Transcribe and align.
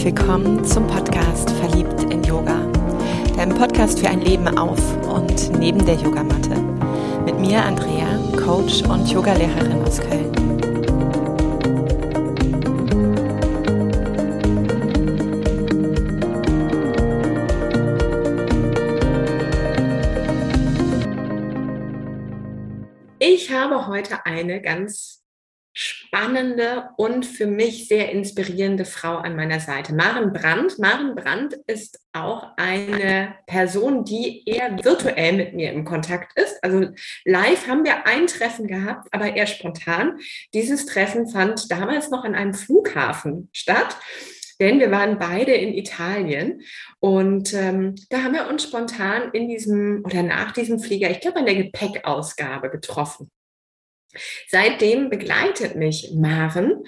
herzlich 0.00 0.16
willkommen 0.16 0.64
zum 0.64 0.86
Podcast 0.86 1.50
Verliebt 1.50 2.04
in 2.04 2.22
Yoga, 2.22 2.56
deinem 3.36 3.54
Podcast 3.54 4.00
für 4.00 4.08
ein 4.08 4.22
Leben 4.22 4.48
auf 4.56 4.80
und 5.06 5.58
neben 5.58 5.84
der 5.84 5.96
Yogamatte. 5.96 6.56
Mit 7.26 7.38
mir 7.38 7.62
Andrea, 7.62 8.18
Coach 8.42 8.82
und 8.84 9.10
Yogalehrerin 9.10 9.82
aus 9.82 10.00
Köln. 10.00 10.32
Ich 23.18 23.52
habe 23.52 23.86
heute 23.86 24.24
eine 24.24 24.62
ganz 24.62 25.09
spannende 26.20 26.90
und 26.96 27.24
für 27.24 27.46
mich 27.46 27.88
sehr 27.88 28.10
inspirierende 28.10 28.84
Frau 28.84 29.16
an 29.16 29.36
meiner 29.36 29.60
Seite. 29.60 29.94
Maren 29.94 30.32
Brandt. 30.32 30.78
Maren 30.78 31.14
Brandt 31.14 31.54
ist 31.66 31.98
auch 32.12 32.48
eine 32.56 33.34
Person, 33.46 34.04
die 34.04 34.46
eher 34.46 34.76
virtuell 34.84 35.32
mit 35.32 35.54
mir 35.54 35.72
im 35.72 35.84
Kontakt 35.84 36.38
ist. 36.38 36.62
Also 36.62 36.88
live 37.24 37.66
haben 37.66 37.84
wir 37.84 38.06
ein 38.06 38.26
Treffen 38.26 38.66
gehabt, 38.66 39.08
aber 39.12 39.34
eher 39.34 39.46
spontan. 39.46 40.18
Dieses 40.52 40.86
Treffen 40.86 41.28
fand 41.28 41.70
damals 41.70 42.10
noch 42.10 42.24
an 42.24 42.34
einem 42.34 42.54
Flughafen 42.54 43.48
statt 43.52 43.96
denn 44.58 44.78
wir 44.78 44.90
waren 44.90 45.18
beide 45.18 45.52
in 45.52 45.72
Italien 45.72 46.60
und 46.98 47.54
ähm, 47.54 47.94
da 48.10 48.24
haben 48.24 48.34
wir 48.34 48.46
uns 48.50 48.64
spontan 48.64 49.30
in 49.32 49.48
diesem 49.48 50.02
oder 50.04 50.22
nach 50.22 50.52
diesem 50.52 50.78
Flieger, 50.78 51.10
ich 51.10 51.20
glaube, 51.20 51.38
an 51.38 51.46
der 51.46 51.54
Gepäckausgabe 51.54 52.68
getroffen. 52.68 53.30
Seitdem 54.48 55.10
begleitet 55.10 55.76
mich 55.76 56.12
Maren 56.14 56.84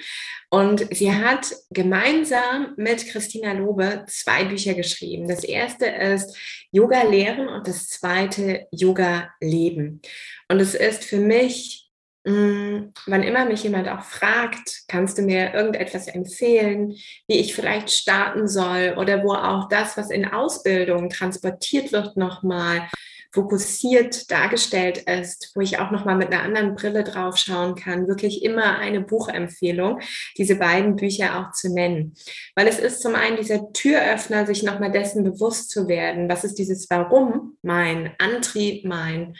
und 0.51 0.87
sie 0.95 1.15
hat 1.15 1.55
gemeinsam 1.71 2.75
mit 2.77 3.07
Christina 3.07 3.53
Lobe 3.53 4.05
zwei 4.09 4.45
Bücher 4.45 4.75
geschrieben. 4.75 5.29
Das 5.29 5.45
erste 5.45 5.87
ist 5.87 6.37
Yoga 6.73 7.03
lehren 7.03 7.49
und 7.49 7.69
das 7.69 7.89
zweite 7.89 8.67
Yoga 8.71 9.31
leben. 9.41 10.03
Und 10.49 10.61
es 10.61 10.75
ist 10.75 11.05
für 11.05 11.19
mich, 11.19 11.91
mm, 12.25 12.93
wann 13.07 13.23
immer 13.23 13.45
mich 13.45 13.63
jemand 13.63 13.89
auch 13.89 14.05
fragt, 14.05 14.83
kannst 14.89 15.19
du 15.19 15.23
mir 15.23 15.55
irgendetwas 15.55 16.09
empfehlen, 16.09 16.97
wie 17.29 17.39
ich 17.39 17.55
vielleicht 17.55 17.91
starten 17.91 18.49
soll 18.49 18.97
oder 18.99 19.23
wo 19.23 19.35
auch 19.35 19.69
das, 19.69 19.97
was 19.97 20.11
in 20.11 20.27
Ausbildung 20.27 21.09
transportiert 21.09 21.93
wird, 21.93 22.17
nochmal 22.17 22.89
fokussiert 23.33 24.31
dargestellt 24.31 24.99
ist, 24.99 25.53
wo 25.55 25.61
ich 25.61 25.79
auch 25.79 25.91
noch 25.91 26.05
mal 26.05 26.17
mit 26.17 26.33
einer 26.33 26.43
anderen 26.43 26.75
Brille 26.75 27.03
drauf 27.03 27.37
schauen 27.39 27.75
kann, 27.75 28.07
wirklich 28.07 28.45
immer 28.45 28.79
eine 28.79 29.01
Buchempfehlung, 29.01 30.01
diese 30.37 30.57
beiden 30.57 30.97
Bücher 30.97 31.39
auch 31.39 31.53
zu 31.53 31.73
nennen, 31.73 32.15
weil 32.55 32.69
es 32.69 32.79
ist 32.79 33.01
zum 33.01 33.15
einen 33.15 33.37
dieser 33.37 33.73
Türöffner, 33.73 34.47
sich 34.47 34.63
noch 34.63 34.81
mal 34.81 34.93
dessen 34.93 35.25
bewusst 35.25 35.71
zu 35.71 35.89
werden, 35.89 36.29
was 36.29 36.45
ist 36.45 36.59
dieses 36.59 36.89
Warum, 36.91 37.57
mein 37.63 38.13
Antrieb, 38.19 38.85
mein 38.85 39.35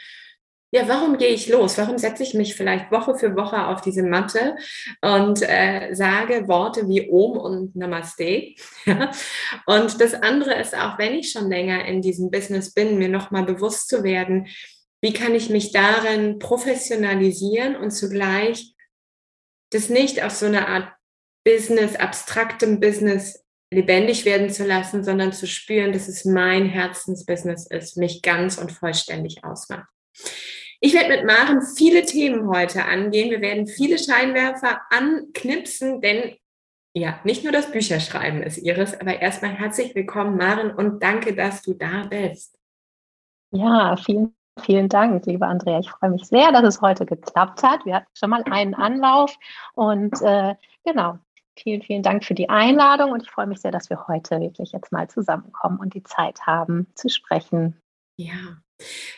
ja, 0.73 0.87
warum 0.87 1.19
gehe 1.19 1.27
ich 1.27 1.49
los? 1.49 1.77
Warum 1.77 1.99
setze 1.99 2.23
ich 2.23 2.33
mich 2.33 2.55
vielleicht 2.55 2.91
Woche 2.91 3.13
für 3.13 3.35
Woche 3.35 3.67
auf 3.67 3.81
diese 3.81 4.01
Matte 4.01 4.55
und 5.01 5.43
äh, 5.43 5.93
sage 5.93 6.47
Worte 6.47 6.89
wie 6.89 7.11
Om 7.11 7.37
und 7.37 7.75
Namaste? 7.75 8.55
und 9.67 10.01
das 10.01 10.15
andere 10.15 10.59
ist 10.59 10.75
auch, 10.75 10.97
wenn 10.97 11.13
ich 11.13 11.31
schon 11.31 11.47
länger 11.47 11.85
in 11.85 12.01
diesem 12.01 12.31
Business 12.31 12.73
bin, 12.73 12.97
mir 12.97 13.07
nochmal 13.07 13.43
bewusst 13.43 13.87
zu 13.87 14.03
werden, 14.03 14.47
wie 14.99 15.13
kann 15.13 15.35
ich 15.35 15.51
mich 15.51 15.73
darin 15.73 16.39
professionalisieren 16.39 17.75
und 17.75 17.91
zugleich 17.91 18.73
das 19.69 19.89
nicht 19.89 20.23
auf 20.23 20.31
so 20.31 20.47
eine 20.47 20.67
Art 20.67 20.91
Business, 21.45 21.95
abstraktem 21.97 22.79
Business 22.79 23.45
lebendig 23.71 24.25
werden 24.25 24.49
zu 24.49 24.65
lassen, 24.65 25.03
sondern 25.03 25.33
zu 25.33 25.45
spüren, 25.45 25.91
dass 25.91 26.07
es 26.07 26.25
mein 26.25 26.65
Herzensbusiness 26.65 27.67
ist, 27.67 27.95
mich 27.95 28.23
ganz 28.23 28.57
und 28.57 28.71
vollständig 28.71 29.43
ausmacht. 29.43 29.87
Ich 30.85 30.93
werde 30.93 31.15
mit 31.15 31.25
Maren 31.25 31.61
viele 31.61 32.03
Themen 32.03 32.49
heute 32.49 32.83
angehen. 32.83 33.31
Wir 33.31 33.39
werden 33.39 33.67
viele 33.67 33.97
Scheinwerfer 33.97 34.81
anknipsen, 34.89 36.01
denn 36.01 36.35
ja, 36.93 37.21
nicht 37.23 37.45
nur 37.45 37.53
das 37.53 37.71
Bücherschreiben 37.71 38.43
ist 38.43 38.57
ihres, 38.57 38.99
aber 38.99 39.21
erstmal 39.21 39.51
herzlich 39.51 39.95
willkommen, 39.95 40.35
Maren, 40.35 40.71
und 40.71 41.01
danke, 41.01 41.33
dass 41.33 41.61
du 41.61 41.73
da 41.73 42.03
bist. 42.09 42.59
Ja, 43.51 43.95
vielen, 43.95 44.35
vielen 44.59 44.89
Dank, 44.89 45.25
liebe 45.25 45.47
Andrea. 45.47 45.79
Ich 45.79 45.89
freue 45.89 46.09
mich 46.09 46.25
sehr, 46.25 46.51
dass 46.51 46.65
es 46.65 46.81
heute 46.81 47.05
geklappt 47.05 47.63
hat. 47.63 47.85
Wir 47.85 47.95
hatten 47.95 48.11
schon 48.13 48.31
mal 48.31 48.43
einen 48.51 48.75
Anlauf 48.75 49.33
und 49.75 50.21
äh, 50.21 50.55
genau. 50.83 51.17
Vielen, 51.57 51.81
vielen 51.81 52.03
Dank 52.03 52.25
für 52.25 52.33
die 52.33 52.49
Einladung 52.49 53.11
und 53.13 53.23
ich 53.23 53.31
freue 53.31 53.47
mich 53.47 53.61
sehr, 53.61 53.71
dass 53.71 53.89
wir 53.89 54.05
heute 54.09 54.41
wirklich 54.41 54.73
jetzt 54.73 54.91
mal 54.91 55.07
zusammenkommen 55.07 55.79
und 55.79 55.93
die 55.93 56.03
Zeit 56.03 56.41
haben 56.41 56.87
zu 56.95 57.07
sprechen. 57.07 57.79
Ja, 58.17 58.57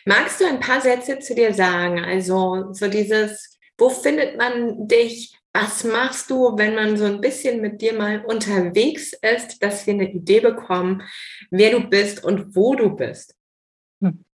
Magst 0.06 0.40
du 0.40 0.46
ein 0.46 0.60
paar 0.60 0.82
Sätze 0.82 1.20
zu 1.20 1.36
dir 1.36 1.54
sagen? 1.54 2.00
Also 2.00 2.74
so 2.74 2.88
dieses, 2.88 3.60
wo 3.78 3.90
findet 3.90 4.38
man 4.38 4.88
dich? 4.88 5.38
Was 5.54 5.86
machst 5.86 6.30
du, 6.30 6.58
wenn 6.58 6.76
man 6.76 6.98
so 6.98 7.06
ein 7.06 7.22
bisschen 7.22 7.62
mit 7.62 7.82
dir 7.82 7.94
mal 7.94 8.26
unterwegs 8.26 9.14
ist, 9.14 9.64
dass 9.64 9.88
wir 9.88 9.94
eine 9.94 10.12
Idee 10.12 10.42
bekommen, 10.42 11.02
wer 11.50 11.72
du 11.72 11.80
bist 11.88 12.24
und 12.24 12.56
wo 12.56 12.76
du 12.76 12.90
bist? 12.90 13.36
Hm. 14.02 14.26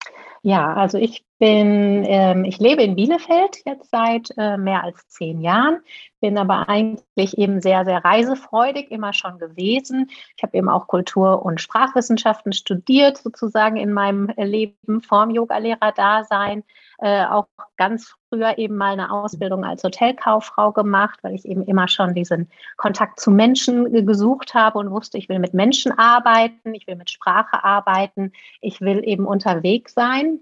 Ja, 0.43 0.73
also 0.73 0.97
ich 0.97 1.23
bin, 1.39 2.05
ähm, 2.06 2.45
ich 2.45 2.59
lebe 2.59 2.83
in 2.83 2.97
Bielefeld 2.97 3.59
jetzt 3.67 3.91
seit 3.91 4.31
äh, 4.39 4.56
mehr 4.56 4.83
als 4.83 5.06
zehn 5.09 5.43
Jahren, 5.43 5.81
bin 6.21 6.39
aber 6.39 6.69
eigentlich 6.69 7.37
eben 7.37 7.61
sehr, 7.61 7.84
sehr 7.84 8.03
reisefreudig 8.03 8.91
immer 8.91 9.12
schon 9.12 9.39
gewesen. 9.39 10.11
Ich 10.37 10.43
habe 10.43 10.56
eben 10.56 10.71
auch 10.71 10.87
Kultur- 10.87 11.45
und 11.45 11.61
Sprachwissenschaften 11.61 12.55
studiert, 12.55 13.19
sozusagen 13.19 13.77
in 13.77 13.93
meinem 13.93 14.33
Leben 14.37 15.03
vorm 15.03 15.31
Yogalehrer-Dasein. 15.31 16.65
Äh, 17.03 17.25
auch 17.25 17.47
ganz 17.78 18.15
früher 18.28 18.59
eben 18.59 18.77
mal 18.77 18.93
eine 18.93 19.11
Ausbildung 19.11 19.65
als 19.65 19.83
Hotelkauffrau 19.83 20.71
gemacht, 20.72 21.19
weil 21.22 21.34
ich 21.34 21.47
eben 21.47 21.65
immer 21.65 21.88
schon 21.88 22.12
diesen 22.12 22.50
Kontakt 22.77 23.21
zu 23.21 23.31
Menschen 23.31 24.05
gesucht 24.05 24.53
habe 24.53 24.78
und 24.78 24.91
wusste, 24.91 25.16
ich 25.16 25.31
will 25.31 25.39
mit 25.39 25.55
Menschen 25.55 25.99
arbeiten, 25.99 26.75
ich 26.75 26.87
will 26.87 26.97
mit 26.97 27.09
Sprache 27.09 27.65
arbeiten, 27.65 28.33
ich 28.60 28.83
will 28.83 29.03
eben 29.03 29.25
unterwegs 29.25 29.94
sein. 29.94 30.41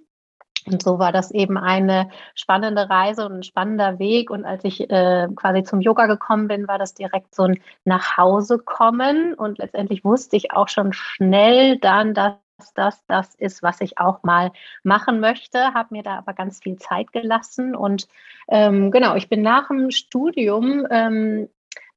Und 0.67 0.83
so 0.83 0.99
war 0.99 1.13
das 1.13 1.31
eben 1.31 1.57
eine 1.57 2.11
spannende 2.35 2.91
Reise 2.91 3.25
und 3.25 3.35
ein 3.35 3.43
spannender 3.45 4.01
Weg. 4.01 4.31
Und 4.31 4.45
als 4.45 4.65
ich 4.65 4.91
äh, 4.91 5.29
quasi 5.37 5.63
zum 5.63 5.81
Yoga 5.81 6.07
gekommen 6.07 6.49
bin, 6.49 6.67
war 6.67 6.79
das 6.79 6.95
direkt 6.95 7.37
so 7.37 7.45
ein 7.45 7.61
Nachhausekommen. 7.85 9.35
Und 9.35 9.59
letztendlich 9.59 10.05
wusste 10.05 10.37
ich 10.37 10.51
auch 10.51 10.69
schon 10.69 10.93
schnell 10.93 11.79
dann, 11.79 12.15
dass 12.15 12.35
das 12.75 13.05
das 13.07 13.35
ist, 13.37 13.63
was 13.63 13.81
ich 13.81 13.99
auch 13.99 14.23
mal 14.23 14.53
machen 14.83 15.21
möchte, 15.21 15.75
habe 15.75 15.95
mir 15.95 16.03
da 16.03 16.19
aber 16.19 16.35
ganz 16.35 16.61
viel 16.61 16.77
Zeit 16.77 17.13
gelassen. 17.13 17.75
Und 17.75 18.09
ähm, 18.49 18.91
genau, 18.91 19.15
ich 19.15 19.29
bin 19.29 19.43
nach 19.43 19.69
dem 19.69 19.91
Studium 19.91 20.87
ähm, 20.91 21.49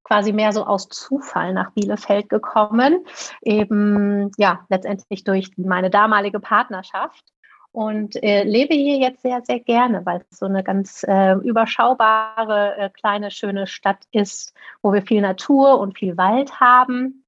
quasi 0.04 0.34
mehr 0.34 0.52
so 0.52 0.66
aus 0.66 0.90
Zufall 0.90 1.54
nach 1.54 1.72
Bielefeld 1.72 2.30
gekommen, 2.30 3.06
eben 3.42 4.32
ja 4.38 4.66
letztendlich 4.70 5.24
durch 5.24 5.52
meine 5.58 5.90
damalige 5.90 6.40
Partnerschaft 6.40 7.24
und 7.72 8.22
äh, 8.22 8.44
lebe 8.44 8.74
hier 8.74 8.98
jetzt 8.98 9.22
sehr, 9.22 9.42
sehr 9.44 9.60
gerne, 9.60 10.06
weil 10.06 10.26
es 10.30 10.40
so 10.40 10.46
eine 10.46 10.64
ganz 10.64 11.06
äh, 11.08 11.36
überschaubare, 11.36 12.76
äh, 12.78 12.90
kleine, 12.90 13.32
schöne 13.32 13.68
Stadt 13.68 14.04
ist, 14.12 14.54
wo 14.82 14.92
wir 14.92 15.02
viel 15.02 15.22
Natur 15.22 15.80
und 15.80 15.98
viel 15.98 16.18
Wald 16.18 16.60
haben. 16.60 17.21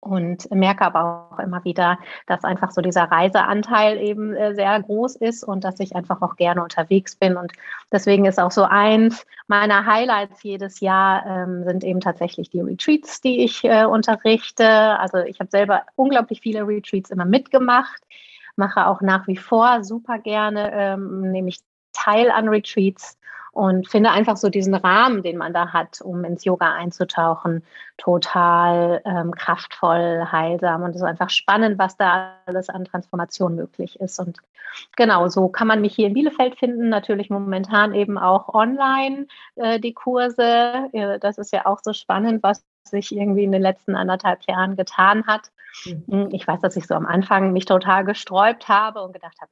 Und 0.00 0.50
merke 0.50 0.84
aber 0.86 1.30
auch 1.30 1.38
immer 1.40 1.62
wieder, 1.64 1.98
dass 2.26 2.42
einfach 2.42 2.70
so 2.70 2.80
dieser 2.80 3.04
Reiseanteil 3.04 3.98
eben 3.98 4.34
äh, 4.34 4.54
sehr 4.54 4.80
groß 4.82 5.16
ist 5.16 5.44
und 5.44 5.62
dass 5.62 5.78
ich 5.78 5.94
einfach 5.94 6.22
auch 6.22 6.36
gerne 6.36 6.62
unterwegs 6.62 7.16
bin. 7.16 7.36
Und 7.36 7.52
deswegen 7.92 8.24
ist 8.24 8.40
auch 8.40 8.50
so 8.50 8.62
eins 8.62 9.26
meiner 9.46 9.84
Highlights 9.84 10.42
jedes 10.42 10.80
Jahr 10.80 11.26
ähm, 11.26 11.64
sind 11.64 11.84
eben 11.84 12.00
tatsächlich 12.00 12.48
die 12.48 12.60
Retreats, 12.60 13.20
die 13.20 13.44
ich 13.44 13.62
äh, 13.64 13.84
unterrichte. 13.84 14.66
Also 14.66 15.18
ich 15.18 15.38
habe 15.38 15.50
selber 15.50 15.82
unglaublich 15.96 16.40
viele 16.40 16.66
Retreats 16.66 17.10
immer 17.10 17.26
mitgemacht 17.26 18.02
mache 18.60 18.86
auch 18.86 19.00
nach 19.00 19.26
wie 19.26 19.36
vor 19.36 19.82
super 19.82 20.18
gerne, 20.18 20.70
ähm, 20.72 21.32
nehme 21.32 21.48
ich 21.48 21.58
teil 21.92 22.30
an 22.30 22.48
Retreats 22.48 23.18
und 23.52 23.88
finde 23.88 24.10
einfach 24.10 24.36
so 24.36 24.48
diesen 24.48 24.74
Rahmen, 24.74 25.22
den 25.22 25.36
man 25.36 25.52
da 25.52 25.72
hat, 25.72 26.00
um 26.00 26.24
ins 26.24 26.44
Yoga 26.44 26.72
einzutauchen, 26.72 27.64
total 27.96 29.02
ähm, 29.04 29.32
kraftvoll, 29.32 30.26
heilsam 30.30 30.82
und 30.82 30.90
es 30.90 30.96
ist 30.96 31.02
einfach 31.02 31.30
spannend, 31.30 31.78
was 31.78 31.96
da 31.96 32.34
alles 32.46 32.68
an 32.68 32.84
Transformation 32.84 33.56
möglich 33.56 33.98
ist. 34.00 34.18
Und 34.18 34.38
genau, 34.96 35.28
so 35.28 35.48
kann 35.48 35.66
man 35.66 35.80
mich 35.80 35.94
hier 35.94 36.06
in 36.06 36.14
Bielefeld 36.14 36.58
finden, 36.58 36.88
natürlich 36.88 37.30
momentan 37.30 37.94
eben 37.94 38.18
auch 38.18 38.52
online 38.54 39.26
äh, 39.56 39.80
die 39.80 39.94
Kurse. 39.94 40.88
Äh, 40.92 41.18
das 41.18 41.38
ist 41.38 41.52
ja 41.52 41.66
auch 41.66 41.80
so 41.82 41.92
spannend, 41.92 42.42
was 42.42 42.64
sich 42.84 43.14
irgendwie 43.14 43.44
in 43.44 43.52
den 43.52 43.62
letzten 43.62 43.94
anderthalb 43.94 44.42
Jahren 44.48 44.76
getan 44.76 45.26
hat. 45.26 45.50
Mhm. 45.84 46.28
Ich 46.32 46.46
weiß, 46.46 46.60
dass 46.60 46.76
ich 46.76 46.86
so 46.86 46.94
am 46.94 47.06
Anfang 47.06 47.52
mich 47.52 47.64
total 47.64 48.04
gesträubt 48.04 48.68
habe 48.68 49.02
und 49.02 49.12
gedacht 49.12 49.36
habe, 49.40 49.50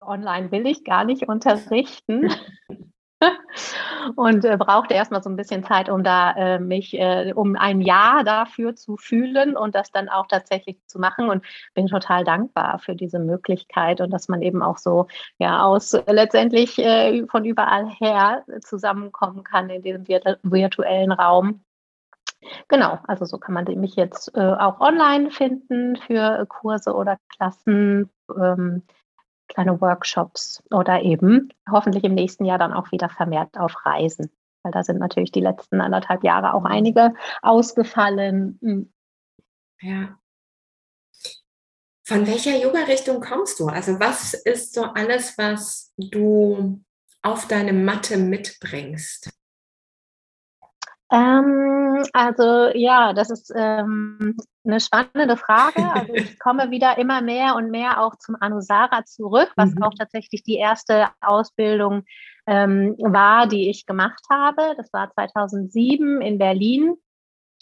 online 0.00 0.50
will 0.50 0.66
ich 0.66 0.84
gar 0.84 1.04
nicht 1.04 1.22
unterrichten. 1.28 2.30
und 4.16 4.44
äh, 4.44 4.56
brauchte 4.56 4.94
erstmal 4.94 5.22
so 5.22 5.30
ein 5.30 5.36
bisschen 5.36 5.64
Zeit, 5.64 5.88
um 5.88 6.04
da 6.04 6.32
äh, 6.32 6.58
mich, 6.58 6.94
äh, 6.94 7.32
um 7.34 7.56
ein 7.56 7.80
Ja 7.80 8.22
dafür 8.22 8.76
zu 8.76 8.96
fühlen 8.96 9.56
und 9.56 9.74
das 9.74 9.90
dann 9.90 10.08
auch 10.08 10.26
tatsächlich 10.26 10.78
zu 10.86 10.98
machen 10.98 11.28
und 11.28 11.44
bin 11.74 11.86
total 11.86 12.24
dankbar 12.24 12.78
für 12.78 12.94
diese 12.94 13.18
Möglichkeit 13.18 14.00
und 14.00 14.10
dass 14.10 14.28
man 14.28 14.42
eben 14.42 14.62
auch 14.62 14.78
so 14.78 15.06
ja 15.38 15.62
aus 15.62 15.92
letztendlich 16.06 16.78
äh, 16.78 17.26
von 17.26 17.44
überall 17.44 17.88
her 17.88 18.44
zusammenkommen 18.60 19.44
kann 19.44 19.70
in 19.70 19.82
diesem 19.82 20.06
virtuellen 20.06 21.12
Raum. 21.12 21.64
Genau, 22.68 22.98
also 23.04 23.24
so 23.24 23.38
kann 23.38 23.54
man 23.54 23.64
mich 23.64 23.96
jetzt 23.96 24.36
äh, 24.36 24.40
auch 24.40 24.80
online 24.80 25.30
finden 25.30 25.96
für 25.96 26.44
Kurse 26.46 26.94
oder 26.94 27.16
Klassen. 27.34 28.10
Ähm, 28.36 28.82
kleine 29.48 29.80
Workshops 29.80 30.62
oder 30.70 31.02
eben 31.02 31.52
hoffentlich 31.70 32.04
im 32.04 32.14
nächsten 32.14 32.44
Jahr 32.44 32.58
dann 32.58 32.72
auch 32.72 32.92
wieder 32.92 33.08
vermehrt 33.08 33.56
auf 33.58 33.84
Reisen. 33.84 34.30
Weil 34.62 34.72
da 34.72 34.82
sind 34.82 34.98
natürlich 34.98 35.32
die 35.32 35.40
letzten 35.40 35.80
anderthalb 35.80 36.24
Jahre 36.24 36.54
auch 36.54 36.62
mhm. 36.62 36.66
einige 36.66 37.14
ausgefallen. 37.42 38.58
Hm. 38.62 38.92
Ja. 39.80 40.18
Von 42.06 42.26
welcher 42.26 42.56
Yoga-Richtung 42.56 43.20
kommst 43.20 43.60
du? 43.60 43.66
Also 43.66 43.98
was 43.98 44.34
ist 44.34 44.74
so 44.74 44.84
alles, 44.84 45.38
was 45.38 45.92
du 45.96 46.82
auf 47.22 47.48
deine 47.48 47.72
Matte 47.72 48.18
mitbringst? 48.18 49.30
Ähm, 51.14 52.02
also 52.12 52.70
ja, 52.74 53.12
das 53.12 53.30
ist 53.30 53.52
ähm, 53.54 54.36
eine 54.64 54.80
spannende 54.80 55.36
Frage. 55.36 55.92
Also 55.94 56.12
ich 56.12 56.38
komme 56.40 56.70
wieder 56.72 56.98
immer 56.98 57.22
mehr 57.22 57.54
und 57.54 57.70
mehr 57.70 58.00
auch 58.00 58.16
zum 58.16 58.36
Anusara 58.40 59.04
zurück, 59.04 59.52
was 59.56 59.72
mhm. 59.74 59.82
auch 59.84 59.94
tatsächlich 59.96 60.42
die 60.42 60.56
erste 60.56 61.08
Ausbildung 61.20 62.04
ähm, 62.48 62.96
war, 62.98 63.46
die 63.46 63.70
ich 63.70 63.86
gemacht 63.86 64.22
habe. 64.28 64.74
Das 64.76 64.92
war 64.92 65.12
2007 65.12 66.20
in 66.20 66.38
Berlin. 66.38 66.94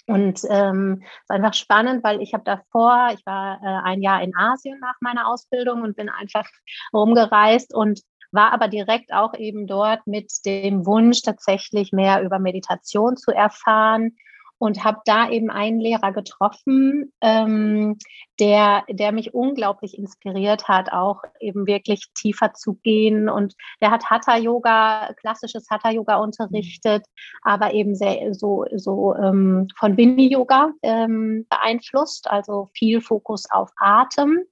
Und 0.06 0.40
ähm, 0.48 1.02
es 1.02 1.08
ist 1.08 1.30
einfach 1.30 1.54
spannend, 1.54 2.02
weil 2.02 2.20
ich 2.22 2.34
habe 2.34 2.42
davor, 2.44 3.10
ich 3.14 3.24
war 3.24 3.60
äh, 3.62 3.88
ein 3.88 4.02
Jahr 4.02 4.22
in 4.22 4.34
Asien 4.34 4.80
nach 4.80 4.96
meiner 5.00 5.28
Ausbildung 5.28 5.82
und 5.82 5.94
bin 5.94 6.08
einfach 6.08 6.48
rumgereist 6.92 7.72
und 7.72 8.00
war 8.32 8.52
aber 8.52 8.68
direkt 8.68 9.12
auch 9.12 9.34
eben 9.34 9.66
dort 9.66 10.06
mit 10.06 10.32
dem 10.44 10.86
Wunsch, 10.86 11.22
tatsächlich 11.22 11.92
mehr 11.92 12.22
über 12.22 12.38
Meditation 12.38 13.16
zu 13.16 13.30
erfahren 13.30 14.16
und 14.62 14.84
habe 14.84 15.00
da 15.06 15.28
eben 15.28 15.50
einen 15.50 15.80
Lehrer 15.80 16.12
getroffen, 16.12 17.12
ähm, 17.20 17.98
der, 18.38 18.84
der 18.88 19.10
mich 19.10 19.34
unglaublich 19.34 19.98
inspiriert 19.98 20.68
hat, 20.68 20.92
auch 20.92 21.22
eben 21.40 21.66
wirklich 21.66 22.12
tiefer 22.14 22.54
zu 22.54 22.74
gehen. 22.74 23.28
Und 23.28 23.56
der 23.80 23.90
hat 23.90 24.08
Hatha 24.08 24.36
Yoga, 24.36 25.12
klassisches 25.14 25.66
Hatha 25.68 25.90
Yoga 25.90 26.18
unterrichtet, 26.18 27.04
aber 27.42 27.74
eben 27.74 27.96
sehr 27.96 28.34
so, 28.34 28.64
so 28.76 29.16
ähm, 29.16 29.66
von 29.76 29.96
Winnie 29.96 30.30
Yoga 30.30 30.70
ähm, 30.82 31.44
beeinflusst, 31.50 32.30
also 32.30 32.70
viel 32.72 33.00
Fokus 33.00 33.50
auf 33.50 33.70
Atem. 33.78 34.44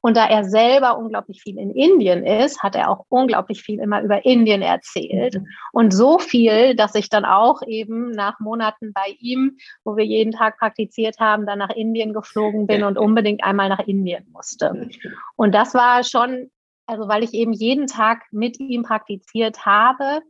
Und 0.00 0.16
da 0.16 0.26
er 0.26 0.44
selber 0.44 0.96
unglaublich 0.96 1.42
viel 1.42 1.58
in 1.58 1.70
Indien 1.72 2.24
ist, 2.24 2.62
hat 2.62 2.76
er 2.76 2.90
auch 2.90 3.04
unglaublich 3.08 3.62
viel 3.62 3.80
immer 3.80 4.02
über 4.02 4.24
Indien 4.24 4.62
erzählt. 4.62 5.34
Mhm. 5.34 5.46
Und 5.72 5.92
so 5.92 6.18
viel, 6.18 6.76
dass 6.76 6.94
ich 6.94 7.08
dann 7.08 7.24
auch 7.24 7.62
eben 7.66 8.10
nach 8.12 8.38
Monaten 8.38 8.92
bei 8.92 9.16
ihm, 9.18 9.56
wo 9.84 9.96
wir 9.96 10.04
jeden 10.04 10.32
Tag 10.32 10.58
praktiziert 10.58 11.18
haben, 11.18 11.46
dann 11.46 11.58
nach 11.58 11.70
Indien 11.70 12.12
geflogen 12.12 12.66
bin 12.66 12.84
und 12.84 12.96
unbedingt 12.96 13.42
einmal 13.42 13.68
nach 13.68 13.86
Indien 13.86 14.26
musste. 14.32 14.88
Und 15.36 15.54
das 15.54 15.74
war 15.74 16.04
schon, 16.04 16.50
also 16.86 17.08
weil 17.08 17.24
ich 17.24 17.34
eben 17.34 17.52
jeden 17.52 17.88
Tag 17.88 18.22
mit 18.30 18.60
ihm 18.60 18.84
praktiziert 18.84 19.66
habe, 19.66 20.20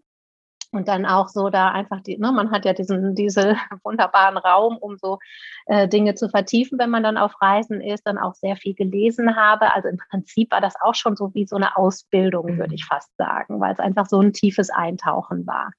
und 0.70 0.88
dann 0.88 1.06
auch 1.06 1.28
so 1.28 1.48
da 1.48 1.70
einfach 1.70 2.00
die, 2.02 2.18
ne, 2.18 2.30
man 2.30 2.50
hat 2.50 2.64
ja 2.64 2.72
diesen, 2.72 3.14
diese 3.14 3.56
wunderbaren 3.84 4.36
Raum, 4.36 4.76
um 4.76 4.96
so 4.98 5.18
äh, 5.66 5.88
Dinge 5.88 6.14
zu 6.14 6.28
vertiefen, 6.28 6.78
wenn 6.78 6.90
man 6.90 7.02
dann 7.02 7.16
auf 7.16 7.40
Reisen 7.40 7.80
ist, 7.80 8.06
dann 8.06 8.18
auch 8.18 8.34
sehr 8.34 8.56
viel 8.56 8.74
gelesen 8.74 9.36
habe. 9.36 9.72
Also 9.74 9.88
im 9.88 9.96
Prinzip 10.10 10.50
war 10.50 10.60
das 10.60 10.74
auch 10.80 10.94
schon 10.94 11.16
so 11.16 11.34
wie 11.34 11.46
so 11.46 11.56
eine 11.56 11.76
Ausbildung, 11.76 12.58
würde 12.58 12.74
ich 12.74 12.84
mhm. 12.84 12.94
fast 12.94 13.16
sagen, 13.16 13.60
weil 13.60 13.72
es 13.72 13.80
einfach 13.80 14.06
so 14.06 14.20
ein 14.20 14.32
tiefes 14.32 14.70
Eintauchen 14.70 15.46
war. 15.46 15.70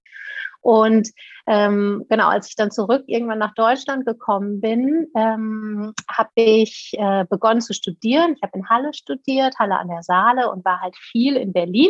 Und 0.62 1.10
ähm, 1.50 2.06
genau, 2.10 2.28
als 2.28 2.48
ich 2.48 2.56
dann 2.56 2.70
zurück 2.70 3.06
irgendwann 3.08 3.40
nach 3.40 3.56
Deutschland 3.56 4.06
gekommen 4.06 4.62
bin, 4.62 5.08
ähm, 5.16 5.94
habe 6.08 6.30
ich 6.36 6.94
äh, 6.96 7.26
begonnen 7.28 7.60
zu 7.60 7.74
studieren. 7.74 8.36
Ich 8.36 8.44
habe 8.44 8.60
in 8.60 8.70
Halle 8.70 8.94
studiert, 8.94 9.58
Halle 9.58 9.80
an 9.80 9.88
der 9.88 10.04
Saale 10.04 10.52
und 10.52 10.64
war 10.64 10.80
halt 10.80 10.96
viel 10.96 11.36
in 11.36 11.52
Berlin 11.52 11.90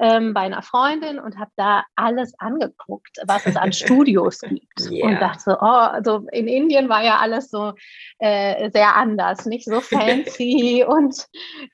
ähm, 0.00 0.34
bei 0.34 0.40
einer 0.40 0.62
Freundin 0.62 1.20
und 1.20 1.38
habe 1.38 1.52
da 1.54 1.84
alles 1.94 2.34
angeguckt, 2.40 3.18
was 3.24 3.46
es 3.46 3.54
an 3.54 3.72
Studios 3.72 4.40
gibt. 4.40 4.90
Yeah. 4.90 5.06
Und 5.06 5.20
dachte 5.20 5.42
so, 5.42 5.52
oh, 5.52 5.64
also 5.64 6.26
in 6.32 6.48
Indien 6.48 6.88
war 6.88 7.04
ja 7.04 7.18
alles 7.18 7.50
so 7.50 7.74
äh, 8.18 8.68
sehr 8.72 8.96
anders, 8.96 9.46
nicht 9.46 9.66
so 9.66 9.80
fancy 9.80 10.84
und 10.88 11.24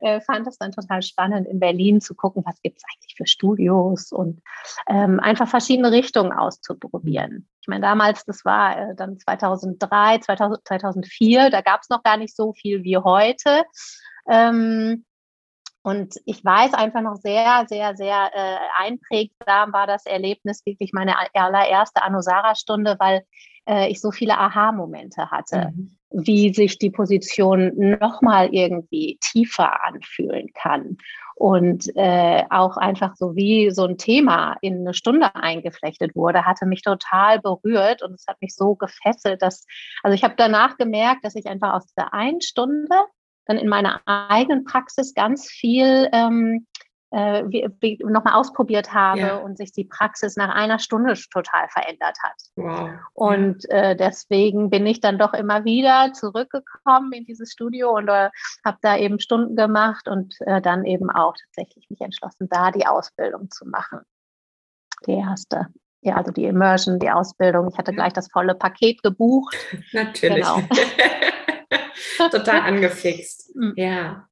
äh, 0.00 0.20
fand 0.20 0.46
es 0.46 0.58
dann 0.58 0.72
total 0.72 1.00
spannend, 1.00 1.48
in 1.48 1.58
Berlin 1.58 2.02
zu 2.02 2.14
gucken, 2.14 2.42
was 2.44 2.60
gibt 2.60 2.76
es 2.76 2.84
eigentlich 2.84 3.14
für 3.16 3.26
Studios 3.26 4.12
und 4.12 4.42
ähm, 4.90 5.20
einfach 5.20 5.48
verschiedene 5.48 5.90
Richtungen 5.90 6.32
auszuprobieren. 6.32 7.13
Ich 7.60 7.68
meine, 7.68 7.80
damals, 7.80 8.24
das 8.24 8.44
war 8.44 8.90
äh, 8.90 8.94
dann 8.94 9.18
2003, 9.18 10.18
2000, 10.18 10.60
2004, 10.66 11.50
da 11.50 11.62
gab 11.62 11.80
es 11.80 11.88
noch 11.88 12.02
gar 12.02 12.16
nicht 12.16 12.36
so 12.36 12.52
viel 12.52 12.84
wie 12.84 12.98
heute. 12.98 13.64
Ähm, 14.28 15.04
und 15.82 16.14
ich 16.24 16.44
weiß 16.44 16.72
einfach 16.74 17.02
noch 17.02 17.16
sehr, 17.16 17.66
sehr, 17.68 17.94
sehr 17.94 18.30
äh, 18.34 18.56
einprägsam 18.78 19.72
war 19.72 19.86
das 19.86 20.06
Erlebnis 20.06 20.64
wirklich 20.64 20.92
meine 20.94 21.14
allererste 21.34 22.02
Anusara-Stunde, 22.02 22.96
weil 22.98 23.22
äh, 23.68 23.90
ich 23.90 24.00
so 24.00 24.10
viele 24.10 24.38
Aha-Momente 24.38 25.30
hatte, 25.30 25.72
mhm. 25.74 25.96
Wie 26.14 26.54
sich 26.54 26.78
die 26.78 26.90
Position 26.90 27.72
nochmal 28.00 28.48
irgendwie 28.52 29.18
tiefer 29.20 29.84
anfühlen 29.84 30.52
kann. 30.54 30.96
Und 31.36 31.90
äh, 31.96 32.44
auch 32.50 32.76
einfach 32.76 33.16
so 33.16 33.34
wie 33.34 33.70
so 33.72 33.84
ein 33.84 33.98
Thema 33.98 34.56
in 34.60 34.80
eine 34.80 34.94
Stunde 34.94 35.34
eingeflechtet 35.34 36.14
wurde, 36.14 36.46
hatte 36.46 36.64
mich 36.64 36.82
total 36.82 37.40
berührt 37.40 38.02
und 38.02 38.14
es 38.14 38.26
hat 38.28 38.40
mich 38.40 38.54
so 38.54 38.76
gefesselt, 38.76 39.42
dass, 39.42 39.66
also 40.04 40.14
ich 40.14 40.22
habe 40.22 40.34
danach 40.36 40.76
gemerkt, 40.76 41.24
dass 41.24 41.34
ich 41.34 41.46
einfach 41.46 41.72
aus 41.72 41.92
der 41.94 42.14
einen 42.14 42.40
Stunde 42.40 42.94
dann 43.46 43.58
in 43.58 43.68
meiner 43.68 44.00
eigenen 44.06 44.64
Praxis 44.64 45.12
ganz 45.12 45.50
viel 45.50 46.08
ähm, 46.12 46.66
äh, 47.14 47.68
nochmal 48.04 48.34
ausprobiert 48.34 48.92
habe 48.92 49.20
ja. 49.20 49.36
und 49.36 49.56
sich 49.56 49.70
die 49.70 49.84
Praxis 49.84 50.34
nach 50.34 50.52
einer 50.52 50.80
Stunde 50.80 51.14
total 51.32 51.68
verändert 51.68 52.16
hat. 52.22 52.34
Wow. 52.56 52.90
Und 53.12 53.64
ja. 53.68 53.90
äh, 53.90 53.96
deswegen 53.96 54.68
bin 54.68 54.84
ich 54.86 55.00
dann 55.00 55.18
doch 55.18 55.32
immer 55.32 55.64
wieder 55.64 56.12
zurückgekommen 56.12 57.12
in 57.12 57.24
dieses 57.24 57.52
Studio 57.52 57.96
und 57.96 58.08
äh, 58.08 58.30
habe 58.64 58.78
da 58.82 58.96
eben 58.96 59.20
Stunden 59.20 59.54
gemacht 59.54 60.08
und 60.08 60.34
äh, 60.40 60.60
dann 60.60 60.84
eben 60.84 61.08
auch 61.08 61.34
tatsächlich 61.36 61.88
mich 61.88 62.00
entschlossen, 62.00 62.48
da 62.50 62.72
die 62.72 62.86
Ausbildung 62.86 63.48
zu 63.50 63.64
machen. 63.68 64.00
Die 65.06 65.12
erste. 65.12 65.68
Ja, 66.00 66.16
also 66.16 66.32
die 66.32 66.44
Immersion, 66.44 66.98
die 66.98 67.10
Ausbildung. 67.10 67.68
Ich 67.70 67.78
hatte 67.78 67.92
gleich 67.92 68.12
das 68.12 68.28
volle 68.30 68.56
Paket 68.56 69.02
gebucht. 69.02 69.56
Natürlich. 69.92 70.44
Genau. 70.44 70.60
Total 72.30 72.60
angefixt. 72.60 73.42
Mm. 73.54 73.70
Ja 73.76 74.26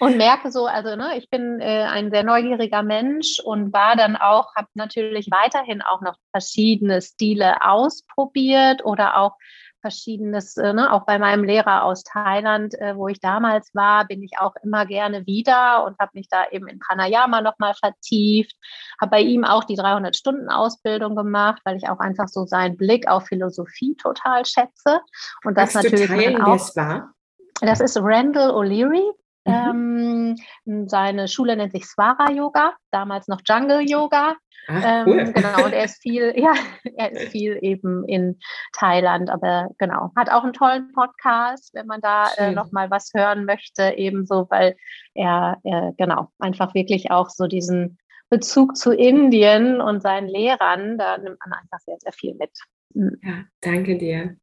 und 0.00 0.16
merke 0.16 0.50
so, 0.50 0.66
also 0.66 0.96
ne, 0.96 1.16
ich 1.18 1.30
bin 1.30 1.60
äh, 1.60 1.84
ein 1.84 2.10
sehr 2.10 2.24
neugieriger 2.24 2.82
Mensch 2.82 3.40
und 3.42 3.72
war 3.72 3.96
dann 3.96 4.16
auch, 4.16 4.54
habe 4.56 4.68
natürlich 4.74 5.28
weiterhin 5.30 5.82
auch 5.82 6.00
noch 6.00 6.16
verschiedene 6.32 7.00
Stile 7.00 7.64
ausprobiert 7.64 8.84
oder 8.84 9.16
auch 9.16 9.36
verschiedenes, 9.84 10.56
äh, 10.56 10.72
ne, 10.72 10.90
auch 10.92 11.04
bei 11.04 11.18
meinem 11.18 11.44
Lehrer 11.44 11.84
aus 11.84 12.04
Thailand, 12.04 12.74
äh, 12.80 12.96
wo 12.96 13.08
ich 13.08 13.20
damals 13.20 13.74
war, 13.74 14.06
bin 14.06 14.22
ich 14.22 14.38
auch 14.38 14.54
immer 14.62 14.86
gerne 14.86 15.26
wieder 15.26 15.84
und 15.84 15.98
habe 15.98 16.12
mich 16.14 16.26
da 16.30 16.46
eben 16.50 16.68
in 16.68 16.78
Pranayama 16.78 17.42
nochmal 17.42 17.74
vertieft, 17.74 18.56
habe 18.98 19.10
bei 19.10 19.20
ihm 19.20 19.44
auch 19.44 19.64
die 19.64 19.76
300-Stunden-Ausbildung 19.76 21.14
gemacht, 21.14 21.60
weil 21.66 21.76
ich 21.76 21.86
auch 21.90 21.98
einfach 21.98 22.28
so 22.28 22.46
seinen 22.46 22.78
Blick 22.78 23.06
auf 23.08 23.26
Philosophie 23.26 23.94
total 24.00 24.46
schätze 24.46 25.00
und 25.44 25.58
das 25.58 25.74
Kannst 25.74 25.90
natürlich 25.90 26.08
teilen, 26.08 26.40
auch. 26.40 26.76
War? 26.76 27.12
Das 27.60 27.80
ist 27.80 27.98
Randall 28.00 28.52
O'Leary, 28.52 29.04
Mhm. 29.44 30.36
Ähm, 30.66 30.88
seine 30.88 31.28
Schule 31.28 31.56
nennt 31.56 31.72
sich 31.72 31.86
Swara 31.86 32.30
Yoga, 32.32 32.74
damals 32.90 33.28
noch 33.28 33.40
Jungle 33.46 33.80
Yoga. 33.80 34.36
Ach, 34.66 35.06
cool. 35.06 35.18
ähm, 35.18 35.32
genau, 35.34 35.64
und 35.64 35.72
er 35.72 35.84
ist 35.84 36.00
viel, 36.02 36.32
ja, 36.36 36.54
er 36.96 37.12
ist 37.12 37.32
viel 37.32 37.58
eben 37.60 38.06
in 38.08 38.38
Thailand, 38.72 39.28
aber 39.28 39.68
genau, 39.78 40.10
hat 40.16 40.30
auch 40.30 40.42
einen 40.42 40.54
tollen 40.54 40.92
Podcast, 40.92 41.74
wenn 41.74 41.86
man 41.86 42.00
da 42.00 42.32
äh, 42.36 42.52
nochmal 42.52 42.90
was 42.90 43.10
hören 43.14 43.44
möchte, 43.44 43.94
ebenso, 43.96 44.46
weil 44.50 44.76
er, 45.12 45.58
äh, 45.64 45.92
genau, 45.98 46.28
einfach 46.38 46.74
wirklich 46.74 47.10
auch 47.10 47.28
so 47.28 47.46
diesen 47.46 47.98
Bezug 48.30 48.76
zu 48.76 48.92
Indien 48.92 49.80
und 49.80 50.00
seinen 50.00 50.28
Lehrern, 50.28 50.96
da 50.96 51.18
nimmt 51.18 51.38
man 51.44 51.52
einfach 51.52 51.78
sehr, 51.80 51.96
sehr 51.98 52.12
viel 52.12 52.34
mit. 52.34 52.50
Mhm. 52.94 53.18
Ja, 53.22 53.44
danke 53.60 53.98
dir. 53.98 54.36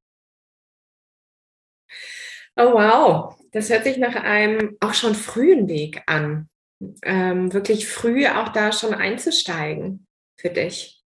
Oh 2.58 2.74
wow, 2.74 3.38
das 3.52 3.70
hört 3.70 3.86
sich 3.86 3.98
nach 3.98 4.16
einem 4.16 4.78
auch 4.82 4.94
schon 4.94 5.16
frühen 5.16 5.68
Weg 5.68 6.04
an. 6.06 6.50
Ähm, 7.04 7.54
wirklich 7.54 7.88
früh 7.88 8.28
auch 8.28 8.50
da 8.50 8.72
schon 8.72 8.94
einzusteigen. 8.94 10.08
für 10.38 10.50
dich? 10.50 11.02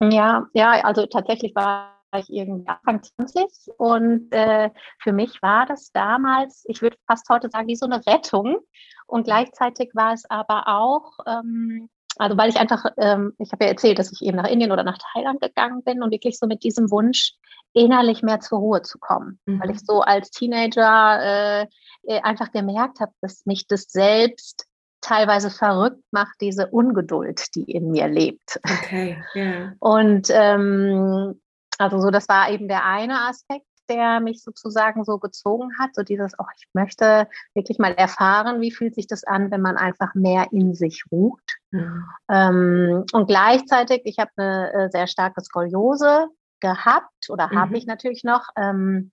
Ja, 0.00 0.48
ja, 0.52 0.72
also 0.82 1.06
tatsächlich 1.06 1.54
war 1.54 1.92
ich 2.18 2.28
irgendwie 2.28 2.68
Anfang 2.68 3.02
20 3.02 3.78
und 3.78 4.32
äh, 4.32 4.70
für 4.98 5.12
mich 5.12 5.40
war 5.42 5.64
das 5.66 5.92
damals, 5.92 6.64
ich 6.66 6.82
würde 6.82 6.96
fast 7.06 7.28
heute 7.28 7.48
sagen, 7.50 7.68
wie 7.68 7.76
so 7.76 7.86
eine 7.86 8.04
Rettung. 8.06 8.58
Und 9.06 9.24
gleichzeitig 9.24 9.90
war 9.94 10.12
es 10.12 10.28
aber 10.28 10.66
auch, 10.68 11.18
ähm, 11.26 11.88
also 12.16 12.36
weil 12.36 12.50
ich 12.50 12.56
einfach, 12.56 12.84
ähm, 12.98 13.32
ich 13.38 13.52
habe 13.52 13.64
ja 13.64 13.70
erzählt, 13.70 13.98
dass 13.98 14.12
ich 14.12 14.22
eben 14.22 14.36
nach 14.36 14.48
Indien 14.48 14.72
oder 14.72 14.84
nach 14.84 14.98
Thailand 15.12 15.40
gegangen 15.40 15.82
bin 15.82 16.02
und 16.02 16.10
wirklich 16.10 16.38
so 16.38 16.46
mit 16.46 16.62
diesem 16.62 16.90
Wunsch, 16.90 17.34
innerlich 17.74 18.22
mehr 18.22 18.40
zur 18.40 18.58
Ruhe 18.58 18.82
zu 18.82 18.98
kommen. 18.98 19.38
Mhm. 19.46 19.60
Weil 19.60 19.70
ich 19.70 19.80
so 19.80 20.02
als 20.02 20.30
Teenager 20.30 21.20
äh, 21.22 21.66
äh 22.06 22.20
einfach 22.22 22.52
gemerkt 22.52 23.00
habe, 23.00 23.12
dass 23.22 23.46
mich 23.46 23.66
das 23.66 23.84
selbst 23.84 24.66
teilweise 25.00 25.50
verrückt 25.50 26.02
macht, 26.10 26.40
diese 26.40 26.68
Ungeduld, 26.68 27.54
die 27.54 27.64
in 27.64 27.90
mir 27.90 28.08
lebt. 28.08 28.60
Okay, 28.64 29.22
ja. 29.34 29.42
Yeah. 29.42 29.72
Und 29.80 30.28
ähm, 30.30 31.40
also 31.78 32.00
so, 32.00 32.10
das 32.10 32.28
war 32.28 32.50
eben 32.50 32.68
der 32.68 32.84
eine 32.84 33.28
Aspekt, 33.28 33.66
der 33.92 34.20
mich 34.20 34.42
sozusagen 34.42 35.04
so 35.04 35.18
gezogen 35.18 35.70
hat, 35.78 35.94
so 35.94 36.02
dieses, 36.02 36.32
oh, 36.38 36.44
ich 36.56 36.66
möchte 36.72 37.28
wirklich 37.54 37.78
mal 37.78 37.92
erfahren, 37.92 38.60
wie 38.60 38.72
fühlt 38.72 38.94
sich 38.94 39.06
das 39.06 39.24
an, 39.24 39.50
wenn 39.50 39.60
man 39.60 39.76
einfach 39.76 40.14
mehr 40.14 40.48
in 40.52 40.74
sich 40.74 41.04
ruht. 41.10 41.40
Mhm. 41.70 42.04
Ähm, 42.30 43.04
und 43.12 43.26
gleichzeitig, 43.26 44.02
ich 44.04 44.18
habe 44.18 44.30
eine 44.36 44.72
äh, 44.72 44.90
sehr 44.90 45.06
starke 45.06 45.42
Skoliose 45.42 46.28
gehabt 46.60 47.28
oder 47.28 47.48
mhm. 47.48 47.58
habe 47.58 47.76
ich 47.76 47.86
natürlich 47.86 48.24
noch. 48.24 48.46
Ähm, 48.56 49.12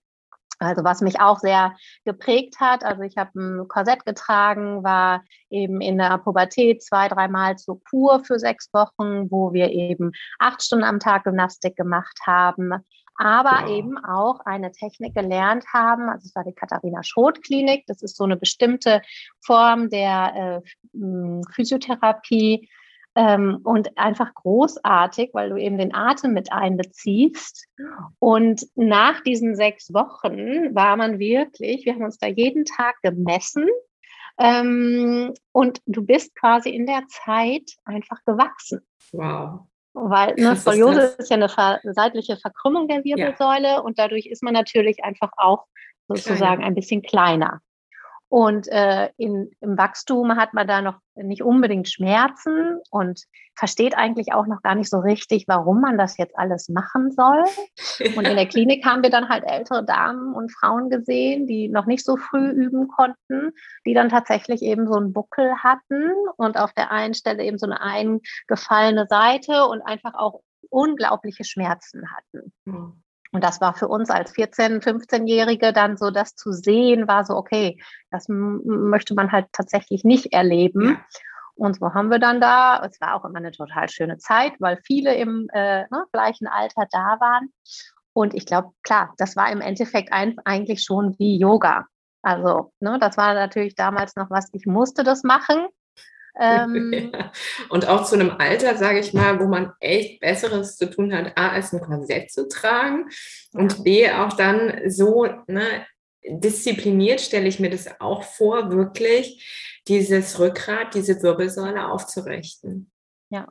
also 0.62 0.84
was 0.84 1.00
mich 1.00 1.20
auch 1.20 1.38
sehr 1.38 1.74
geprägt 2.04 2.60
hat, 2.60 2.84
also 2.84 3.02
ich 3.02 3.16
habe 3.16 3.30
ein 3.34 3.66
Korsett 3.66 4.04
getragen, 4.04 4.84
war 4.84 5.24
eben 5.48 5.80
in 5.80 5.96
der 5.96 6.18
Pubertät 6.18 6.82
zwei, 6.82 7.08
dreimal 7.08 7.56
zur 7.56 7.82
Kur 7.82 8.22
für 8.22 8.38
sechs 8.38 8.68
Wochen, 8.74 9.30
wo 9.30 9.54
wir 9.54 9.70
eben 9.70 10.12
acht 10.38 10.62
Stunden 10.62 10.84
am 10.84 11.00
Tag 11.00 11.24
Gymnastik 11.24 11.76
gemacht 11.76 12.18
haben, 12.26 12.72
aber 13.20 13.66
wow. 13.66 13.70
eben 13.70 13.98
auch 13.98 14.40
eine 14.46 14.72
Technik 14.72 15.14
gelernt 15.14 15.66
haben. 15.72 16.08
Also 16.08 16.26
es 16.26 16.34
war 16.34 16.44
die 16.44 16.54
Katharina 16.54 17.02
Schroth 17.02 17.42
Klinik. 17.42 17.84
Das 17.86 18.02
ist 18.02 18.16
so 18.16 18.24
eine 18.24 18.36
bestimmte 18.36 19.02
Form 19.44 19.90
der 19.90 20.62
äh, 20.94 21.42
Physiotherapie, 21.52 22.68
ähm, 23.16 23.60
und 23.64 23.98
einfach 23.98 24.32
großartig, 24.34 25.30
weil 25.32 25.50
du 25.50 25.56
eben 25.56 25.78
den 25.78 25.94
Atem 25.94 26.32
mit 26.32 26.52
einbeziehst. 26.52 27.66
Und 28.18 28.66
nach 28.76 29.20
diesen 29.22 29.56
sechs 29.56 29.92
Wochen 29.92 30.74
war 30.74 30.96
man 30.96 31.18
wirklich, 31.18 31.84
wir 31.84 31.94
haben 31.94 32.04
uns 32.04 32.18
da 32.18 32.28
jeden 32.28 32.64
Tag 32.64 32.96
gemessen. 33.02 33.66
Ähm, 34.38 35.34
und 35.52 35.82
du 35.86 36.06
bist 36.06 36.34
quasi 36.36 36.70
in 36.70 36.86
der 36.86 37.02
Zeit 37.08 37.76
einfach 37.84 38.24
gewachsen. 38.24 38.80
Wow. 39.12 39.66
Weil 40.02 40.34
ne, 40.36 40.56
Skoliose 40.56 41.14
ist, 41.18 41.30
ja 41.30 41.36
eine 41.36 41.48
seitliche 41.92 42.36
Verkrümmung 42.36 42.88
der 42.88 43.04
Wirbelsäule 43.04 43.68
ja. 43.68 43.78
und 43.80 43.98
dadurch 43.98 44.26
ist 44.26 44.42
man 44.42 44.54
natürlich 44.54 45.04
einfach 45.04 45.30
auch 45.36 45.66
sozusagen 46.08 46.60
kleiner. 46.60 46.66
ein 46.66 46.74
bisschen 46.74 47.02
kleiner. 47.02 47.60
Und 48.30 48.68
äh, 48.68 49.10
in, 49.16 49.50
im 49.60 49.76
Wachstum 49.76 50.36
hat 50.36 50.54
man 50.54 50.68
da 50.68 50.80
noch 50.82 51.00
nicht 51.16 51.42
unbedingt 51.42 51.88
Schmerzen 51.88 52.78
und 52.88 53.24
versteht 53.58 53.96
eigentlich 53.96 54.32
auch 54.32 54.46
noch 54.46 54.62
gar 54.62 54.76
nicht 54.76 54.88
so 54.88 55.00
richtig, 55.00 55.48
warum 55.48 55.80
man 55.80 55.98
das 55.98 56.16
jetzt 56.16 56.38
alles 56.38 56.68
machen 56.68 57.10
soll. 57.10 57.42
Und 58.16 58.28
in 58.28 58.36
der 58.36 58.46
Klinik 58.48 58.86
haben 58.86 59.02
wir 59.02 59.10
dann 59.10 59.28
halt 59.28 59.42
ältere 59.44 59.84
Damen 59.84 60.32
und 60.32 60.52
Frauen 60.52 60.90
gesehen, 60.90 61.48
die 61.48 61.68
noch 61.68 61.86
nicht 61.86 62.04
so 62.04 62.16
früh 62.16 62.50
üben 62.50 62.86
konnten, 62.86 63.50
die 63.84 63.94
dann 63.94 64.10
tatsächlich 64.10 64.62
eben 64.62 64.86
so 64.86 64.94
einen 64.94 65.12
Buckel 65.12 65.56
hatten 65.56 66.12
und 66.36 66.56
auf 66.56 66.72
der 66.72 66.92
einen 66.92 67.14
Stelle 67.14 67.42
eben 67.42 67.58
so 67.58 67.66
eine 67.66 67.80
eingefallene 67.80 69.08
Seite 69.08 69.66
und 69.66 69.82
einfach 69.82 70.14
auch 70.14 70.40
unglaubliche 70.68 71.42
Schmerzen 71.42 72.04
hatten. 72.12 72.52
Mhm. 72.64 73.02
Und 73.32 73.44
das 73.44 73.60
war 73.60 73.74
für 73.74 73.88
uns 73.88 74.10
als 74.10 74.34
14-, 74.34 74.82
15-Jährige 74.82 75.72
dann 75.72 75.96
so, 75.96 76.10
das 76.10 76.34
zu 76.34 76.52
sehen, 76.52 77.06
war 77.06 77.24
so, 77.24 77.36
okay, 77.36 77.80
das 78.10 78.26
möchte 78.28 79.14
man 79.14 79.30
halt 79.30 79.46
tatsächlich 79.52 80.02
nicht 80.04 80.32
erleben. 80.32 80.90
Ja. 80.90 81.04
Und 81.54 81.78
so 81.78 81.92
haben 81.94 82.10
wir 82.10 82.18
dann 82.18 82.40
da, 82.40 82.82
es 82.84 83.00
war 83.00 83.14
auch 83.14 83.24
immer 83.24 83.36
eine 83.36 83.52
total 83.52 83.88
schöne 83.88 84.18
Zeit, 84.18 84.54
weil 84.60 84.78
viele 84.84 85.14
im 85.14 85.48
äh, 85.52 85.82
ne, 85.82 86.04
gleichen 86.10 86.46
Alter 86.46 86.86
da 86.90 87.18
waren. 87.20 87.52
Und 88.12 88.34
ich 88.34 88.46
glaube, 88.46 88.70
klar, 88.82 89.14
das 89.18 89.36
war 89.36 89.52
im 89.52 89.60
Endeffekt 89.60 90.12
ein, 90.12 90.36
eigentlich 90.44 90.82
schon 90.82 91.18
wie 91.18 91.38
Yoga. 91.38 91.86
Also, 92.22 92.72
ne, 92.80 92.98
das 92.98 93.16
war 93.16 93.34
natürlich 93.34 93.74
damals 93.74 94.16
noch 94.16 94.30
was, 94.30 94.48
ich 94.52 94.66
musste 94.66 95.04
das 95.04 95.22
machen. 95.22 95.66
Ähm, 96.38 97.12
Und 97.68 97.88
auch 97.88 98.04
zu 98.04 98.14
einem 98.14 98.30
Alter, 98.30 98.76
sage 98.76 99.00
ich 99.00 99.12
mal, 99.12 99.40
wo 99.40 99.46
man 99.46 99.72
echt 99.80 100.20
Besseres 100.20 100.76
zu 100.76 100.90
tun 100.90 101.14
hat, 101.14 101.36
A, 101.36 101.50
als 101.50 101.72
ein 101.72 101.80
Korsett 101.80 102.30
zu 102.30 102.48
tragen 102.48 103.08
und 103.52 103.84
B, 103.84 104.10
auch 104.10 104.34
dann 104.34 104.88
so 104.88 105.26
ne, 105.46 105.86
diszipliniert, 106.24 107.20
stelle 107.20 107.48
ich 107.48 107.60
mir 107.60 107.70
das 107.70 108.00
auch 108.00 108.22
vor, 108.22 108.70
wirklich 108.70 109.80
dieses 109.88 110.38
Rückgrat, 110.38 110.94
diese 110.94 111.22
Wirbelsäule 111.22 111.88
aufzurichten. 111.88 112.90
Ja, 113.30 113.46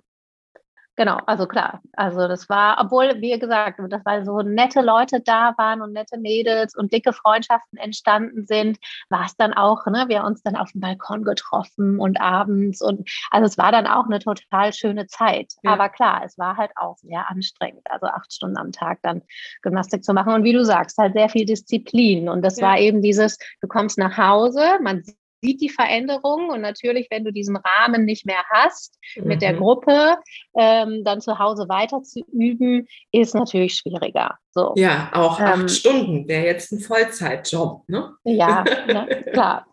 Genau, 0.99 1.17
also 1.27 1.47
klar. 1.47 1.81
Also 1.93 2.27
das 2.27 2.49
war, 2.49 2.77
obwohl, 2.81 3.21
wie 3.21 3.39
gesagt, 3.39 3.79
das 3.87 4.03
weil 4.03 4.25
so 4.25 4.41
nette 4.41 4.81
Leute 4.81 5.21
da 5.21 5.53
waren 5.57 5.81
und 5.81 5.93
nette 5.93 6.17
Mädels 6.17 6.75
und 6.75 6.91
dicke 6.91 7.13
Freundschaften 7.13 7.77
entstanden 7.77 8.45
sind, 8.45 8.79
war 9.07 9.23
es 9.23 9.33
dann 9.37 9.53
auch, 9.53 9.85
ne, 9.85 10.09
wir 10.09 10.25
uns 10.25 10.43
dann 10.43 10.57
auf 10.57 10.73
dem 10.73 10.81
Balkon 10.81 11.23
getroffen 11.23 12.01
und 12.01 12.19
abends 12.19 12.81
und 12.81 13.09
also 13.31 13.45
es 13.45 13.57
war 13.57 13.71
dann 13.71 13.87
auch 13.87 14.07
eine 14.07 14.19
total 14.19 14.73
schöne 14.73 15.07
Zeit. 15.07 15.53
Ja. 15.63 15.71
Aber 15.71 15.87
klar, 15.87 16.21
es 16.25 16.37
war 16.37 16.57
halt 16.57 16.71
auch 16.75 16.97
sehr 16.97 17.29
anstrengend, 17.29 17.89
also 17.89 18.07
acht 18.07 18.33
Stunden 18.33 18.57
am 18.57 18.73
Tag 18.73 18.99
dann 19.01 19.21
Gymnastik 19.61 20.03
zu 20.03 20.13
machen. 20.13 20.33
Und 20.33 20.43
wie 20.43 20.51
du 20.51 20.65
sagst, 20.65 20.97
halt 20.97 21.13
sehr 21.13 21.29
viel 21.29 21.45
Disziplin. 21.45 22.27
Und 22.27 22.41
das 22.41 22.59
ja. 22.59 22.67
war 22.67 22.77
eben 22.77 23.01
dieses, 23.01 23.37
du 23.61 23.69
kommst 23.69 23.97
nach 23.97 24.17
Hause, 24.17 24.79
man 24.81 25.01
sieht 25.41 25.61
die 25.61 25.69
Veränderung 25.69 26.49
und 26.49 26.61
natürlich, 26.61 27.07
wenn 27.09 27.23
du 27.23 27.31
diesen 27.31 27.57
Rahmen 27.57 28.05
nicht 28.05 28.25
mehr 28.25 28.43
hast 28.51 28.97
mhm. 29.15 29.27
mit 29.27 29.41
der 29.41 29.53
mhm. 29.53 29.57
Gruppe, 29.57 30.17
ähm, 30.57 31.03
dann 31.03 31.21
zu 31.21 31.39
Hause 31.39 31.67
weiter 31.69 32.01
zu 32.01 32.21
üben, 32.31 32.87
ist 33.11 33.35
natürlich 33.35 33.75
schwieriger. 33.75 34.37
So. 34.51 34.73
Ja, 34.75 35.09
auch 35.13 35.39
acht 35.39 35.59
ähm, 35.59 35.67
Stunden 35.67 36.27
wäre 36.27 36.45
jetzt 36.45 36.71
ein 36.71 36.79
Vollzeitjob, 36.79 37.87
ne? 37.87 38.13
Ja, 38.23 38.63
ne, 38.87 39.23
klar. 39.31 39.65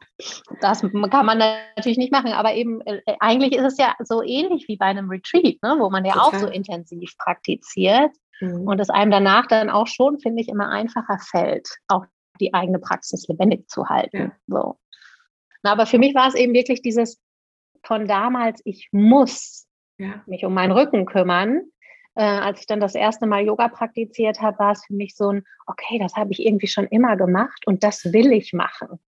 Das 0.62 0.80
kann 0.80 1.26
man 1.26 1.38
natürlich 1.76 1.99
nicht 1.99 2.12
machen, 2.12 2.32
aber 2.32 2.54
eben 2.54 2.80
äh, 2.82 3.02
eigentlich 3.20 3.52
ist 3.52 3.64
es 3.64 3.78
ja 3.78 3.94
so 4.02 4.23
ähnlich 4.23 4.66
wie 4.66 4.76
bei 4.76 4.87
einem 4.87 5.11
Retreat, 5.11 5.62
ne, 5.62 5.76
wo 5.78 5.90
man 5.90 6.06
ja 6.06 6.14
Total. 6.14 6.28
auch 6.28 6.35
so 6.35 6.46
intensiv 6.46 7.12
praktiziert 7.18 8.12
mhm. 8.40 8.66
und 8.66 8.80
es 8.80 8.88
einem 8.88 9.11
danach 9.11 9.46
dann 9.46 9.68
auch 9.68 9.87
schon, 9.87 10.18
finde 10.18 10.40
ich, 10.40 10.49
immer 10.49 10.70
einfacher 10.70 11.18
fällt, 11.18 11.68
auch 11.88 12.04
die 12.40 12.54
eigene 12.54 12.78
Praxis 12.78 13.26
lebendig 13.28 13.68
zu 13.68 13.88
halten. 13.88 14.32
Ja. 14.49 14.61
So. 14.61 14.78
Aber 15.66 15.87
für 15.87 15.99
mich 15.99 16.14
war 16.14 16.28
es 16.28 16.35
eben 16.35 16.52
wirklich 16.54 16.82
dieses 16.82 17.20
von 17.85 18.06
damals, 18.06 18.61
ich 18.64 18.88
muss 18.92 19.66
ja. 19.99 20.23
mich 20.26 20.44
um 20.44 20.54
meinen 20.54 20.73
Rücken 20.73 21.06
kümmern. 21.06 21.62
Äh, 22.14 22.25
als 22.25 22.61
ich 22.61 22.66
dann 22.66 22.80
das 22.80 22.94
erste 22.94 23.26
Mal 23.26 23.44
Yoga 23.44 23.68
praktiziert 23.68 24.40
habe, 24.40 24.58
war 24.58 24.73
es 24.73 24.85
für 24.85 24.94
mich 24.94 25.14
so 25.14 25.30
ein, 25.30 25.44
okay, 25.66 25.99
das 25.99 26.16
habe 26.16 26.32
ich 26.32 26.44
irgendwie 26.44 26.66
schon 26.66 26.87
immer 26.87 27.16
gemacht 27.16 27.66
und 27.66 27.85
das 27.85 28.12
will 28.12 28.32
ich 28.32 28.52
machen. 28.52 28.99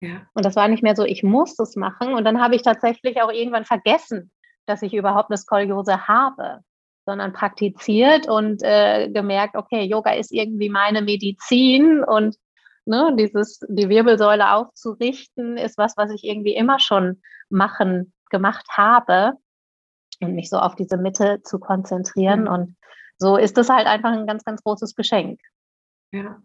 Ja. 0.00 0.26
Und 0.34 0.44
das 0.44 0.54
war 0.54 0.68
nicht 0.68 0.82
mehr 0.82 0.94
so, 0.94 1.04
ich 1.04 1.22
muss 1.22 1.56
das 1.56 1.76
machen. 1.76 2.14
Und 2.14 2.24
dann 2.24 2.40
habe 2.40 2.54
ich 2.54 2.62
tatsächlich 2.62 3.20
auch 3.22 3.32
irgendwann 3.32 3.64
vergessen, 3.64 4.30
dass 4.66 4.82
ich 4.82 4.94
überhaupt 4.94 5.30
eine 5.30 5.38
Skoliose 5.38 6.06
habe, 6.06 6.60
sondern 7.06 7.32
praktiziert 7.32 8.28
und 8.28 8.62
äh, 8.62 9.08
gemerkt, 9.10 9.56
okay, 9.56 9.82
Yoga 9.84 10.12
ist 10.12 10.30
irgendwie 10.30 10.68
meine 10.68 11.00
Medizin 11.00 12.04
und 12.04 12.36
ne, 12.88 13.14
dieses, 13.16 13.60
die 13.68 13.88
Wirbelsäule 13.88 14.52
aufzurichten, 14.52 15.56
ist 15.56 15.78
was, 15.78 15.96
was 15.96 16.10
ich 16.10 16.24
irgendwie 16.24 16.54
immer 16.54 16.80
schon 16.80 17.22
machen, 17.50 18.12
gemacht 18.30 18.66
habe 18.70 19.34
und 20.20 20.34
mich 20.34 20.50
so 20.50 20.58
auf 20.58 20.74
diese 20.74 20.96
Mitte 20.96 21.40
zu 21.44 21.58
konzentrieren. 21.58 22.42
Mhm. 22.42 22.48
Und 22.48 22.76
so 23.18 23.36
ist 23.36 23.56
das 23.56 23.68
halt 23.68 23.86
einfach 23.86 24.12
ein 24.12 24.26
ganz, 24.26 24.44
ganz 24.44 24.62
großes 24.62 24.94
Geschenk. 24.94 25.40
Ja. 26.12 26.42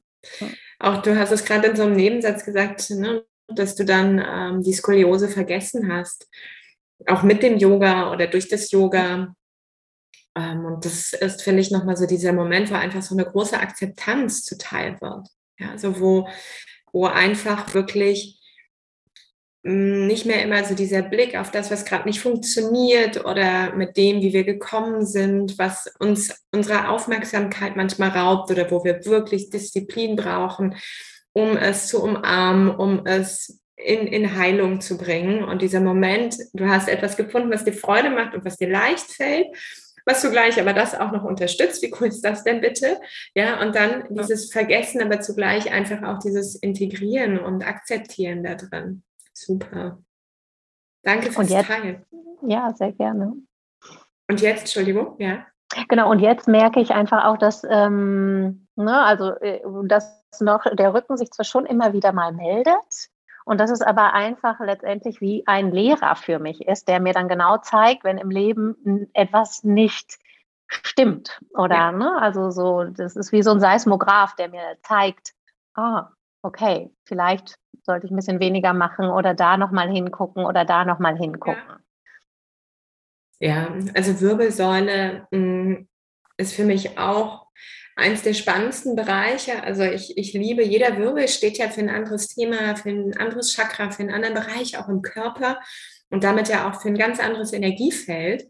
Auch 0.79 1.01
du 1.01 1.17
hast 1.17 1.31
es 1.31 1.45
gerade 1.45 1.67
in 1.67 1.75
so 1.75 1.83
einem 1.83 1.95
Nebensatz 1.95 2.45
gesagt, 2.45 2.89
ne, 2.91 3.25
dass 3.47 3.75
du 3.75 3.85
dann 3.85 4.23
ähm, 4.25 4.63
die 4.63 4.73
Skoliose 4.73 5.29
vergessen 5.29 5.91
hast. 5.91 6.29
Auch 7.07 7.23
mit 7.23 7.43
dem 7.43 7.57
Yoga 7.57 8.11
oder 8.11 8.27
durch 8.27 8.47
das 8.47 8.71
Yoga. 8.71 9.33
Ähm, 10.35 10.65
und 10.65 10.85
das 10.85 11.13
ist, 11.13 11.41
finde 11.41 11.61
ich, 11.61 11.71
nochmal 11.71 11.97
so 11.97 12.05
dieser 12.05 12.33
Moment, 12.33 12.71
wo 12.71 12.75
einfach 12.75 13.01
so 13.01 13.15
eine 13.15 13.25
große 13.25 13.59
Akzeptanz 13.59 14.43
zuteil 14.43 14.99
wird. 15.01 15.27
Ja, 15.63 15.71
also 15.71 15.99
wo, 15.99 16.27
wo 16.91 17.05
einfach 17.05 17.73
wirklich 17.73 18.39
hm, 19.63 20.07
nicht 20.07 20.25
mehr 20.25 20.43
immer 20.43 20.63
so 20.65 20.75
dieser 20.75 21.01
Blick 21.01 21.37
auf 21.37 21.51
das, 21.51 21.71
was 21.71 21.85
gerade 21.85 22.07
nicht 22.07 22.19
funktioniert 22.19 23.25
oder 23.25 23.73
mit 23.75 23.95
dem, 23.97 24.21
wie 24.21 24.33
wir 24.33 24.43
gekommen 24.43 25.05
sind, 25.05 25.57
was 25.57 25.93
uns 25.99 26.43
unsere 26.51 26.89
Aufmerksamkeit 26.89 27.75
manchmal 27.75 28.09
raubt 28.09 28.51
oder 28.51 28.69
wo 28.71 28.83
wir 28.83 29.05
wirklich 29.05 29.49
Disziplin 29.49 30.15
brauchen, 30.15 30.75
um 31.31 31.55
es 31.57 31.87
zu 31.87 32.03
umarmen, 32.03 32.75
um 32.75 33.05
es 33.05 33.61
in, 33.75 34.07
in 34.07 34.35
Heilung 34.35 34.81
zu 34.81 34.97
bringen. 34.97 35.43
Und 35.43 35.61
dieser 35.61 35.79
Moment, 35.79 36.35
du 36.53 36.67
hast 36.67 36.89
etwas 36.89 37.17
gefunden, 37.17 37.51
was 37.51 37.65
dir 37.65 37.73
Freude 37.73 38.09
macht 38.09 38.35
und 38.35 38.45
was 38.45 38.57
dir 38.57 38.69
leicht 38.69 39.11
fällt, 39.11 39.47
was 40.05 40.21
zugleich 40.21 40.59
aber 40.59 40.73
das 40.73 40.95
auch 40.99 41.11
noch 41.11 41.23
unterstützt. 41.23 41.81
Wie 41.81 41.93
cool 41.99 42.07
ist 42.07 42.21
das 42.21 42.43
denn 42.43 42.61
bitte? 42.61 42.99
Ja, 43.35 43.61
und 43.61 43.75
dann 43.75 44.05
dieses 44.09 44.51
Vergessen, 44.51 45.01
aber 45.01 45.21
zugleich 45.21 45.71
einfach 45.71 46.03
auch 46.03 46.19
dieses 46.19 46.55
Integrieren 46.55 47.39
und 47.39 47.65
Akzeptieren 47.65 48.43
da 48.43 48.55
drin. 48.55 49.03
Super. 49.33 49.99
Danke 51.03 51.31
fürs 51.31 51.49
jetzt, 51.49 51.67
Teilen. 51.67 52.05
Ja, 52.47 52.73
sehr 52.73 52.91
gerne. 52.93 53.33
Und 54.29 54.41
jetzt, 54.41 54.61
Entschuldigung, 54.61 55.15
ja. 55.19 55.45
Genau, 55.89 56.09
und 56.09 56.19
jetzt 56.19 56.47
merke 56.47 56.79
ich 56.79 56.91
einfach 56.91 57.25
auch, 57.25 57.37
dass, 57.37 57.63
ähm, 57.69 58.67
ne, 58.75 59.03
also, 59.03 59.31
äh, 59.39 59.61
dass 59.85 60.23
noch 60.39 60.63
der 60.75 60.93
Rücken 60.93 61.17
sich 61.17 61.31
zwar 61.31 61.45
schon 61.45 61.65
immer 61.65 61.93
wieder 61.93 62.13
mal 62.13 62.31
meldet, 62.31 63.09
und 63.45 63.59
dass 63.59 63.69
es 63.69 63.81
aber 63.81 64.13
einfach 64.13 64.59
letztendlich 64.59 65.21
wie 65.21 65.43
ein 65.47 65.71
Lehrer 65.71 66.15
für 66.15 66.39
mich 66.39 66.67
ist, 66.67 66.87
der 66.87 66.99
mir 66.99 67.13
dann 67.13 67.27
genau 67.27 67.57
zeigt, 67.57 68.03
wenn 68.03 68.17
im 68.17 68.29
Leben 68.29 69.09
etwas 69.13 69.63
nicht 69.63 70.19
stimmt. 70.67 71.39
Oder, 71.53 71.75
ja. 71.75 71.91
ne, 71.91 72.21
also 72.21 72.51
so, 72.51 72.83
das 72.85 73.15
ist 73.15 73.31
wie 73.31 73.43
so 73.43 73.51
ein 73.51 73.59
Seismograph, 73.59 74.35
der 74.35 74.49
mir 74.49 74.77
zeigt, 74.81 75.33
ah, 75.75 76.09
okay, 76.41 76.91
vielleicht 77.05 77.57
sollte 77.83 78.05
ich 78.05 78.11
ein 78.11 78.15
bisschen 78.15 78.39
weniger 78.39 78.73
machen 78.73 79.07
oder 79.09 79.33
da 79.33 79.57
nochmal 79.57 79.89
hingucken 79.89 80.45
oder 80.45 80.65
da 80.65 80.85
nochmal 80.85 81.17
hingucken. 81.17 81.61
Ja. 83.39 83.67
ja, 83.67 83.67
also 83.95 84.21
Wirbelsäule 84.21 85.27
mh, 85.31 85.39
mm, 85.39 85.87
ist 86.37 86.55
für 86.55 86.63
mich 86.63 86.97
auch 86.97 87.47
eins 87.95 88.21
der 88.23 88.33
spannendsten 88.33 88.95
Bereiche. 88.95 89.63
Also 89.63 89.83
ich, 89.83 90.17
ich 90.17 90.33
liebe, 90.33 90.63
jeder 90.63 90.97
Wirbel 90.97 91.27
steht 91.27 91.57
ja 91.57 91.69
für 91.69 91.81
ein 91.81 91.89
anderes 91.89 92.29
Thema, 92.29 92.75
für 92.75 92.89
ein 92.89 93.17
anderes 93.17 93.53
Chakra, 93.53 93.91
für 93.91 94.03
einen 94.03 94.13
anderen 94.13 94.35
Bereich, 94.35 94.77
auch 94.77 94.89
im 94.89 95.01
Körper 95.01 95.59
und 96.09 96.23
damit 96.23 96.47
ja 96.47 96.69
auch 96.69 96.81
für 96.81 96.89
ein 96.89 96.97
ganz 96.97 97.19
anderes 97.19 97.53
Energiefeld. 97.53 98.47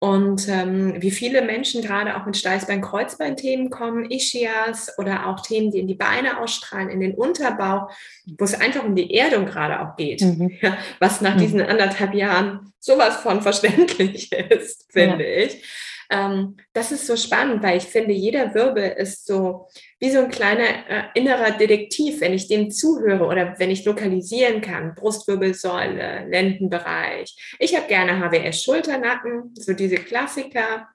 Und 0.00 0.48
ähm, 0.48 1.00
wie 1.00 1.12
viele 1.12 1.40
Menschen 1.42 1.80
gerade 1.80 2.16
auch 2.16 2.26
mit 2.26 2.36
Steißbein-Kreuzbein-Themen 2.36 3.70
kommen, 3.70 4.10
Ischias 4.10 4.98
oder 4.98 5.26
auch 5.26 5.40
Themen, 5.40 5.70
die 5.70 5.78
in 5.78 5.86
die 5.86 5.94
Beine 5.94 6.40
ausstrahlen, 6.40 6.90
in 6.90 7.00
den 7.00 7.14
Unterbau, 7.14 7.88
wo 8.26 8.44
es 8.44 8.60
einfach 8.60 8.84
um 8.84 8.96
die 8.96 9.14
Erdung 9.14 9.46
gerade 9.46 9.80
auch 9.80 9.96
geht, 9.96 10.20
mhm. 10.20 10.50
ja, 10.60 10.76
was 10.98 11.20
nach 11.20 11.36
mhm. 11.36 11.40
diesen 11.40 11.62
anderthalb 11.62 12.12
Jahren 12.12 12.72
sowas 12.80 13.16
von 13.16 13.40
verständlich 13.40 14.30
ist, 14.50 14.92
finde 14.92 15.24
ja. 15.24 15.44
ich. 15.46 15.64
Ähm, 16.10 16.56
das 16.72 16.92
ist 16.92 17.06
so 17.06 17.16
spannend, 17.16 17.62
weil 17.62 17.78
ich 17.78 17.84
finde, 17.84 18.12
jeder 18.12 18.54
Wirbel 18.54 18.94
ist 18.96 19.26
so 19.26 19.68
wie 20.00 20.10
so 20.10 20.20
ein 20.20 20.30
kleiner 20.30 20.64
äh, 20.88 21.02
innerer 21.14 21.52
Detektiv, 21.52 22.20
wenn 22.20 22.32
ich 22.32 22.48
dem 22.48 22.70
zuhöre 22.70 23.24
oder 23.24 23.58
wenn 23.58 23.70
ich 23.70 23.84
lokalisieren 23.84 24.60
kann. 24.60 24.94
Brustwirbelsäule, 24.94 26.26
Lendenbereich. 26.28 27.56
Ich 27.58 27.74
habe 27.76 27.86
gerne 27.86 28.20
HWS 28.20 28.62
Schulternacken, 28.62 29.54
so 29.54 29.72
diese 29.72 29.96
Klassiker 29.96 30.88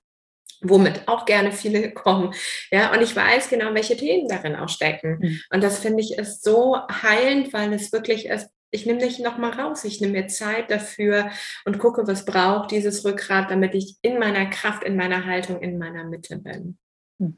womit 0.62 1.08
auch 1.08 1.26
gerne 1.26 1.52
viele 1.52 1.92
kommen. 1.94 2.34
Ja, 2.72 2.94
und 2.94 3.02
ich 3.02 3.16
weiß 3.16 3.50
genau, 3.50 3.74
welche 3.74 3.98
Themen 3.98 4.28
darin 4.28 4.56
auch 4.56 4.70
stecken. 4.70 5.20
Mhm. 5.22 5.40
Und 5.52 5.64
das 5.64 5.80
finde 5.80 6.02
ich 6.02 6.18
ist 6.18 6.44
so 6.44 6.78
heilend, 7.02 7.54
weil 7.54 7.74
es 7.74 7.92
wirklich 7.92 8.26
ist, 8.26 8.50
ich 8.72 8.86
nehme 8.86 9.00
dich 9.00 9.20
nochmal 9.20 9.52
raus, 9.52 9.84
ich 9.84 10.00
nehme 10.02 10.14
mir 10.14 10.28
Zeit 10.28 10.70
dafür 10.72 11.32
und 11.66 11.80
gucke, 11.80 12.08
was 12.08 12.26
braucht 12.26 12.72
dieses 12.72 13.04
Rückgrat, 13.06 13.52
damit 13.52 13.76
ich 13.76 13.98
in 14.02 14.20
meiner 14.20 14.50
Kraft, 14.50 14.84
in 14.84 14.96
meiner 14.96 15.26
Haltung, 15.26 15.62
in 15.62 15.78
meiner 15.78 16.04
Mitte 16.04 16.38
bin. 16.38 16.78
Hm. 17.20 17.38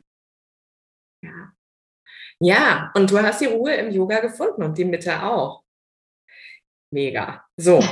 Ja. 1.23 1.53
Ja, 2.39 2.91
und 2.95 3.11
du 3.11 3.19
hast 3.19 3.41
die 3.41 3.45
Ruhe 3.45 3.75
im 3.75 3.91
Yoga 3.91 4.19
gefunden 4.19 4.63
und 4.63 4.77
die 4.77 4.85
Mitte 4.85 5.21
auch. 5.23 5.63
Mega. 6.91 7.45
So. 7.57 7.79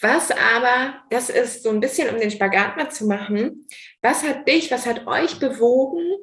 Was 0.00 0.30
aber, 0.30 1.02
das 1.10 1.28
ist 1.28 1.62
so 1.62 1.70
ein 1.70 1.80
bisschen, 1.80 2.08
um 2.14 2.18
den 2.18 2.30
Spagat 2.30 2.76
mal 2.76 2.90
zu 2.90 3.06
machen, 3.06 3.66
was 4.00 4.22
hat 4.22 4.48
dich, 4.48 4.70
was 4.70 4.86
hat 4.86 5.06
euch 5.06 5.38
bewogen, 5.40 6.16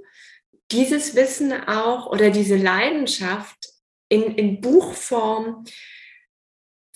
dieses 0.71 1.15
Wissen 1.15 1.53
auch 1.67 2.07
oder 2.07 2.31
diese 2.31 2.55
Leidenschaft 2.55 3.73
in, 4.09 4.35
in 4.35 4.61
Buchform 4.61 5.65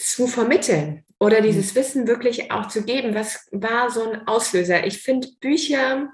zu 0.01 0.27
vermitteln 0.27 1.05
oder 1.19 1.39
mhm. 1.39 1.45
dieses 1.45 1.75
Wissen 1.75 2.07
wirklich 2.07 2.51
auch 2.51 2.67
zu 2.67 2.83
geben. 2.83 3.15
Was 3.15 3.47
war 3.51 3.89
so 3.89 4.09
ein 4.09 4.27
Auslöser? 4.27 4.85
Ich 4.85 5.01
finde 5.01 5.27
Bücher, 5.39 6.11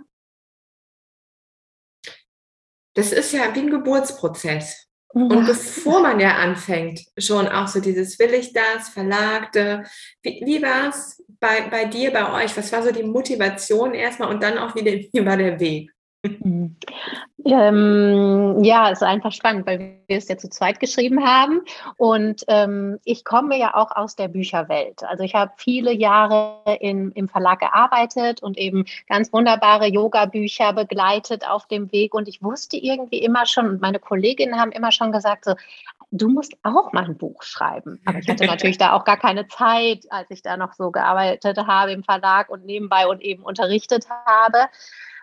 das 2.95 3.11
ist 3.11 3.31
ja 3.31 3.53
wie 3.55 3.59
ein 3.59 3.69
Geburtsprozess. 3.69 4.87
Und 5.09 5.47
bevor 5.47 6.01
man 6.01 6.19
ja 6.19 6.35
anfängt, 6.35 7.01
schon 7.17 7.47
auch 7.47 7.67
so 7.67 7.79
dieses 7.79 8.19
Will 8.19 8.33
ich 8.33 8.53
das, 8.53 8.89
Verlagte, 8.89 9.83
wie, 10.21 10.43
wie 10.45 10.61
war 10.61 10.89
es 10.89 11.23
bei, 11.39 11.61
bei 11.69 11.85
dir, 11.85 12.11
bei 12.11 12.43
euch? 12.43 12.55
Was 12.57 12.71
war 12.71 12.83
so 12.83 12.91
die 12.91 13.03
Motivation 13.03 13.93
erstmal 13.93 14.29
und 14.29 14.43
dann 14.43 14.57
auch 14.57 14.75
wieder, 14.75 14.91
wie 15.13 15.25
war 15.25 15.37
der 15.37 15.59
Weg? 15.59 15.91
Ähm, 17.45 18.63
ja, 18.63 18.91
es 18.91 19.01
ist 19.01 19.07
einfach 19.07 19.31
spannend, 19.31 19.65
weil 19.67 19.99
wir 20.07 20.17
es 20.17 20.27
ja 20.27 20.37
zu 20.37 20.49
zweit 20.49 20.79
geschrieben 20.79 21.25
haben. 21.25 21.61
Und 21.97 22.43
ähm, 22.47 22.99
ich 23.05 23.23
komme 23.23 23.57
ja 23.57 23.75
auch 23.75 23.95
aus 23.95 24.15
der 24.15 24.27
Bücherwelt. 24.27 25.03
Also 25.03 25.23
ich 25.23 25.35
habe 25.35 25.51
viele 25.55 25.93
Jahre 25.93 26.77
in, 26.79 27.11
im 27.11 27.27
Verlag 27.27 27.59
gearbeitet 27.59 28.41
und 28.41 28.57
eben 28.57 28.85
ganz 29.07 29.31
wunderbare 29.31 29.87
Yoga-Bücher 29.87 30.73
begleitet 30.73 31.47
auf 31.47 31.67
dem 31.67 31.91
Weg. 31.91 32.13
Und 32.13 32.27
ich 32.27 32.43
wusste 32.43 32.77
irgendwie 32.77 33.19
immer 33.19 33.45
schon, 33.45 33.69
und 33.69 33.81
meine 33.81 33.99
Kolleginnen 33.99 34.59
haben 34.59 34.71
immer 34.71 34.91
schon 34.91 35.11
gesagt, 35.11 35.45
so, 35.45 35.55
du 36.11 36.29
musst 36.29 36.53
auch 36.63 36.91
mal 36.91 37.05
ein 37.05 37.17
Buch 37.17 37.43
schreiben. 37.43 38.01
Aber 38.05 38.19
ich 38.19 38.27
hatte 38.27 38.45
natürlich 38.45 38.77
da 38.77 38.93
auch 38.93 39.05
gar 39.05 39.17
keine 39.17 39.47
Zeit, 39.47 40.05
als 40.09 40.29
ich 40.31 40.41
da 40.41 40.57
noch 40.57 40.73
so 40.73 40.91
gearbeitet 40.91 41.57
habe 41.57 41.91
im 41.91 42.03
Verlag 42.03 42.49
und 42.49 42.65
nebenbei 42.65 43.07
und 43.07 43.21
eben 43.21 43.43
unterrichtet 43.43 44.07
habe 44.25 44.67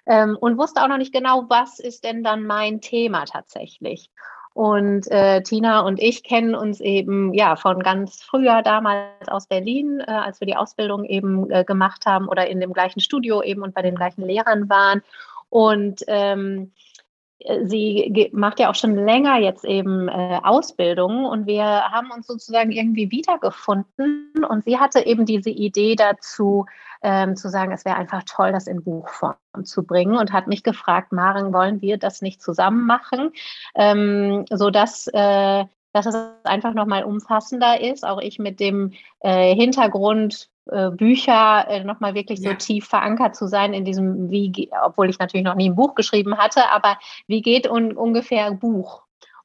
ähm, 0.06 0.36
und 0.38 0.58
wusste 0.58 0.82
auch 0.82 0.88
noch 0.88 0.98
nicht 0.98 1.12
genau, 1.12 1.44
was 1.48 1.78
ist 1.78 2.04
denn 2.04 2.22
dann 2.22 2.44
mein 2.46 2.80
Thema 2.80 3.24
tatsächlich. 3.24 4.10
Und 4.54 5.10
äh, 5.10 5.42
Tina 5.42 5.80
und 5.80 6.00
ich 6.00 6.22
kennen 6.22 6.54
uns 6.54 6.80
eben 6.80 7.34
ja 7.34 7.56
von 7.56 7.82
ganz 7.82 8.22
früher 8.22 8.62
damals 8.62 9.28
aus 9.28 9.48
Berlin, 9.48 10.00
äh, 10.00 10.12
als 10.12 10.38
wir 10.38 10.46
die 10.46 10.56
Ausbildung 10.56 11.04
eben 11.04 11.50
äh, 11.50 11.64
gemacht 11.64 12.06
haben 12.06 12.28
oder 12.28 12.46
in 12.46 12.60
dem 12.60 12.72
gleichen 12.72 13.00
Studio 13.00 13.42
eben 13.42 13.62
und 13.62 13.74
bei 13.74 13.82
den 13.82 13.96
gleichen 13.96 14.22
Lehrern 14.24 14.68
waren. 14.68 15.02
Und 15.48 16.04
ähm, 16.06 16.70
sie 17.64 18.30
macht 18.32 18.60
ja 18.60 18.70
auch 18.70 18.74
schon 18.74 18.94
länger 18.94 19.38
jetzt 19.38 19.64
eben 19.64 20.08
äh, 20.08 20.40
Ausbildung 20.42 21.24
und 21.24 21.46
wir 21.46 21.64
haben 21.64 22.10
uns 22.10 22.26
sozusagen 22.26 22.70
irgendwie 22.70 23.10
wiedergefunden 23.10 24.44
und 24.48 24.64
sie 24.64 24.78
hatte 24.78 25.04
eben 25.04 25.26
diese 25.26 25.50
Idee 25.50 25.94
dazu, 25.96 26.66
ähm, 27.04 27.36
zu 27.36 27.48
sagen, 27.50 27.70
es 27.70 27.84
wäre 27.84 27.96
einfach 27.96 28.22
toll, 28.24 28.50
das 28.50 28.66
in 28.66 28.82
Buchform 28.82 29.36
zu 29.62 29.84
bringen 29.84 30.16
und 30.16 30.32
hat 30.32 30.48
mich 30.48 30.64
gefragt, 30.64 31.12
Maren, 31.12 31.52
wollen 31.52 31.80
wir 31.82 31.98
das 31.98 32.22
nicht 32.22 32.42
zusammen 32.42 32.86
machen, 32.86 33.30
ähm, 33.76 34.46
sodass 34.50 35.06
äh, 35.12 35.64
dass 35.92 36.06
es 36.06 36.16
einfach 36.42 36.74
nochmal 36.74 37.04
umfassender 37.04 37.80
ist, 37.80 38.04
auch 38.04 38.20
ich 38.20 38.40
mit 38.40 38.58
dem 38.58 38.94
äh, 39.20 39.54
Hintergrund 39.54 40.50
äh, 40.66 40.90
Bücher 40.90 41.68
äh, 41.68 41.84
nochmal 41.84 42.14
wirklich 42.14 42.40
ja. 42.40 42.50
so 42.50 42.56
tief 42.56 42.86
verankert 42.86 43.36
zu 43.36 43.46
sein 43.46 43.72
in 43.72 43.84
diesem, 43.84 44.28
wie, 44.28 44.70
obwohl 44.84 45.08
ich 45.08 45.20
natürlich 45.20 45.44
noch 45.44 45.54
nie 45.54 45.70
ein 45.70 45.76
Buch 45.76 45.94
geschrieben 45.94 46.36
hatte, 46.36 46.68
aber 46.70 46.98
wie 47.28 47.42
geht 47.42 47.70
un 47.70 47.96
ungefähr 47.96 48.50
Buch? 48.50 49.02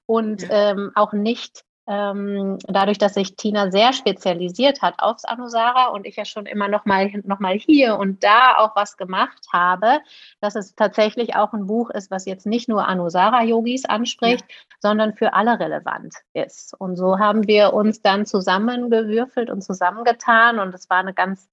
Und 0.08 0.42
ja. 0.42 0.72
ähm, 0.72 0.92
auch 0.96 1.14
nicht 1.14 1.66
ähm, 1.90 2.60
dadurch, 2.68 3.00
dass 3.00 3.16
sich 3.16 3.36
Tina 3.36 3.72
sehr 3.72 3.94
spezialisiert 3.94 4.84
hat 4.84 4.94
aufs 5.00 5.26
Anusara 5.26 5.88
und 5.88 6.06
ich 6.06 6.18
ja 6.18 6.24
schon 6.24 6.46
immer 6.46 6.68
noch 6.68 6.86
mal, 6.86 7.10
noch 7.24 7.40
mal 7.40 7.56
hier 7.56 7.98
und 7.98 8.24
da 8.24 8.58
auch 8.58 8.76
was 8.76 8.96
gemacht 8.96 9.48
habe, 9.52 10.00
dass 10.40 10.56
es 10.56 10.76
tatsächlich 10.76 11.36
auch 11.36 11.52
ein 11.52 11.66
Buch 11.66 11.90
ist, 11.90 12.12
was 12.12 12.26
jetzt 12.26 12.46
nicht 12.46 12.70
nur 12.70 12.88
Anusara-Yogis 12.88 13.86
anspricht, 13.86 14.46
ja. 14.48 14.56
sondern 14.80 15.16
für 15.16 15.34
alle 15.34 15.60
relevant 15.60 16.14
ist. 16.34 16.80
Und 16.80 16.96
so 16.96 17.18
haben 17.18 17.48
wir 17.48 17.74
uns 17.74 18.04
dann 18.04 18.28
zusammengewürfelt 18.28 19.50
und 19.50 19.64
zusammengetan 19.64 20.60
und 20.60 20.76
es 20.76 20.92
war 20.92 21.00
eine 21.00 21.16
ganz, 21.16 21.50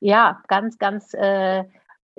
ja, 0.00 0.42
ganz, 0.48 0.76
ganz 0.76 1.14
äh, 1.14 1.64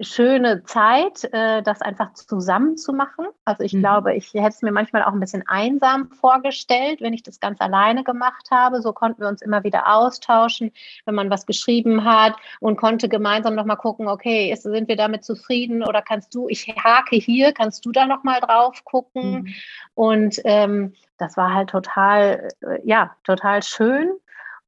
schöne 0.01 0.63
Zeit, 0.63 1.23
äh, 1.33 1.61
das 1.61 1.81
einfach 1.81 2.13
zusammen 2.13 2.77
zu 2.77 2.93
machen. 2.93 3.27
Also 3.45 3.63
ich 3.63 3.73
mhm. 3.73 3.79
glaube, 3.79 4.15
ich 4.15 4.33
hätte 4.33 4.49
es 4.49 4.61
mir 4.61 4.71
manchmal 4.71 5.03
auch 5.03 5.13
ein 5.13 5.19
bisschen 5.19 5.47
einsam 5.47 6.09
vorgestellt, 6.11 7.01
wenn 7.01 7.13
ich 7.13 7.23
das 7.23 7.39
ganz 7.39 7.59
alleine 7.61 8.03
gemacht 8.03 8.49
habe. 8.51 8.81
So 8.81 8.93
konnten 8.93 9.21
wir 9.21 9.27
uns 9.27 9.41
immer 9.41 9.63
wieder 9.63 9.93
austauschen, 9.93 10.71
wenn 11.05 11.15
man 11.15 11.29
was 11.29 11.45
geschrieben 11.45 12.03
hat 12.05 12.35
und 12.59 12.77
konnte 12.77 13.09
gemeinsam 13.09 13.55
nochmal 13.55 13.77
gucken, 13.77 14.07
okay, 14.07 14.51
ist, 14.51 14.63
sind 14.63 14.87
wir 14.87 14.95
damit 14.95 15.23
zufrieden 15.23 15.83
oder 15.83 16.01
kannst 16.01 16.33
du, 16.33 16.47
ich 16.49 16.67
hake 16.67 17.15
hier, 17.15 17.51
kannst 17.51 17.85
du 17.85 17.91
da 17.91 18.05
nochmal 18.05 18.39
drauf 18.41 18.83
gucken? 18.85 19.31
Mhm. 19.31 19.53
Und 19.95 20.41
ähm, 20.45 20.93
das 21.17 21.37
war 21.37 21.53
halt 21.53 21.69
total, 21.69 22.49
äh, 22.61 22.79
ja, 22.83 23.15
total 23.23 23.61
schön. 23.63 24.11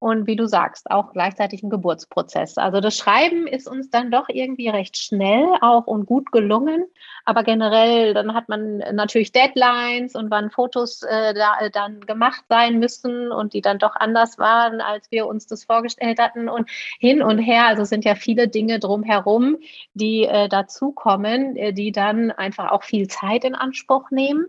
Und 0.02 0.26
wie 0.26 0.36
du 0.36 0.48
sagst, 0.48 0.90
auch 0.90 1.14
gleichzeitig 1.14 1.62
ein 1.62 1.70
Geburtsprozess. 1.70 2.58
Also 2.58 2.82
das 2.82 2.98
Schreiben 2.98 3.46
ist 3.46 3.70
uns 3.70 3.92
dann 3.92 4.10
doch 4.10 4.30
irgendwie 4.30 4.68
recht 4.68 4.98
schnell 4.98 5.46
auch 5.62 5.86
und 5.86 6.08
gut 6.08 6.32
gelungen, 6.32 6.86
aber 7.24 7.44
generell 7.44 8.16
dann 8.16 8.34
hat 8.34 8.50
man 8.50 8.80
natürlich 8.80 9.32
Deadlines 9.32 10.16
und 10.16 10.32
wann 10.32 10.50
Fotos 10.50 11.04
äh, 11.04 11.36
da, 11.36 11.60
äh, 11.60 11.70
dann 11.70 12.02
gemacht 12.02 12.44
sein 12.50 12.80
müssen 12.80 13.32
und 13.32 13.54
die 13.54 13.62
dann 13.62 13.78
doch 13.78 13.96
anders 13.96 14.40
waren, 14.40 14.82
als 14.82 15.12
wir 15.12 15.28
uns 15.28 15.46
das 15.46 15.66
vorgestellt 15.66 16.18
hatten 16.20 16.50
und 16.50 16.68
hin 17.00 17.22
und 17.22 17.38
her. 17.38 17.68
Also 17.68 17.84
sind 17.84 18.04
ja 18.04 18.16
viele 18.16 18.48
Dinge 18.48 18.80
drumherum, 18.80 19.58
die 19.94 20.24
äh, 20.24 20.50
dazukommen, 20.50 21.56
äh, 21.56 21.74
die 21.74 21.92
dann 21.92 22.32
einfach 22.32 22.72
auch 22.72 22.82
viel 22.82 23.08
Zeit 23.08 23.44
in 23.44 23.54
Anspruch 23.54 24.10
nehmen. 24.10 24.48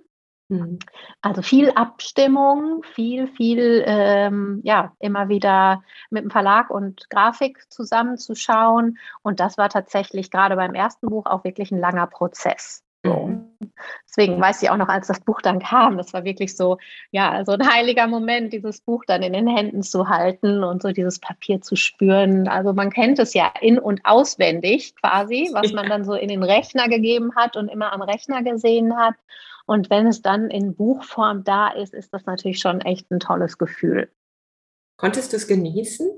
Mhm. 0.53 0.79
Also 1.23 1.41
viel 1.41 1.71
Abstimmung, 1.71 2.83
viel, 2.83 3.27
viel, 3.27 3.83
ähm, 3.87 4.61
ja, 4.65 4.93
immer 4.99 5.29
wieder 5.29 5.83
mit 6.11 6.25
dem 6.25 6.31
Verlag 6.31 6.69
und 6.69 7.09
Grafik 7.09 7.65
zusammenzuschauen. 7.71 8.99
Und 9.23 9.41
das 9.41 9.57
war 9.57 9.71
tatsächlich 9.71 10.31
gerade 10.31 10.57
beim 10.57 10.75
ersten 10.75 11.09
Buch 11.09 11.25
auch 11.27 11.45
wirklich 11.45 11.71
ein 11.73 11.81
langer 11.81 12.07
Prozess. 12.07 12.85
Mhm. 13.05 13.49
Deswegen 14.07 14.41
weiß 14.41 14.63
ich 14.63 14.71
auch 14.71 14.77
noch, 14.77 14.89
als 14.89 15.09
das 15.09 15.21
Buch 15.21 15.41
dann 15.41 15.59
kam, 15.59 15.97
das 15.97 16.13
war 16.13 16.23
wirklich 16.23 16.57
so, 16.57 16.79
ja, 17.11 17.45
so 17.45 17.53
ein 17.53 17.67
heiliger 17.67 18.07
Moment, 18.07 18.53
dieses 18.53 18.81
Buch 18.81 19.05
dann 19.07 19.23
in 19.23 19.33
den 19.33 19.49
Händen 19.49 19.83
zu 19.83 20.09
halten 20.09 20.63
und 20.63 20.83
so 20.83 20.91
dieses 20.93 21.19
Papier 21.19 21.63
zu 21.63 21.75
spüren. 21.75 22.47
Also 22.47 22.75
man 22.75 22.91
kennt 22.91 23.19
es 23.19 23.35
ja 23.35 23.53
in- 23.61 23.79
und 23.79 24.03
auswendig 24.05 24.95
quasi, 24.97 25.51
was 25.53 25.73
man 25.73 25.89
dann 25.89 26.05
so 26.05 26.13
in 26.13 26.29
den 26.29 26.43
Rechner 26.43 26.89
gegeben 26.89 27.35
hat 27.35 27.57
und 27.57 27.69
immer 27.69 27.93
am 27.93 28.03
Rechner 28.03 28.43
gesehen 28.43 28.97
hat. 28.97 29.15
Und 29.67 29.91
wenn 29.91 30.07
es 30.07 30.23
dann 30.23 30.51
in 30.51 30.75
Buchform 30.75 31.45
da 31.45 31.69
ist, 31.69 31.95
ist 31.95 32.13
das 32.13 32.27
natürlich 32.27 32.59
schon 32.59 32.81
echt 32.81 33.11
ein 33.11 33.21
tolles 33.21 33.59
Gefühl. 33.59 34.11
Konntest 34.97 35.33
du 35.33 35.37
es 35.37 35.49
genießen? 35.49 36.11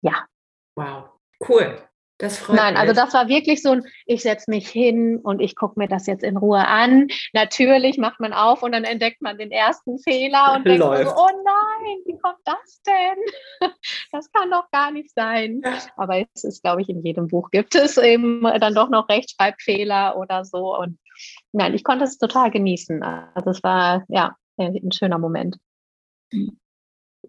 Ja. 0.00 0.26
Wow, 0.76 1.10
cool. 1.48 1.82
Das 2.20 2.38
freut 2.38 2.56
Nein, 2.56 2.76
also 2.76 2.92
mich. 2.92 3.00
also 3.00 3.06
das 3.06 3.14
war 3.14 3.28
wirklich 3.28 3.62
so 3.62 3.70
ein, 3.70 3.86
ich 4.04 4.22
setze 4.22 4.50
mich 4.50 4.68
hin 4.68 5.18
und 5.22 5.40
ich 5.40 5.56
gucke 5.56 5.78
mir 5.78 5.88
das 5.88 6.06
jetzt 6.06 6.22
in 6.22 6.36
Ruhe 6.36 6.66
an. 6.66 7.08
Natürlich 7.32 7.96
macht 7.96 8.20
man 8.20 8.34
auf 8.34 8.62
und 8.62 8.72
dann 8.72 8.84
entdeckt 8.84 9.22
man 9.22 9.38
den 9.38 9.50
ersten 9.50 9.98
Fehler 9.98 10.54
und 10.54 10.66
denkt 10.66 10.82
so, 10.82 10.90
oh 10.90 11.28
nein, 11.44 11.96
wie 12.04 12.18
kommt 12.18 12.40
das 12.44 12.82
denn? 12.86 13.70
Das 14.12 14.30
kann 14.32 14.50
doch 14.50 14.70
gar 14.70 14.90
nicht 14.90 15.14
sein. 15.14 15.62
Aber 15.96 16.18
es 16.34 16.44
ist, 16.44 16.62
glaube 16.62 16.82
ich, 16.82 16.88
in 16.88 17.02
jedem 17.04 17.28
Buch 17.28 17.50
gibt 17.50 17.74
es 17.74 17.96
eben 17.96 18.42
dann 18.42 18.74
doch 18.74 18.90
noch 18.90 19.08
Rechtschreibfehler 19.08 20.16
oder 20.16 20.44
so. 20.44 20.76
Und 20.76 20.98
nein, 21.52 21.74
ich 21.74 21.84
konnte 21.84 22.04
es 22.04 22.18
total 22.18 22.50
genießen. 22.50 23.02
Also 23.02 23.50
es 23.50 23.62
war 23.62 24.04
ja 24.08 24.36
ein 24.58 24.92
schöner 24.92 25.18
Moment. 25.18 25.56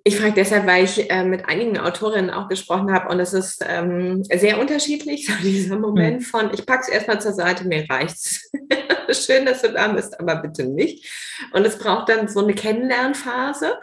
Ich 0.04 0.18
frage 0.18 0.34
deshalb, 0.34 0.66
weil 0.66 0.86
ich 0.86 1.12
äh, 1.12 1.24
mit 1.24 1.48
einigen 1.48 1.78
Autorinnen 1.78 2.32
auch 2.32 2.48
gesprochen 2.48 2.92
habe 2.92 3.10
und 3.10 3.20
es 3.20 3.34
ist 3.34 3.64
ähm, 3.68 4.24
sehr 4.24 4.60
unterschiedlich, 4.60 5.28
so 5.28 5.34
dieser 5.44 5.78
Moment 5.78 6.22
hm. 6.22 6.26
von, 6.26 6.54
ich 6.54 6.66
packe 6.66 6.84
es 6.84 6.90
erstmal 6.90 7.22
zur 7.22 7.34
Seite, 7.34 7.68
mir 7.68 7.86
reicht's. 7.90 8.52
Schön, 9.12 9.46
dass 9.46 9.62
du 9.62 9.74
da 9.74 9.90
bist, 9.90 10.20
aber 10.20 10.38
bitte 10.38 10.66
nicht. 10.66 11.06
Und 11.52 11.66
es 11.66 11.78
braucht 11.78 12.10
dann 12.10 12.30
so 12.30 12.40
eine 12.40 12.54
Kennenlernphase. 12.54 13.78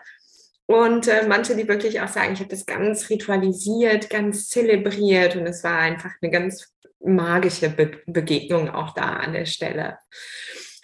Und 0.67 1.07
äh, 1.09 1.27
manche, 1.27 1.55
die 1.55 1.69
wirklich 1.69 2.01
auch 2.01 2.09
sagen, 2.09 2.33
ich 2.33 2.41
habe 2.41 2.51
das 2.51 2.67
ganz 2.67 3.09
ritualisiert, 3.09 4.11
ganz 4.11 4.49
zelebriert 4.49 5.37
und 5.37 5.47
es 5.47 5.65
war 5.65 5.79
einfach 5.79 6.11
eine 6.21 6.31
ganz 6.31 6.75
magische 7.01 7.71
Be 7.71 8.01
Begegnung 8.07 8.71
auch 8.71 8.95
da 8.95 9.15
an 9.17 9.33
der 9.33 9.47
Stelle. 9.47 9.99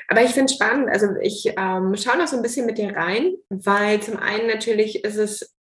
Aber 0.09 0.22
ich 0.22 0.33
finde 0.33 0.46
es 0.46 0.55
spannend. 0.55 0.88
Also 0.90 1.09
ich 1.20 1.46
ähm, 1.57 1.94
schaue 1.96 2.18
noch 2.18 2.29
so 2.29 2.37
ein 2.37 2.42
bisschen 2.42 2.66
mit 2.66 2.79
dir 2.79 2.94
rein, 2.94 3.35
weil 3.48 4.03
zum 4.03 4.18
einen 4.18 4.46
natürlich 4.46 5.05
ist 5.05 5.16
es, 5.16 5.55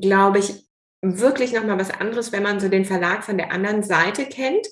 glaube 0.00 0.38
ich, 0.38 0.64
wirklich 1.02 1.52
nochmal 1.52 1.78
was 1.78 1.90
anderes, 1.90 2.32
wenn 2.32 2.42
man 2.42 2.60
so 2.60 2.68
den 2.68 2.84
Verlag 2.84 3.24
von 3.24 3.36
der 3.36 3.52
anderen 3.52 3.82
Seite 3.82 4.26
kennt. 4.26 4.66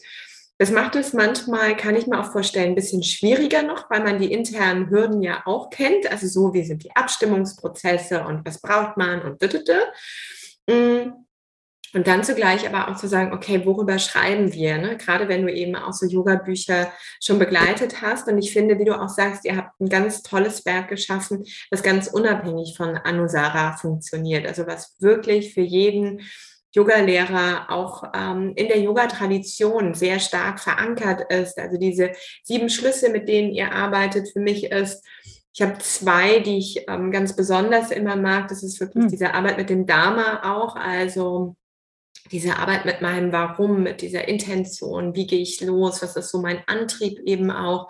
Das 0.59 0.71
macht 0.71 0.95
es 0.95 1.13
manchmal, 1.13 1.77
kann 1.77 1.97
ich 1.97 2.07
mir 2.07 2.21
auch 2.21 2.31
vorstellen, 2.31 2.69
ein 2.71 2.75
bisschen 2.77 3.03
schwieriger 3.03 3.63
noch, 3.63 3.91
weil 3.91 4.03
man 4.03 4.21
die 4.21 4.33
internen 4.33 4.91
Hürden 4.91 5.21
ja 5.21 5.43
auch 5.45 5.71
kennt. 5.71 6.11
Also 6.11 6.29
so, 6.29 6.55
wie 6.55 6.65
sind 6.65 6.85
die 6.85 6.95
Abstimmungsprozesse 6.95 8.25
und 8.25 8.47
was 8.47 8.61
braucht 8.61 8.97
man 8.97 9.23
und 9.23 9.43
düdüdü. 9.43 9.81
Und 11.95 12.07
dann 12.07 12.25
zugleich 12.25 12.67
aber 12.67 12.89
auch 12.89 12.97
zu 12.97 13.07
sagen, 13.07 13.33
okay, 13.33 13.67
worüber 13.67 13.99
schreiben 13.99 14.53
wir? 14.53 14.79
Ne? 14.79 14.97
Gerade 14.97 15.29
wenn 15.29 15.47
du 15.47 15.53
eben 15.53 15.77
auch 15.77 15.93
so 15.93 16.07
Yoga-Bücher 16.07 16.91
schon 17.23 17.39
begleitet 17.39 18.01
hast. 18.01 18.29
Und 18.29 18.39
ich 18.39 18.53
finde, 18.53 18.79
wie 18.79 18.85
du 18.85 18.99
auch 18.99 19.11
sagst, 19.11 19.45
ihr 19.45 19.57
habt 19.57 19.79
ein 19.81 19.89
ganz 19.89 20.23
tolles 20.23 20.65
Werk 20.65 20.89
geschaffen, 20.89 21.45
das 21.71 21.83
ganz 21.83 22.09
unabhängig 22.09 22.75
von 22.77 22.97
Anusara 22.97 23.77
funktioniert. 23.77 24.47
Also 24.47 24.67
was 24.67 24.97
wirklich 25.01 25.53
für 25.53 25.61
jeden 25.61 26.23
Yoga-Lehrer 26.75 27.67
auch 27.71 28.05
ähm, 28.15 28.55
in 28.57 28.69
der 28.69 28.81
Yoga-Tradition 28.81 29.93
sehr 29.93 30.19
stark 30.19 30.61
verankert 30.61 31.31
ist. 31.31 31.59
Also 31.59 31.77
diese 31.77 32.13
sieben 32.43 32.71
Schlüsse, 32.71 33.11
mit 33.11 33.29
denen 33.29 33.53
ihr 33.53 33.73
arbeitet, 33.73 34.31
für 34.33 34.41
mich 34.41 34.65
ist, 34.73 35.07
ich 35.55 35.61
habe 35.61 35.77
zwei, 35.81 36.39
die 36.39 36.57
ich 36.57 36.87
ähm, 36.89 37.11
ganz 37.11 37.37
besonders 37.37 37.91
immer 37.91 38.17
mag. 38.17 38.49
Das 38.49 38.63
ist 38.63 38.81
wirklich 38.81 39.05
hm. 39.05 39.11
diese 39.11 39.35
Arbeit 39.35 39.59
mit 39.59 39.69
dem 39.69 39.87
Dharma 39.87 40.51
auch. 40.51 40.77
Also 40.77 41.57
diese 42.33 42.57
Arbeit 42.57 42.85
mit 42.85 43.03
meinem 43.03 43.33
Warum, 43.33 43.83
mit 43.83 44.03
dieser 44.03 44.27
Intention, 44.27 45.15
wie 45.15 45.27
gehe 45.27 45.41
ich 45.41 45.61
los, 45.61 46.03
was 46.03 46.17
ist 46.17 46.31
so 46.31 46.41
mein 46.41 46.63
Antrieb 46.67 47.21
eben 47.25 47.51
auch, 47.51 47.89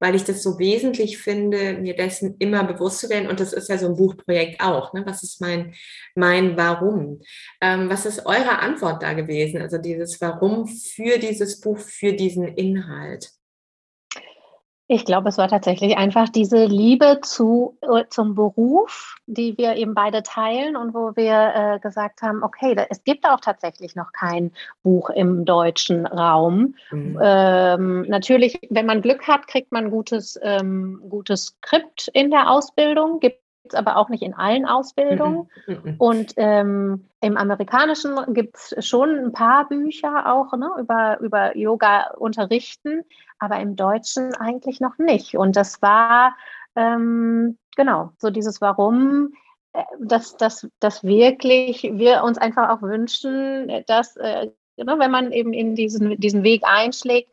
weil 0.00 0.14
ich 0.14 0.24
das 0.24 0.42
so 0.42 0.58
wesentlich 0.58 1.18
finde, 1.18 1.74
mir 1.74 1.96
dessen 1.96 2.36
immer 2.38 2.64
bewusst 2.64 3.00
zu 3.00 3.10
werden. 3.10 3.28
Und 3.28 3.40
das 3.40 3.52
ist 3.52 3.68
ja 3.68 3.78
so 3.78 3.86
ein 3.86 3.96
Buchprojekt 3.96 4.60
auch. 4.60 4.92
Ne? 4.92 5.02
Was 5.06 5.22
ist 5.22 5.40
mein, 5.40 5.74
mein 6.14 6.56
Warum? 6.56 7.20
Ähm, 7.60 7.88
was 7.88 8.06
ist 8.06 8.26
eure 8.26 8.58
Antwort 8.58 9.02
da 9.02 9.12
gewesen? 9.12 9.60
Also 9.60 9.78
dieses 9.78 10.20
Warum 10.20 10.66
für 10.66 11.18
dieses 11.18 11.60
Buch, 11.60 11.78
für 11.78 12.12
diesen 12.12 12.46
Inhalt? 12.46 13.30
Ich 14.86 15.06
glaube, 15.06 15.30
es 15.30 15.38
war 15.38 15.48
tatsächlich 15.48 15.96
einfach 15.96 16.28
diese 16.28 16.66
Liebe 16.66 17.20
zu, 17.22 17.78
äh, 17.80 18.04
zum 18.10 18.34
Beruf, 18.34 19.16
die 19.26 19.56
wir 19.56 19.76
eben 19.76 19.94
beide 19.94 20.22
teilen 20.22 20.76
und 20.76 20.92
wo 20.92 21.16
wir 21.16 21.52
äh, 21.54 21.78
gesagt 21.78 22.20
haben, 22.20 22.42
okay, 22.42 22.74
da, 22.74 22.84
es 22.90 23.02
gibt 23.02 23.26
auch 23.26 23.40
tatsächlich 23.40 23.96
noch 23.96 24.12
kein 24.12 24.52
Buch 24.82 25.08
im 25.08 25.46
deutschen 25.46 26.06
Raum. 26.06 26.74
Mhm. 26.90 27.18
Ähm, 27.22 28.02
natürlich, 28.08 28.60
wenn 28.68 28.84
man 28.84 29.00
Glück 29.00 29.26
hat, 29.26 29.46
kriegt 29.46 29.72
man 29.72 29.90
gutes, 29.90 30.38
ähm, 30.42 31.02
gutes 31.08 31.46
Skript 31.46 32.08
in 32.12 32.30
der 32.30 32.50
Ausbildung, 32.50 33.20
gibt 33.20 33.43
es 33.68 33.74
aber 33.74 33.96
auch 33.96 34.08
nicht 34.08 34.22
in 34.22 34.34
allen 34.34 34.66
Ausbildungen. 34.66 35.48
Mhm. 35.66 35.80
Mhm. 35.82 35.94
Und 35.98 36.34
ähm, 36.36 37.08
im 37.20 37.36
Amerikanischen 37.36 38.34
gibt 38.34 38.56
es 38.56 38.86
schon 38.86 39.10
ein 39.10 39.32
paar 39.32 39.68
Bücher 39.68 40.32
auch 40.32 40.52
ne, 40.56 40.70
über, 40.78 41.20
über 41.20 41.56
Yoga 41.56 42.10
unterrichten, 42.18 43.02
aber 43.38 43.58
im 43.60 43.76
Deutschen 43.76 44.34
eigentlich 44.34 44.80
noch 44.80 44.98
nicht. 44.98 45.36
Und 45.36 45.56
das 45.56 45.80
war 45.82 46.36
ähm, 46.76 47.58
genau 47.76 48.10
so 48.18 48.30
dieses 48.30 48.60
Warum, 48.60 49.32
äh, 49.72 49.82
dass, 50.00 50.36
dass, 50.36 50.68
dass 50.80 51.02
wirklich 51.04 51.82
wir 51.82 52.22
uns 52.24 52.38
einfach 52.38 52.68
auch 52.68 52.82
wünschen, 52.82 53.84
dass, 53.86 54.16
äh, 54.16 54.50
ne, 54.76 54.98
wenn 54.98 55.10
man 55.10 55.32
eben 55.32 55.52
in 55.52 55.74
diesen, 55.74 56.18
diesen 56.20 56.42
Weg 56.42 56.62
einschlägt, 56.64 57.30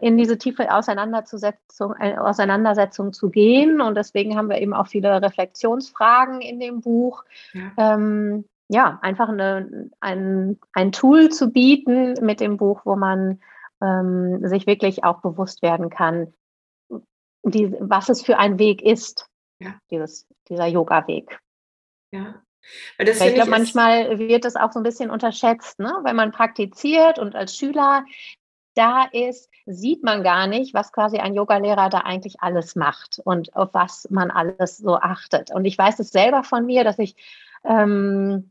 in 0.00 0.16
diese 0.16 0.38
tiefe 0.38 0.74
Auseinandersetzung, 0.74 1.94
äh, 1.98 2.16
Auseinandersetzung 2.16 3.12
zu 3.12 3.30
gehen. 3.30 3.80
Und 3.80 3.96
deswegen 3.96 4.36
haben 4.36 4.48
wir 4.48 4.58
eben 4.58 4.74
auch 4.74 4.86
viele 4.86 5.20
Reflexionsfragen 5.20 6.40
in 6.40 6.58
dem 6.60 6.80
Buch. 6.80 7.24
Ja, 7.52 7.94
ähm, 7.94 8.44
ja 8.68 8.98
einfach 9.02 9.28
eine, 9.28 9.90
ein, 10.00 10.58
ein 10.72 10.92
Tool 10.92 11.28
zu 11.28 11.50
bieten 11.50 12.14
mit 12.24 12.40
dem 12.40 12.56
Buch, 12.56 12.82
wo 12.84 12.96
man 12.96 13.40
ähm, 13.82 14.46
sich 14.46 14.66
wirklich 14.66 15.04
auch 15.04 15.20
bewusst 15.20 15.62
werden 15.62 15.90
kann, 15.90 16.32
die, 17.42 17.74
was 17.78 18.08
es 18.08 18.22
für 18.22 18.38
ein 18.38 18.58
Weg 18.58 18.82
ist, 18.82 19.28
ja. 19.58 19.74
dieses, 19.90 20.26
dieser 20.48 20.66
Yoga-Weg. 20.66 21.38
Ja. 22.10 22.42
Weil 22.96 23.06
das 23.06 23.20
ich 23.20 23.34
glaube, 23.34 23.50
manchmal 23.50 24.18
wird 24.18 24.46
das 24.46 24.56
auch 24.56 24.72
so 24.72 24.80
ein 24.80 24.84
bisschen 24.84 25.10
unterschätzt, 25.10 25.78
ne? 25.78 26.00
wenn 26.02 26.16
man 26.16 26.32
praktiziert 26.32 27.18
und 27.18 27.34
als 27.34 27.56
Schüler 27.56 28.06
da 28.74 29.04
ist, 29.12 29.50
sieht 29.66 30.02
man 30.02 30.22
gar 30.22 30.46
nicht, 30.46 30.74
was 30.74 30.92
quasi 30.92 31.18
ein 31.18 31.34
Yogalehrer 31.34 31.88
da 31.88 31.98
eigentlich 31.98 32.40
alles 32.40 32.76
macht 32.76 33.20
und 33.24 33.54
auf 33.56 33.70
was 33.72 34.08
man 34.10 34.30
alles 34.30 34.78
so 34.78 34.96
achtet. 34.96 35.50
Und 35.52 35.64
ich 35.64 35.78
weiß 35.78 35.98
es 36.00 36.10
selber 36.10 36.44
von 36.44 36.66
mir, 36.66 36.84
dass 36.84 36.98
ich 36.98 37.16
ähm, 37.64 38.50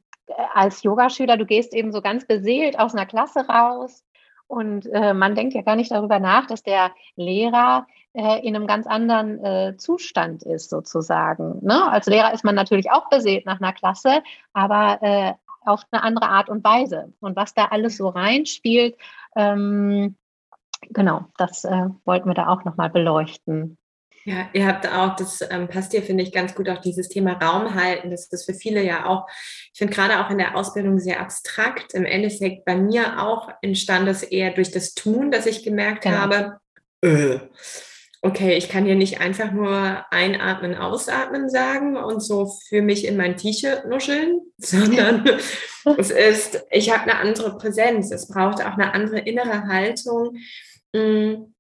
als 0.54 0.84
Yogaschüler, 0.84 1.38
du 1.38 1.46
gehst 1.46 1.74
eben 1.74 1.92
so 1.92 2.02
ganz 2.02 2.26
beseelt 2.26 2.80
aus 2.80 2.94
einer 2.94 3.06
Klasse 3.06 3.48
raus 3.48 4.04
und 4.48 4.86
äh, 4.94 5.14
man 5.14 5.36
denkt 5.36 5.54
ja 5.54 5.62
gar 5.62 5.76
nicht 5.76 5.92
darüber 5.92 6.20
nach, 6.20 6.48
dass 6.48 6.64
der 6.64 6.92
Lehrer 7.16 7.88
äh, 8.14 8.46
in 8.46 8.56
einem 8.56 8.68
ganz 8.68 8.86
anderen 8.86 9.44
äh, 9.44 9.78
Zustand 9.78 10.44
ist, 10.44 10.70
sozusagen. 10.70 11.60
Ne? 11.66 11.92
Als 11.92 12.06
Lehrer 12.06 12.34
ist 12.34 12.44
man 12.44 12.56
natürlich 12.56 12.92
auch 12.92 13.10
beseelt 13.10 13.46
nach 13.46 13.60
einer 13.60 13.74
Klasse, 13.74 14.22
aber 14.54 15.00
äh, 15.02 15.34
auf 15.66 15.84
eine 15.92 16.04
andere 16.04 16.30
Art 16.30 16.50
und 16.50 16.64
Weise. 16.64 17.14
Und 17.20 17.36
was 17.36 17.54
da 17.54 17.66
alles 17.66 17.98
so 17.98 18.10
reinspielt, 18.10 18.98
ähm, 19.36 20.16
genau, 20.90 21.26
das 21.38 21.64
äh, 21.64 21.90
wollten 22.06 22.30
wir 22.30 22.36
da 22.36 22.48
auch 22.48 22.64
nochmal 22.64 22.90
beleuchten. 22.90 23.78
Ja, 24.26 24.48
ihr 24.54 24.66
habt 24.66 24.88
auch, 24.88 25.18
das 25.18 25.46
ähm, 25.50 25.68
passt 25.68 25.92
hier, 25.92 26.02
finde 26.02 26.24
ich, 26.24 26.32
ganz 26.32 26.56
gut 26.56 26.70
auch 26.70 26.80
dieses 26.80 27.10
Thema 27.10 27.34
Raum 27.34 27.76
halten. 27.76 28.10
Das 28.10 28.28
ist 28.28 28.46
für 28.46 28.54
viele 28.54 28.82
ja 28.82 29.06
auch, 29.06 29.28
ich 29.74 29.78
finde 29.78 29.94
gerade 29.94 30.24
auch 30.24 30.30
in 30.30 30.38
der 30.38 30.56
Ausbildung 30.56 30.98
sehr 31.00 31.20
abstrakt. 31.20 31.94
Im 31.94 32.06
Endeffekt 32.06 32.64
bei 32.64 32.78
mir 32.78 33.22
auch 33.22 33.50
entstand 33.62 34.08
das 34.08 34.24
eher 34.24 34.52
durch 34.52 34.72
das 34.72 34.94
Tun, 34.94 35.30
dass 35.30 35.46
ich 35.46 35.64
gemerkt 35.64 36.06
ja. 36.06 36.20
habe, 36.20 36.60
äh, 37.02 37.40
okay, 38.26 38.56
ich 38.56 38.70
kann 38.70 38.86
hier 38.86 38.96
nicht 38.96 39.20
einfach 39.20 39.52
nur 39.52 40.06
einatmen, 40.10 40.76
ausatmen 40.76 41.50
sagen 41.50 41.98
und 41.98 42.22
so 42.22 42.58
für 42.70 42.82
mich 42.82 43.06
in 43.06 43.18
mein 43.18 43.36
T-Shirt 43.36 43.86
nuscheln, 43.86 44.40
sondern 44.58 45.26
es 45.98 46.10
ist, 46.10 46.66
ich 46.72 46.90
habe 46.90 47.04
eine 47.04 47.20
andere 47.20 47.58
Präsenz. 47.58 48.12
Es 48.12 48.30
braucht 48.30 48.66
auch 48.66 48.78
eine 48.78 48.94
andere 48.94 49.20
innere 49.20 49.68
Haltung. 49.68 50.38
Mh, 50.94 51.02
mm, 51.02 51.53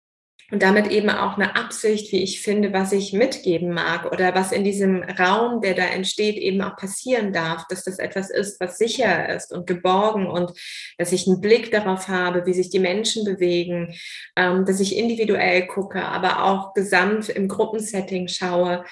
und 0.51 0.62
damit 0.62 0.91
eben 0.91 1.10
auch 1.10 1.36
eine 1.38 1.56
Absicht, 1.56 2.12
wie 2.12 2.21
ich 2.21 2.41
finde, 2.41 2.73
was 2.73 2.91
ich 2.91 3.13
mitgeben 3.13 3.73
mag 3.73 4.12
oder 4.12 4.36
was 4.36 4.51
in 4.51 4.63
diesem 4.63 5.03
Raum, 5.03 5.62
der 5.62 5.73
da 5.73 5.84
entsteht, 5.84 6.38
eben 6.38 6.62
auch 6.62 6.75
passieren 6.75 7.34
darf, 7.34 7.65
dass 7.67 7.84
das 7.84 7.99
etwas 7.99 8.29
ist, 8.29 8.60
was 8.60 8.77
sicher 8.77 9.29
ist 9.29 9.51
und 9.51 9.67
geborgen 9.67 10.27
und 10.27 10.51
dass 10.97 11.12
ich 11.12 11.27
einen 11.27 11.41
Blick 11.41 11.71
darauf 11.71 12.08
habe, 12.08 12.45
wie 12.45 12.53
sich 12.53 12.69
die 12.69 12.79
Menschen 12.79 13.25
bewegen, 13.25 13.95
ähm, 14.36 14.65
dass 14.65 14.79
ich 14.79 14.97
individuell 14.97 15.67
gucke, 15.67 16.03
aber 16.03 16.43
auch 16.43 16.73
gesamt 16.73 17.29
im 17.29 17.47
Gruppensetting 17.47 18.27
schaue. 18.27 18.84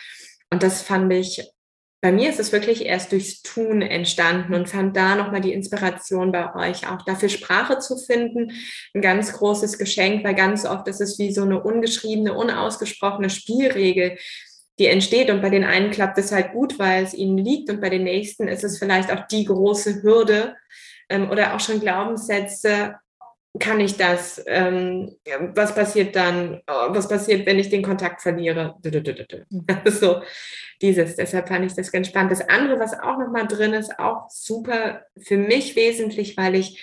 Und 0.50 0.64
das 0.64 0.82
fand 0.82 1.12
ich 1.14 1.52
bei 2.02 2.12
mir 2.12 2.32
ist 2.32 2.40
es 2.40 2.52
wirklich 2.52 2.86
erst 2.86 3.12
durchs 3.12 3.44
Tun 3.44 3.84
entstanden 3.84 4.56
und 4.56 4.68
fand 4.68 4.98
da 4.98 5.16
nochmal 5.16 5.40
die 5.40 5.54
Inspiration 5.54 6.32
bei 6.32 6.54
euch, 6.56 6.88
auch 6.90 7.04
dafür 7.04 7.30
Sprache 7.30 7.78
zu 7.78 7.96
finden. 7.96 8.52
Ein 8.96 9.02
ganz 9.02 9.34
großes 9.34 9.78
Geschenk, 9.78 10.24
weil 10.24 10.34
ganz 10.34 10.66
oft 10.66 10.88
ist 10.88 11.00
es 11.00 11.20
wie 11.20 11.32
so 11.32 11.44
eine 11.44 11.62
ungeschriebene, 11.62 12.34
unausgesprochene 12.34 13.30
Spielregel, 13.30 14.18
die 14.80 14.88
entsteht. 14.88 15.30
Und 15.30 15.44
bei 15.44 15.52
den 15.52 15.64
einen 15.64 15.92
klappt 15.92 16.18
es 16.18 16.32
halt 16.32 16.54
gut, 16.54 16.80
weil 16.80 17.04
es 17.04 17.14
ihnen 17.14 17.38
liegt. 17.38 17.70
Und 17.70 17.82
bei 17.82 17.90
den 17.90 18.04
nächsten 18.04 18.48
ist 18.48 18.64
es 18.64 18.80
vielleicht 18.80 19.12
auch 19.12 19.28
die 19.28 19.46
große 19.46 20.02
Hürde 20.02 20.56
ähm, 21.08 21.30
oder 21.30 21.56
auch 21.56 21.60
schon 21.60 21.80
Glaubenssätze, 21.80 22.96
kann 23.60 23.80
ich 23.82 23.98
das? 23.98 24.42
Ähm, 24.48 25.16
was 25.54 25.76
passiert 25.76 26.16
dann? 26.16 26.62
Oh, 26.68 26.88
was 26.90 27.08
passiert, 27.08 27.46
wenn 27.46 27.60
ich 27.60 27.70
den 27.70 27.84
Kontakt 27.84 28.22
verliere? 28.22 28.76
so 29.86 30.22
dieses. 30.82 31.18
Deshalb 31.18 31.50
fand 31.50 31.66
ich 31.66 31.74
das 31.74 31.92
ganz 31.92 32.08
spannend. 32.08 32.32
Das 32.32 32.48
andere, 32.48 32.80
was 32.80 32.94
auch 32.94 33.18
nochmal 33.18 33.48
drin 33.48 33.74
ist, 33.74 34.00
auch 34.00 34.30
super 34.30 35.02
für 35.20 35.38
mich 35.38 35.76
wesentlich, 35.76 36.38
weil 36.38 36.56
ich 36.56 36.82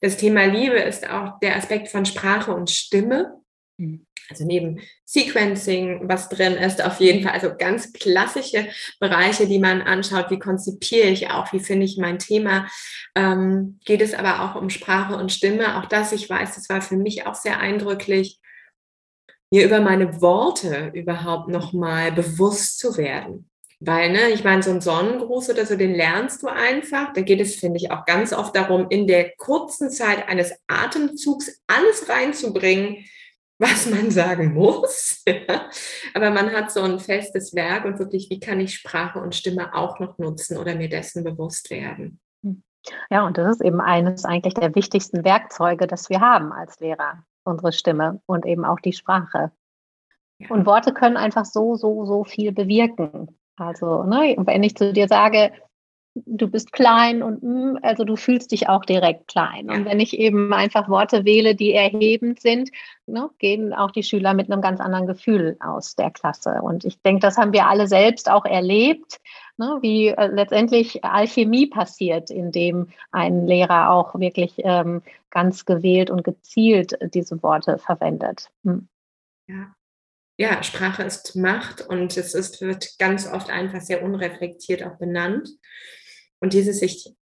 das 0.00 0.16
Thema 0.16 0.44
Liebe 0.44 0.76
ist 0.76 1.08
auch 1.08 1.38
der 1.40 1.56
Aspekt 1.56 1.88
von 1.88 2.04
Sprache 2.04 2.52
und 2.52 2.70
Stimme. 2.70 3.40
Mhm. 3.76 4.06
Also 4.30 4.44
neben 4.44 4.80
Sequencing, 5.04 6.08
was 6.08 6.28
drin 6.28 6.54
ist, 6.54 6.84
auf 6.84 7.00
jeden 7.00 7.22
Fall, 7.22 7.32
also 7.32 7.50
ganz 7.56 7.92
klassische 7.92 8.68
Bereiche, 9.00 9.46
die 9.46 9.58
man 9.58 9.80
anschaut, 9.80 10.30
wie 10.30 10.38
konzipiere 10.38 11.08
ich 11.08 11.30
auch, 11.30 11.52
wie 11.52 11.60
finde 11.60 11.86
ich 11.86 11.96
mein 11.96 12.18
Thema, 12.18 12.68
ähm, 13.14 13.78
geht 13.84 14.02
es 14.02 14.12
aber 14.12 14.42
auch 14.42 14.60
um 14.60 14.68
Sprache 14.68 15.16
und 15.16 15.32
Stimme. 15.32 15.78
Auch 15.78 15.86
das, 15.86 16.12
ich 16.12 16.28
weiß, 16.28 16.56
das 16.56 16.68
war 16.68 16.82
für 16.82 16.96
mich 16.96 17.26
auch 17.26 17.34
sehr 17.34 17.58
eindrücklich, 17.58 18.38
mir 19.50 19.64
über 19.64 19.80
meine 19.80 20.20
Worte 20.20 20.90
überhaupt 20.94 21.48
nochmal 21.48 22.12
bewusst 22.12 22.78
zu 22.78 22.98
werden. 22.98 23.48
Weil, 23.80 24.10
ne, 24.10 24.30
ich 24.30 24.42
meine, 24.42 24.62
so 24.62 24.72
ein 24.72 24.80
Sonnengruß 24.80 25.50
oder 25.50 25.64
so, 25.64 25.76
den 25.76 25.94
lernst 25.94 26.42
du 26.42 26.48
einfach. 26.48 27.12
Da 27.12 27.20
geht 27.20 27.40
es, 27.40 27.56
finde 27.56 27.76
ich, 27.76 27.92
auch 27.92 28.04
ganz 28.06 28.32
oft 28.32 28.56
darum, 28.56 28.88
in 28.90 29.06
der 29.06 29.30
kurzen 29.36 29.88
Zeit 29.88 30.28
eines 30.28 30.52
Atemzugs 30.66 31.62
alles 31.68 32.08
reinzubringen, 32.08 33.04
was 33.58 33.86
man 33.86 34.10
sagen 34.10 34.54
muss. 34.54 35.24
Aber 36.14 36.30
man 36.30 36.52
hat 36.52 36.70
so 36.70 36.82
ein 36.82 36.98
festes 36.98 37.54
Werk 37.54 37.84
und 37.84 37.98
wirklich, 37.98 38.30
wie 38.30 38.40
kann 38.40 38.60
ich 38.60 38.74
Sprache 38.74 39.20
und 39.20 39.34
Stimme 39.34 39.74
auch 39.74 39.98
noch 39.98 40.18
nutzen 40.18 40.56
oder 40.56 40.74
mir 40.74 40.88
dessen 40.88 41.24
bewusst 41.24 41.70
werden. 41.70 42.20
Hm. 42.44 42.62
Ja, 43.10 43.26
und 43.26 43.36
das 43.36 43.56
ist 43.56 43.62
eben 43.62 43.80
eines 43.80 44.24
eigentlich 44.24 44.54
der 44.54 44.74
wichtigsten 44.74 45.24
Werkzeuge, 45.24 45.86
das 45.86 46.08
wir 46.08 46.20
haben 46.20 46.52
als 46.52 46.78
Lehrer, 46.80 47.24
unsere 47.44 47.72
Stimme 47.72 48.20
und 48.26 48.46
eben 48.46 48.64
auch 48.64 48.80
die 48.80 48.92
Sprache. 48.92 49.50
Ja. 50.38 50.50
Und 50.50 50.66
Worte 50.66 50.92
können 50.92 51.16
einfach 51.16 51.44
so, 51.44 51.74
so, 51.74 52.04
so 52.04 52.24
viel 52.24 52.52
bewirken. 52.52 53.38
Also, 53.56 54.04
ne, 54.04 54.36
wenn 54.38 54.62
ich 54.62 54.76
zu 54.76 54.92
dir 54.92 55.08
sage, 55.08 55.52
du 56.26 56.48
bist 56.48 56.72
klein 56.72 57.22
und 57.22 57.42
mm, 57.42 57.78
also 57.82 58.04
du 58.04 58.16
fühlst 58.16 58.52
dich 58.52 58.68
auch 58.68 58.84
direkt 58.84 59.28
klein. 59.28 59.70
Und 59.70 59.84
wenn 59.84 60.00
ich 60.00 60.18
eben 60.18 60.52
einfach 60.52 60.88
Worte 60.88 61.24
wähle, 61.24 61.54
die 61.54 61.72
erhebend 61.72 62.40
sind, 62.40 62.70
ne, 63.06 63.30
gehen 63.38 63.72
auch 63.72 63.90
die 63.90 64.02
Schüler 64.02 64.34
mit 64.34 64.50
einem 64.50 64.62
ganz 64.62 64.80
anderen 64.80 65.06
Gefühl 65.06 65.56
aus 65.60 65.96
der 65.96 66.10
Klasse. 66.10 66.60
Und 66.62 66.84
ich 66.84 67.00
denke, 67.02 67.20
das 67.20 67.36
haben 67.36 67.52
wir 67.52 67.66
alle 67.66 67.86
selbst 67.86 68.30
auch 68.30 68.44
erlebt, 68.44 69.20
ne, 69.56 69.78
wie 69.80 70.08
äh, 70.08 70.26
letztendlich 70.26 71.04
Alchemie 71.04 71.66
passiert, 71.66 72.30
indem 72.30 72.88
ein 73.10 73.46
Lehrer 73.46 73.90
auch 73.90 74.18
wirklich 74.18 74.54
ähm, 74.58 75.02
ganz 75.30 75.64
gewählt 75.64 76.10
und 76.10 76.24
gezielt 76.24 76.98
diese 77.14 77.42
Worte 77.42 77.78
verwendet. 77.78 78.50
Hm. 78.64 78.88
Ja 79.48 79.74
ja, 80.38 80.62
Sprache 80.62 81.02
ist 81.02 81.34
Macht 81.34 81.80
und 81.80 82.16
es 82.16 82.32
ist, 82.32 82.60
wird 82.60 82.96
ganz 82.98 83.26
oft 83.26 83.50
einfach 83.50 83.80
sehr 83.80 84.04
unreflektiert 84.04 84.84
auch 84.84 84.96
benannt. 84.96 85.50
Und 86.40 86.52
dieses 86.52 86.80
sich 86.80 87.14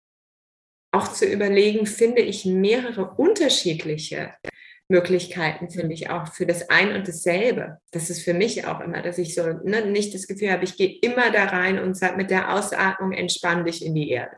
auch 0.93 1.13
zu 1.13 1.27
überlegen, 1.27 1.87
finde 1.87 2.23
ich 2.23 2.45
mehrere 2.45 3.15
unterschiedliche 3.17 4.35
Möglichkeiten, 4.89 5.69
finde 5.69 5.95
ich 5.95 6.11
auch 6.11 6.33
für 6.33 6.47
das 6.47 6.71
ein 6.71 6.95
und 6.95 7.09
dasselbe. 7.09 7.79
Das 7.91 8.09
ist 8.09 8.23
für 8.23 8.35
mich 8.35 8.67
auch 8.67 8.81
immer, 8.81 9.03
dass 9.03 9.19
ich 9.19 9.35
so 9.35 9.43
ne, 9.65 9.85
nicht 9.87 10.15
das 10.15 10.27
Gefühl 10.27 10.53
habe, 10.53 10.65
ich 10.65 10.77
gehe 10.77 10.99
immer 11.01 11.31
da 11.31 11.45
rein 11.45 11.79
und 11.79 11.97
sage 11.97 12.17
mit 12.17 12.31
der 12.31 12.55
Ausatmung 12.55 13.13
entspann 13.13 13.65
dich 13.65 13.85
in 13.85 13.95
die 13.95 14.11
Erde. 14.11 14.37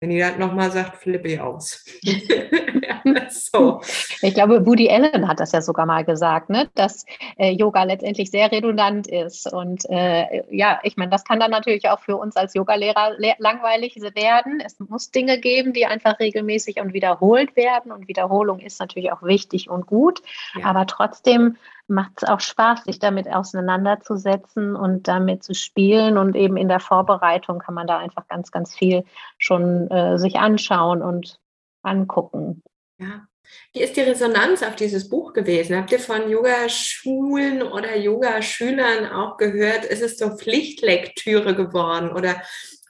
Wenn 0.00 0.10
ihr 0.10 0.26
das 0.26 0.38
nochmal 0.38 0.70
sagt, 0.70 0.96
flippe 0.96 1.28
ich 1.28 1.40
aus. 1.40 1.84
so. 3.30 3.80
Ich 4.22 4.34
glaube, 4.34 4.66
Woody 4.66 4.90
Allen 4.90 5.28
hat 5.28 5.40
das 5.40 5.52
ja 5.52 5.62
sogar 5.62 5.86
mal 5.86 6.04
gesagt, 6.04 6.50
ne? 6.50 6.68
dass 6.74 7.04
äh, 7.38 7.50
Yoga 7.50 7.84
letztendlich 7.84 8.30
sehr 8.30 8.50
redundant 8.50 9.06
ist. 9.06 9.52
Und 9.52 9.88
äh, 9.88 10.42
ja, 10.50 10.80
ich 10.82 10.96
meine, 10.96 11.10
das 11.10 11.24
kann 11.24 11.40
dann 11.40 11.50
natürlich 11.50 11.88
auch 11.88 12.00
für 12.00 12.16
uns 12.16 12.36
als 12.36 12.54
Yogalehrer 12.54 13.16
langweilig 13.38 13.96
werden. 14.14 14.62
Es 14.64 14.78
muss 14.80 15.10
Dinge 15.10 15.38
geben, 15.38 15.72
die 15.72 15.86
einfach 15.86 16.18
regelmäßig 16.18 16.80
und 16.80 16.92
wiederholt 16.92 17.56
werden. 17.56 17.92
Und 17.92 18.08
Wiederholung 18.08 18.60
ist 18.60 18.80
natürlich 18.80 19.12
auch 19.12 19.22
wichtig 19.22 19.70
und 19.70 19.86
gut. 19.86 20.22
Ja. 20.54 20.66
Aber 20.66 20.86
trotzdem 20.86 21.56
macht 21.90 22.12
es 22.22 22.28
auch 22.28 22.40
Spaß, 22.40 22.84
sich 22.84 22.98
damit 22.98 23.28
auseinanderzusetzen 23.28 24.76
und 24.76 25.08
damit 25.08 25.42
zu 25.42 25.54
spielen. 25.54 26.16
Und 26.16 26.36
eben 26.36 26.56
in 26.56 26.68
der 26.68 26.80
Vorbereitung 26.80 27.58
kann 27.58 27.74
man 27.74 27.86
da 27.86 27.98
einfach 27.98 28.26
ganz, 28.28 28.50
ganz 28.50 28.74
viel 28.74 29.04
schon 29.38 29.90
äh, 29.90 30.18
sich 30.18 30.36
anschauen 30.36 31.02
und 31.02 31.38
angucken. 31.82 32.62
Ja. 32.98 33.26
Wie 33.72 33.80
ist 33.80 33.96
die 33.96 34.02
Resonanz 34.02 34.62
auf 34.62 34.76
dieses 34.76 35.08
Buch 35.08 35.32
gewesen? 35.32 35.76
Habt 35.76 35.90
ihr 35.90 35.98
von 35.98 36.30
Yogaschulen 36.30 37.62
oder 37.62 37.96
Yogaschülern 37.96 39.06
auch 39.06 39.36
gehört? 39.36 39.84
Ist 39.84 40.02
es 40.02 40.18
so 40.18 40.36
Pflichtlektüre 40.36 41.56
geworden 41.56 42.10
oder 42.10 42.40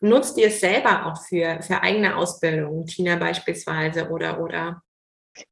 nutzt 0.01 0.37
ihr 0.39 0.49
es 0.49 0.61
selber 0.61 1.07
auch 1.07 1.23
für, 1.23 1.63
für 1.63 1.83
eigene 1.83 2.17
Ausbildung, 2.17 2.87
Tina 2.87 3.17
beispielsweise 3.17 4.11
oder 4.11 4.41
oder? 4.41 4.83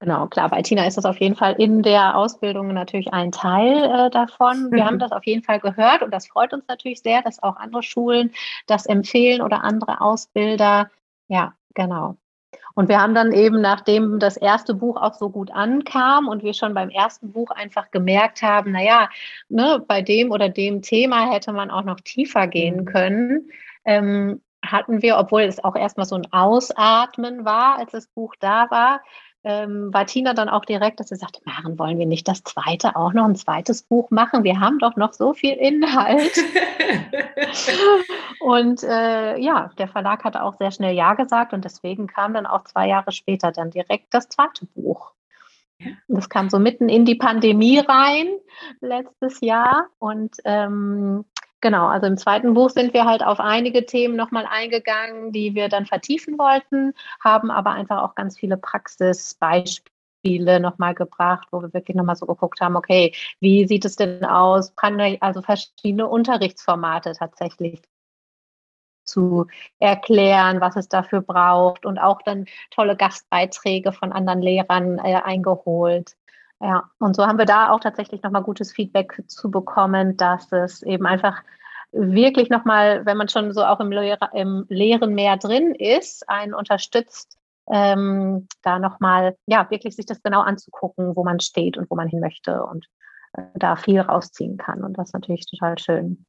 Genau, 0.01 0.27
klar, 0.27 0.49
bei 0.49 0.63
Tina 0.63 0.87
ist 0.87 0.97
das 0.97 1.05
auf 1.05 1.21
jeden 1.21 1.37
Fall 1.37 1.55
in 1.59 1.83
der 1.83 2.17
Ausbildung 2.17 2.75
natürlich 2.75 3.13
ein 3.13 3.33
Teil 3.33 3.85
äh, 3.85 4.11
davon. 4.11 4.71
Wir 4.71 4.83
mhm. 4.83 4.87
haben 4.87 4.99
das 4.99 5.13
auf 5.13 5.25
jeden 5.25 5.43
Fall 5.43 5.61
gehört 5.61 6.03
und 6.03 6.13
das 6.13 6.27
freut 6.27 6.53
uns 6.53 6.65
natürlich 6.69 7.01
sehr, 7.01 7.23
dass 7.23 7.43
auch 7.43 7.57
andere 7.57 7.83
Schulen 7.83 8.33
das 8.67 8.87
empfehlen 8.87 9.41
oder 9.41 9.65
andere 9.65 10.01
Ausbilder. 10.01 10.91
Ja, 11.29 11.55
genau. 11.75 12.17
Und 12.75 12.89
wir 12.89 13.01
haben 13.01 13.15
dann 13.15 13.33
eben, 13.33 13.61
nachdem 13.61 14.21
das 14.21 14.37
erste 14.37 14.73
Buch 14.73 14.97
auch 14.97 15.15
so 15.15 15.31
gut 15.31 15.51
ankam 15.51 16.29
und 16.29 16.43
wir 16.45 16.55
schon 16.55 16.75
beim 16.75 16.91
ersten 16.91 17.33
Buch 17.33 17.51
einfach 17.51 17.91
gemerkt 17.91 18.43
haben, 18.43 18.73
naja, 18.73 19.09
ne, 19.49 19.83
bei 19.87 20.01
dem 20.01 20.31
oder 20.31 20.49
dem 20.49 20.81
Thema 20.81 21.31
hätte 21.31 21.53
man 21.53 21.71
auch 21.71 21.83
noch 21.83 22.01
tiefer 22.01 22.47
gehen 22.47 22.77
mhm. 22.77 22.85
können, 22.85 23.51
ähm, 23.85 24.41
hatten 24.65 25.03
wir, 25.03 25.19
obwohl 25.19 25.43
es 25.43 25.63
auch 25.63 25.77
erstmal 25.77 26.07
so 26.07 26.17
ein 26.17 26.33
Ausatmen 26.33 27.45
war, 27.45 27.79
als 27.79 27.93
das 27.93 28.07
Buch 28.09 28.35
da 28.39 28.71
war, 28.71 29.01
ähm, 29.45 29.93
war 29.95 30.07
Tina 30.07 30.35
dann 30.35 30.49
auch 30.49 30.65
direkt, 30.65 31.01
dass 31.01 31.09
sie 31.09 31.17
sagte, 31.17 31.41
Maren, 31.45 31.79
wollen 31.79 31.99
wir 31.99 32.07
nicht 32.07 32.27
das 32.27 32.43
zweite 32.43 32.97
auch 32.97 33.13
noch 33.13 33.25
ein 33.25 33.37
zweites 33.37 33.83
Buch 33.83 34.11
machen? 34.11 34.45
Wir 34.45 34.61
haben 34.61 34.79
doch 34.79 34.97
noch 34.97 35.13
so 35.13 35.33
viel 35.33 35.55
Inhalt. 35.55 36.33
und 38.41 38.83
äh, 38.83 39.39
ja, 39.39 39.71
der 39.79 39.89
Verlag 39.89 40.25
hatte 40.25 40.43
auch 40.43 40.57
sehr 40.57 40.71
schnell 40.71 40.95
Ja 40.95 41.15
gesagt 41.15 41.53
und 41.53 41.65
deswegen 41.65 42.09
kam 42.09 42.35
dann 42.35 42.47
auch 42.47 42.65
zwei 42.65 42.89
Jahre 42.89 43.13
später 43.13 43.53
dann 43.53 43.71
direkt 43.71 44.13
das 44.13 44.29
zweite 44.29 44.67
Buch. 44.67 45.13
Das 46.09 46.29
kam 46.29 46.51
so 46.51 46.59
mitten 46.59 46.89
in 46.89 47.05
die 47.05 47.15
Pandemie 47.15 47.79
rein 47.79 48.27
letztes 48.81 49.41
Jahr 49.41 49.87
und 49.99 50.35
ähm, 50.45 51.25
Genau, 51.61 51.87
also 51.89 52.07
im 52.07 52.17
zweiten 52.17 52.55
Buch 52.55 52.71
sind 52.71 52.95
wir 52.95 53.05
halt 53.05 53.25
auf 53.25 53.41
einige 53.41 53.85
Themen 53.85 54.15
nochmal 54.15 54.47
eingegangen, 54.49 55.33
die 55.33 55.55
wir 55.55 55.69
dann 55.69 55.87
vertiefen 55.87 56.39
wollten, 56.39 56.95
haben 57.21 57.51
aber 57.51 57.73
einfach 57.73 58.03
auch 58.03 58.15
ganz 58.15 58.39
viele 58.39 58.57
Praxisbeispiele 58.57 59.91
Beispiele 60.23 60.61
nochmal 60.61 60.95
gebracht, 60.95 61.49
wo 61.53 61.63
wir 61.63 61.73
wirklich 61.73 61.97
nochmal 61.97 62.17
so 62.17 62.27
geguckt 62.27 62.61
haben, 62.61 62.77
okay, 62.77 63.15
wie 63.41 63.67
sieht 63.67 63.85
es 63.85 63.97
denn 63.97 64.25
aus? 64.25 64.73
Also 65.21 65.43
verschiedene 65.43 66.07
Unterrichtsformate 66.09 67.13
tatsächlich 67.13 67.81
zu 69.05 69.47
erklären, 69.79 70.61
was 70.61 70.77
es 70.77 70.89
dafür 70.89 71.23
braucht 71.23 71.87
und 71.87 71.99
auch 71.99 72.21
dann 72.23 72.47
tolle 72.71 72.97
Gastbeiträge 72.97 73.93
von 73.93 74.13
anderen 74.13 74.43
Lehrern 74.43 74.99
äh, 74.99 75.15
eingeholt. 75.23 76.17
Ja, 76.61 76.91
und 76.99 77.15
so 77.15 77.27
haben 77.27 77.39
wir 77.39 77.45
da 77.45 77.71
auch 77.71 77.81
tatsächlich 77.81 78.23
nochmal 78.23 78.43
gutes 78.43 78.73
Feedback 78.73 79.23
zu 79.29 79.51
bekommen, 79.51 80.17
dass 80.17 80.51
es 80.51 80.83
eben 80.83 81.07
einfach 81.07 81.43
wirklich 81.93 82.51
nochmal, 82.51 83.07
wenn 83.07 83.17
man 83.17 83.29
schon 83.29 83.53
so 83.53 83.65
auch 83.65 83.81
im, 83.81 83.91
Lehrer, 83.93 84.31
im 84.35 84.67
Lehren 84.69 85.15
mehr 85.15 85.37
drin 85.37 85.75
ist, 85.75 86.29
einen 86.29 86.55
unterstützt, 86.55 87.39
ähm, 87.71 88.49
da 88.63 88.79
nochmal, 88.79 89.37
ja, 89.47 89.71
wirklich 89.71 89.95
sich 89.95 90.07
das 90.07 90.23
genau 90.23 90.41
anzugucken, 90.41 91.15
wo 91.17 91.25
man 91.25 91.41
steht 91.41 91.77
und 91.77 91.89
wo 91.91 91.95
man 91.95 92.09
hin 92.09 92.21
möchte 92.21 92.65
und 92.65 92.87
äh, 93.35 93.43
da 93.55 93.77
viel 93.77 94.01
rausziehen 94.01 94.57
kann. 94.57 94.83
Und 94.83 94.99
das 94.99 95.09
ist 95.09 95.15
natürlich 95.15 95.47
total 95.47 95.79
schön. 95.79 96.25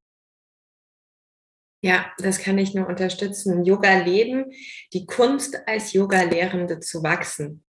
Ja, 1.82 2.06
das 2.18 2.39
kann 2.39 2.58
ich 2.58 2.76
nur 2.76 2.88
unterstützen. 2.88 3.63
Yoga 3.63 4.00
leben, 4.00 4.52
die 4.94 5.06
Kunst 5.06 5.58
als 5.65 5.94
Yoga-Lehrende 5.94 6.82
zu 6.82 7.04
wachsen. 7.04 7.63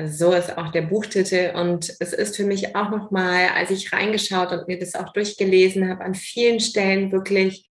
Also 0.00 0.30
so 0.30 0.32
ist 0.32 0.56
auch 0.56 0.72
der 0.72 0.82
Buchtitel 0.82 1.52
und 1.54 1.94
es 2.00 2.14
ist 2.14 2.36
für 2.36 2.44
mich 2.44 2.74
auch 2.74 2.90
nochmal, 2.90 3.48
als 3.54 3.70
ich 3.70 3.92
reingeschaut 3.92 4.50
und 4.50 4.66
mir 4.66 4.78
das 4.78 4.94
auch 4.94 5.12
durchgelesen 5.12 5.90
habe, 5.90 6.02
an 6.02 6.14
vielen 6.14 6.58
Stellen 6.58 7.12
wirklich 7.12 7.70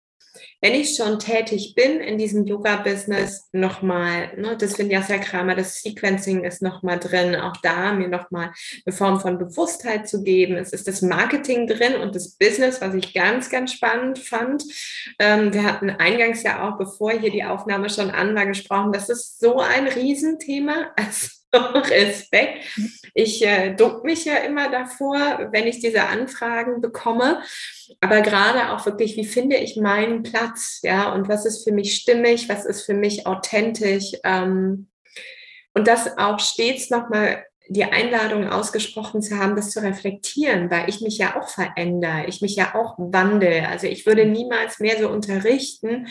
wenn 0.62 0.74
ich 0.74 0.96
schon 0.96 1.20
tätig 1.20 1.74
bin 1.76 2.00
in 2.00 2.18
diesem 2.18 2.46
Yoga-Business, 2.46 3.50
nochmal, 3.52 4.36
ne, 4.38 4.58
das 4.58 4.78
Vinyasa-Krama, 4.78 5.54
das 5.54 5.82
Sequencing 5.82 6.44
ist 6.44 6.62
nochmal 6.62 7.00
drin, 7.00 7.36
auch 7.36 7.58
da 7.58 7.94
mir 7.94 8.08
nochmal 8.08 8.52
eine 8.86 8.96
Form 8.96 9.20
von 9.20 9.38
Bewusstheit 9.38 10.08
zu 10.08 10.24
geben. 10.24 10.56
Es 10.56 10.74
ist 10.74 10.88
das 10.88 11.02
Marketing 11.02 11.68
drin 11.68 11.96
und 12.02 12.16
das 12.16 12.36
Business, 12.38 12.82
was 12.82 12.96
ich 12.96 13.14
ganz, 13.14 13.50
ganz 13.50 13.74
spannend 13.74 14.18
fand. 14.18 14.64
Ähm, 15.20 15.54
wir 15.54 15.64
hatten 15.64 15.92
eingangs 15.92 16.42
ja 16.42 16.68
auch, 16.68 16.78
bevor 16.78 17.12
hier 17.12 17.32
die 17.32 17.44
Aufnahme 17.44 17.90
schon 17.90 18.10
an 18.10 18.36
war, 18.36 18.48
gesprochen, 18.48 18.92
das 18.92 19.10
ist 19.10 19.40
so 19.40 19.60
ein 19.60 19.88
Riesenthema. 19.88 20.92
Also 21.00 21.30
Respekt. 21.90 22.64
Ich 23.14 23.46
äh, 23.46 23.74
duck 23.74 24.04
mich 24.04 24.26
ja 24.26 24.38
immer 24.38 24.70
davor, 24.70 25.50
wenn 25.52 25.68
ich 25.68 25.80
diese 25.80 26.04
Anfragen 26.04 26.82
bekomme. 26.82 27.42
Aber 28.02 28.22
gerade 28.22 28.72
auch 28.72 28.86
wirklich, 28.86 29.16
wie 29.18 29.26
finde 29.26 29.58
ich 29.58 29.76
meinen 29.78 30.24
Platz? 30.24 30.80
Ja, 30.84 31.14
und 31.14 31.28
was 31.28 31.46
ist 31.46 31.64
für 31.64 31.72
mich 31.72 31.96
stimmig? 31.96 32.50
Was 32.50 32.66
ist 32.66 32.84
für 32.84 32.94
mich 32.94 33.26
authentisch? 33.26 34.14
Ähm, 34.24 34.88
und 35.74 35.88
das 35.88 36.18
auch 36.18 36.40
stets 36.40 36.90
nochmal 36.90 37.44
die 37.70 37.84
Einladung 37.84 38.48
ausgesprochen 38.48 39.22
zu 39.22 39.38
haben, 39.38 39.56
das 39.56 39.72
zu 39.72 39.82
reflektieren, 39.82 40.72
weil 40.72 40.90
ich 40.90 41.02
mich 41.02 41.18
ja 41.18 41.40
auch 41.40 41.50
verändere, 41.50 42.26
ich 42.28 42.42
mich 42.42 42.56
ja 42.56 42.76
auch 42.76 42.96
wandle. 42.98 43.68
Also 43.68 43.88
ich 43.88 44.06
würde 44.06 44.26
niemals 44.26 44.80
mehr 44.80 44.98
so 44.98 45.10
unterrichten, 45.10 46.08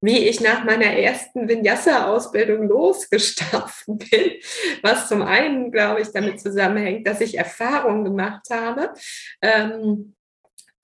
wie 0.00 0.26
ich 0.28 0.40
nach 0.40 0.64
meiner 0.64 0.86
ersten 0.86 1.48
Vinyasa-Ausbildung 1.48 2.68
losgestartet 2.68 3.72
bin, 3.86 4.32
was 4.82 5.08
zum 5.08 5.22
einen, 5.22 5.70
glaube 5.70 6.00
ich, 6.00 6.08
damit 6.08 6.40
zusammenhängt, 6.40 7.06
dass 7.06 7.20
ich 7.20 7.38
Erfahrungen 7.38 8.04
gemacht 8.04 8.46
habe, 8.50 8.92
ähm, 9.40 10.15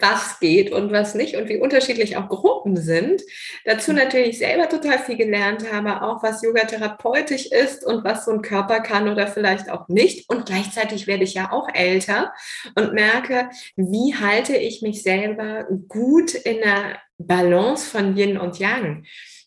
was 0.02 0.40
geht 0.40 0.72
und 0.72 0.92
was 0.92 1.14
nicht 1.14 1.36
und 1.36 1.48
wie 1.48 1.56
unterschiedlich 1.56 2.16
auch 2.16 2.28
Gruppen 2.28 2.76
sind. 2.76 3.22
Dazu 3.64 3.92
natürlich 3.92 4.38
selber 4.38 4.68
total 4.68 4.98
viel 4.98 5.16
gelernt 5.16 5.72
habe, 5.72 6.02
auch 6.02 6.22
was 6.22 6.42
Yoga 6.42 6.64
therapeutisch 6.64 7.46
ist 7.46 7.86
und 7.86 8.04
was 8.04 8.24
so 8.24 8.32
ein 8.32 8.42
Körper 8.42 8.80
kann 8.80 9.08
oder 9.08 9.28
vielleicht 9.28 9.70
auch 9.70 9.88
nicht. 9.88 10.28
Und 10.28 10.46
gleichzeitig 10.46 11.06
werde 11.06 11.24
ich 11.24 11.34
ja 11.34 11.52
auch 11.52 11.68
älter 11.72 12.32
und 12.74 12.92
merke, 12.92 13.48
wie 13.76 14.14
halte 14.14 14.56
ich 14.56 14.82
mich 14.82 15.02
selber 15.02 15.66
gut 15.88 16.34
in 16.34 16.58
der 16.58 16.98
Balance 17.18 17.88
von 17.88 18.16
Yin 18.16 18.36
und 18.36 18.58
Yang. 18.58 19.04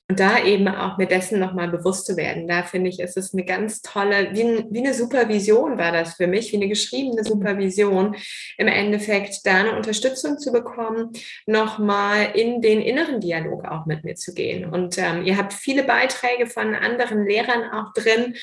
Und 0.08 0.20
da 0.20 0.44
eben 0.44 0.68
auch 0.68 1.00
mir 1.00 1.08
dessen 1.08 1.39
nochmal 1.39 1.68
bewusst 1.68 2.06
zu 2.06 2.15
werden. 2.15 2.48
Da 2.48 2.62
finde 2.62 2.91
ich, 2.91 3.00
ist 3.00 3.18
es 3.18 3.34
eine 3.34 3.44
ganz 3.44 3.82
tolle, 3.82 4.34
wie, 4.34 4.63
wie 4.70 4.80
eine 4.80 4.94
Supervision 4.94 5.80
war 5.80 5.91
das 5.91 6.13
für 6.13 6.28
mich, 6.28 6.52
wie 6.52 6.58
eine 6.58 6.68
geschriebene 6.68 7.24
Supervision, 7.24 8.15
im 8.60 8.68
Endeffekt 8.68 9.46
da 9.46 9.56
eine 9.56 9.76
Unterstützung 9.76 10.38
zu 10.38 10.52
bekommen, 10.52 11.12
nochmal 11.48 12.30
in 12.36 12.62
den 12.62 12.82
inneren 12.82 13.20
Dialog 13.20 13.65
auch 13.65 13.88
mit 13.88 14.04
mir 14.04 14.13
zu 14.13 14.36
gehen. 14.36 14.65
Und 14.72 15.00
ähm, 15.00 15.26
ihr 15.26 15.38
habt 15.38 15.54
viele 15.54 15.84
Beiträge 15.84 16.46
von 16.46 16.76
anderen 16.76 17.26
Lehrern 17.26 17.72
auch 17.72 17.91
drin, 17.94 18.36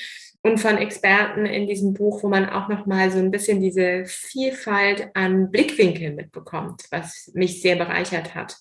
und 0.45 0.57
von 0.57 0.77
Experten 0.77 1.45
in 1.45 1.67
diesem 1.67 1.93
Buch, 1.93 2.21
wo 2.21 2.27
man 2.27 2.49
auch 2.49 2.67
noch 2.67 2.85
mal 2.85 3.09
so 3.09 3.17
ein 3.17 3.31
bisschen 3.31 3.61
diese 3.61 4.03
Vielfalt 4.05 5.09
an 5.13 5.49
Blickwinkeln 5.49 6.15
mitbekommt, 6.15 6.83
was 6.91 7.31
mich 7.33 7.61
sehr 7.61 7.77
bereichert 7.77 8.35
hat. 8.35 8.57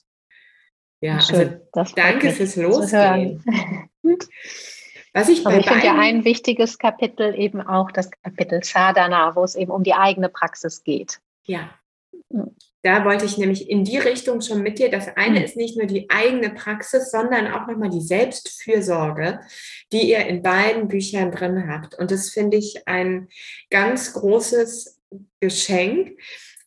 Ja, 1.03 1.21
Schön, 1.21 1.61
also 1.73 1.95
danke 1.97 2.31
fürs 2.31 2.55
Losgehen. 2.55 3.45
Was 5.12 5.29
ich 5.29 5.45
bei 5.45 5.59
ich 5.59 5.69
finde 5.69 5.85
ja 5.85 5.99
ein 5.99 6.25
wichtiges 6.25 6.79
Kapitel 6.79 7.35
eben 7.38 7.61
auch 7.61 7.91
das 7.91 8.11
Kapitel 8.23 8.62
Sadhana, 8.62 9.37
wo 9.37 9.43
es 9.45 9.57
eben 9.57 9.71
um 9.71 9.83
die 9.83 9.93
eigene 9.93 10.31
Praxis 10.31 10.85
geht. 10.85 11.21
Ja. 11.45 11.71
Hm. 12.33 12.57
Da 12.85 13.05
wollte 13.05 13.25
ich 13.25 13.38
nämlich 13.38 13.71
in 13.71 13.85
die 13.85 13.99
Richtung 13.99 14.41
schon 14.41 14.62
mit 14.62 14.79
dir. 14.79 14.91
Das 14.91 15.09
eine 15.17 15.38
mhm. 15.38 15.45
ist 15.45 15.57
nicht 15.57 15.77
nur 15.77 15.87
die 15.87 16.11
eigene 16.11 16.51
Praxis, 16.51 17.12
sondern 17.12 17.53
auch 17.53 17.69
nochmal 17.69 17.91
die 17.91 18.01
Selbstfürsorge, 18.01 19.41
die 19.93 20.11
ihr 20.11 20.27
in 20.27 20.43
beiden 20.43 20.88
Büchern 20.88 21.31
drin 21.31 21.69
habt. 21.69 21.97
Und 21.97 22.11
das 22.11 22.31
finde 22.31 22.57
ich 22.57 22.88
ein 22.88 23.29
ganz 23.71 24.15
großes 24.15 25.01
Geschenk, 25.41 26.19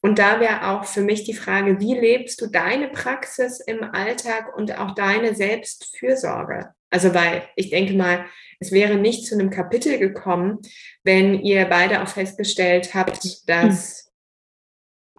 und 0.05 0.19
da 0.19 0.39
wäre 0.39 0.67
auch 0.69 0.85
für 0.85 1.01
mich 1.01 1.23
die 1.23 1.33
Frage, 1.33 1.79
wie 1.79 1.95
lebst 1.95 2.39
du 2.39 2.45
deine 2.45 2.89
Praxis 2.89 3.59
im 3.59 3.83
Alltag 3.83 4.55
und 4.55 4.77
auch 4.77 4.93
deine 4.93 5.33
Selbstfürsorge? 5.33 6.75
Also, 6.91 7.15
weil 7.15 7.41
ich 7.55 7.71
denke 7.71 7.95
mal, 7.95 8.27
es 8.59 8.71
wäre 8.71 8.97
nicht 8.97 9.25
zu 9.25 9.33
einem 9.33 9.49
Kapitel 9.49 9.97
gekommen, 9.97 10.59
wenn 11.03 11.39
ihr 11.41 11.65
beide 11.65 12.03
auch 12.03 12.07
festgestellt 12.07 12.93
habt, 12.93 13.49
dass 13.49 14.13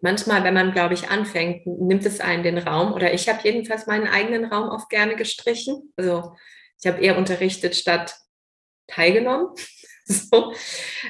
manchmal, 0.03 0.45
wenn 0.45 0.55
man, 0.55 0.71
glaube 0.71 0.95
ich, 0.95 1.11
anfängt, 1.11 1.67
nimmt 1.67 2.07
es 2.07 2.21
einen 2.21 2.45
den 2.45 2.59
Raum. 2.59 2.93
Oder 2.93 3.13
ich 3.13 3.29
habe 3.29 3.41
jedenfalls 3.43 3.89
meinen 3.89 4.07
eigenen 4.07 4.45
Raum 4.45 4.69
oft 4.69 4.89
gerne 4.89 5.17
gestrichen. 5.17 5.93
Also 5.97 6.37
ich 6.81 6.87
habe 6.87 7.03
eher 7.03 7.19
unterrichtet 7.19 7.75
statt 7.75 8.15
teilgenommen. 8.87 9.49
so. 10.05 10.55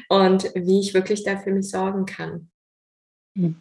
Und 0.09 0.45
wie 0.55 0.81
ich 0.81 0.95
wirklich 0.95 1.25
da 1.25 1.37
für 1.37 1.51
mich 1.51 1.69
sorgen 1.69 2.07
kann. 2.07 2.51
Hm. 3.37 3.61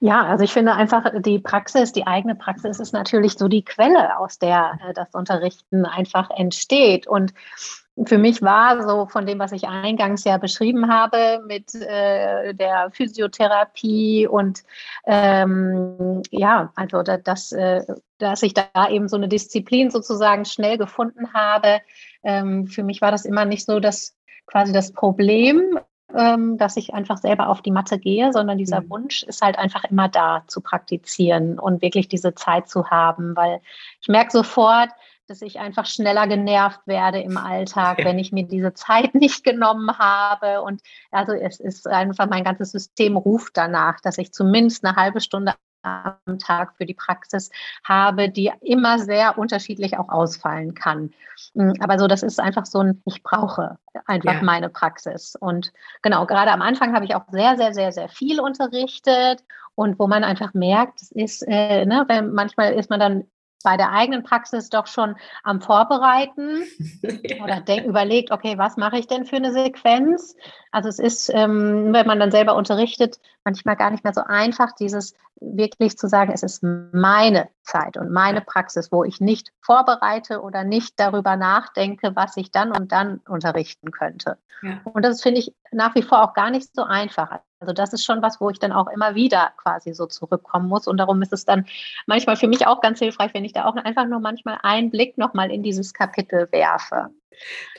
Ja, 0.00 0.24
also 0.26 0.44
ich 0.44 0.52
finde 0.52 0.74
einfach, 0.74 1.10
die 1.18 1.40
Praxis, 1.40 1.92
die 1.92 2.06
eigene 2.06 2.36
Praxis 2.36 2.78
ist 2.78 2.92
natürlich 2.92 3.34
so 3.34 3.48
die 3.48 3.64
Quelle, 3.64 4.18
aus 4.18 4.38
der 4.38 4.78
äh, 4.88 4.94
das 4.94 5.12
Unterrichten 5.12 5.86
einfach 5.86 6.30
entsteht. 6.30 7.06
Und 7.08 7.34
für 8.04 8.18
mich 8.18 8.42
war 8.42 8.86
so 8.86 9.06
von 9.06 9.26
dem, 9.26 9.40
was 9.40 9.52
ich 9.52 9.66
eingangs 9.66 10.22
ja 10.24 10.38
beschrieben 10.38 10.88
habe 10.88 11.42
mit 11.46 11.74
äh, 11.74 12.54
der 12.54 12.90
Physiotherapie 12.92 14.28
und 14.28 14.62
ähm, 15.04 16.22
ja, 16.30 16.72
also 16.76 17.02
da, 17.02 17.16
das, 17.16 17.50
äh, 17.50 17.82
dass 18.18 18.42
ich 18.42 18.54
da 18.54 18.88
eben 18.90 19.08
so 19.08 19.16
eine 19.16 19.28
Disziplin 19.28 19.90
sozusagen 19.90 20.44
schnell 20.44 20.78
gefunden 20.78 21.32
habe. 21.32 21.80
Ähm, 22.22 22.66
für 22.68 22.84
mich 22.84 23.00
war 23.00 23.10
das 23.10 23.24
immer 23.24 23.44
nicht 23.44 23.66
so 23.66 23.80
dass 23.80 24.14
quasi 24.46 24.72
das 24.72 24.92
Problem, 24.92 25.78
dass 26.10 26.76
ich 26.76 26.94
einfach 26.94 27.18
selber 27.18 27.48
auf 27.48 27.60
die 27.60 27.70
Matte 27.70 27.98
gehe, 27.98 28.32
sondern 28.32 28.56
dieser 28.56 28.80
mhm. 28.80 28.90
Wunsch 28.90 29.22
ist 29.24 29.42
halt 29.42 29.58
einfach 29.58 29.84
immer 29.84 30.08
da 30.08 30.42
zu 30.46 30.62
praktizieren 30.62 31.58
und 31.58 31.82
wirklich 31.82 32.08
diese 32.08 32.34
Zeit 32.34 32.68
zu 32.68 32.90
haben, 32.90 33.36
weil 33.36 33.60
ich 34.00 34.08
merke 34.08 34.32
sofort, 34.32 34.88
dass 35.26 35.42
ich 35.42 35.60
einfach 35.60 35.84
schneller 35.84 36.26
genervt 36.26 36.80
werde 36.86 37.20
im 37.20 37.36
Alltag, 37.36 37.98
ja. 37.98 38.04
wenn 38.06 38.18
ich 38.18 38.32
mir 38.32 38.44
diese 38.44 38.72
Zeit 38.72 39.14
nicht 39.14 39.44
genommen 39.44 39.98
habe. 39.98 40.62
Und 40.62 40.80
also 41.10 41.32
es 41.32 41.60
ist 41.60 41.86
einfach 41.86 42.26
mein 42.28 42.44
ganzes 42.44 42.72
System 42.72 43.16
ruft 43.16 43.56
danach, 43.56 44.00
dass 44.00 44.16
ich 44.16 44.32
zumindest 44.32 44.84
eine 44.84 44.96
halbe 44.96 45.20
Stunde 45.20 45.52
am 45.82 46.38
Tag 46.38 46.76
für 46.76 46.86
die 46.86 46.94
Praxis 46.94 47.50
habe, 47.84 48.28
die 48.28 48.50
immer 48.60 48.98
sehr 48.98 49.38
unterschiedlich 49.38 49.98
auch 49.98 50.08
ausfallen 50.08 50.74
kann. 50.74 51.12
Mm, 51.54 51.72
aber 51.80 51.98
so, 51.98 52.06
das 52.06 52.22
ist 52.22 52.40
einfach 52.40 52.66
so 52.66 52.80
ein, 52.80 53.02
ich 53.04 53.22
brauche 53.22 53.78
einfach 54.06 54.34
ja. 54.34 54.42
meine 54.42 54.68
Praxis. 54.68 55.36
Und 55.38 55.72
genau, 56.02 56.26
gerade 56.26 56.50
am 56.50 56.62
Anfang 56.62 56.94
habe 56.94 57.04
ich 57.04 57.14
auch 57.14 57.24
sehr, 57.30 57.56
sehr, 57.56 57.74
sehr, 57.74 57.92
sehr 57.92 58.08
viel 58.08 58.40
unterrichtet 58.40 59.44
und 59.74 59.98
wo 59.98 60.06
man 60.06 60.24
einfach 60.24 60.54
merkt, 60.54 61.02
es 61.02 61.12
ist, 61.12 61.42
äh, 61.46 61.86
ne, 61.86 62.04
weil 62.08 62.22
manchmal 62.22 62.72
ist 62.72 62.90
man 62.90 63.00
dann 63.00 63.24
bei 63.64 63.76
der 63.76 63.92
eigenen 63.92 64.22
Praxis 64.22 64.70
doch 64.70 64.86
schon 64.86 65.16
am 65.42 65.60
Vorbereiten 65.60 66.62
oder 67.42 67.60
denk, 67.60 67.86
überlegt, 67.86 68.30
okay, 68.30 68.56
was 68.56 68.76
mache 68.76 68.98
ich 68.98 69.06
denn 69.06 69.26
für 69.26 69.36
eine 69.36 69.52
Sequenz? 69.52 70.36
Also 70.70 70.88
es 70.88 70.98
ist, 70.98 71.30
ähm, 71.34 71.92
wenn 71.92 72.06
man 72.06 72.20
dann 72.20 72.30
selber 72.30 72.54
unterrichtet, 72.54 73.18
manchmal 73.44 73.76
gar 73.76 73.90
nicht 73.90 74.04
mehr 74.04 74.14
so 74.14 74.22
einfach, 74.22 74.72
dieses 74.72 75.14
wirklich 75.40 75.96
zu 75.96 76.08
sagen, 76.08 76.32
es 76.32 76.42
ist 76.42 76.62
meine 76.62 77.48
Zeit 77.62 77.96
und 77.96 78.10
meine 78.10 78.40
Praxis, 78.40 78.90
wo 78.90 79.04
ich 79.04 79.20
nicht 79.20 79.52
vorbereite 79.60 80.42
oder 80.42 80.64
nicht 80.64 80.98
darüber 80.98 81.36
nachdenke, 81.36 82.14
was 82.14 82.36
ich 82.36 82.50
dann 82.50 82.72
und 82.72 82.92
dann 82.92 83.18
unterrichten 83.28 83.90
könnte. 83.90 84.38
Ja. 84.62 84.80
Und 84.84 85.04
das 85.04 85.22
finde 85.22 85.40
ich 85.40 85.54
nach 85.70 85.94
wie 85.94 86.02
vor 86.02 86.22
auch 86.22 86.34
gar 86.34 86.50
nicht 86.50 86.74
so 86.74 86.82
einfach. 86.82 87.40
Also 87.60 87.72
das 87.72 87.92
ist 87.92 88.04
schon 88.04 88.22
was, 88.22 88.40
wo 88.40 88.50
ich 88.50 88.58
dann 88.58 88.72
auch 88.72 88.86
immer 88.88 89.14
wieder 89.14 89.52
quasi 89.56 89.92
so 89.92 90.06
zurückkommen 90.06 90.68
muss. 90.68 90.86
Und 90.86 90.98
darum 90.98 91.20
ist 91.22 91.32
es 91.32 91.44
dann 91.44 91.66
manchmal 92.06 92.36
für 92.36 92.48
mich 92.48 92.66
auch 92.66 92.80
ganz 92.80 93.00
hilfreich, 93.00 93.34
wenn 93.34 93.44
ich 93.44 93.52
da 93.52 93.64
auch 93.64 93.76
einfach 93.76 94.06
nur 94.06 94.20
manchmal 94.20 94.58
einen 94.62 94.90
Blick 94.90 95.18
nochmal 95.18 95.50
in 95.50 95.62
dieses 95.62 95.92
Kapitel 95.92 96.48
werfe. 96.52 97.08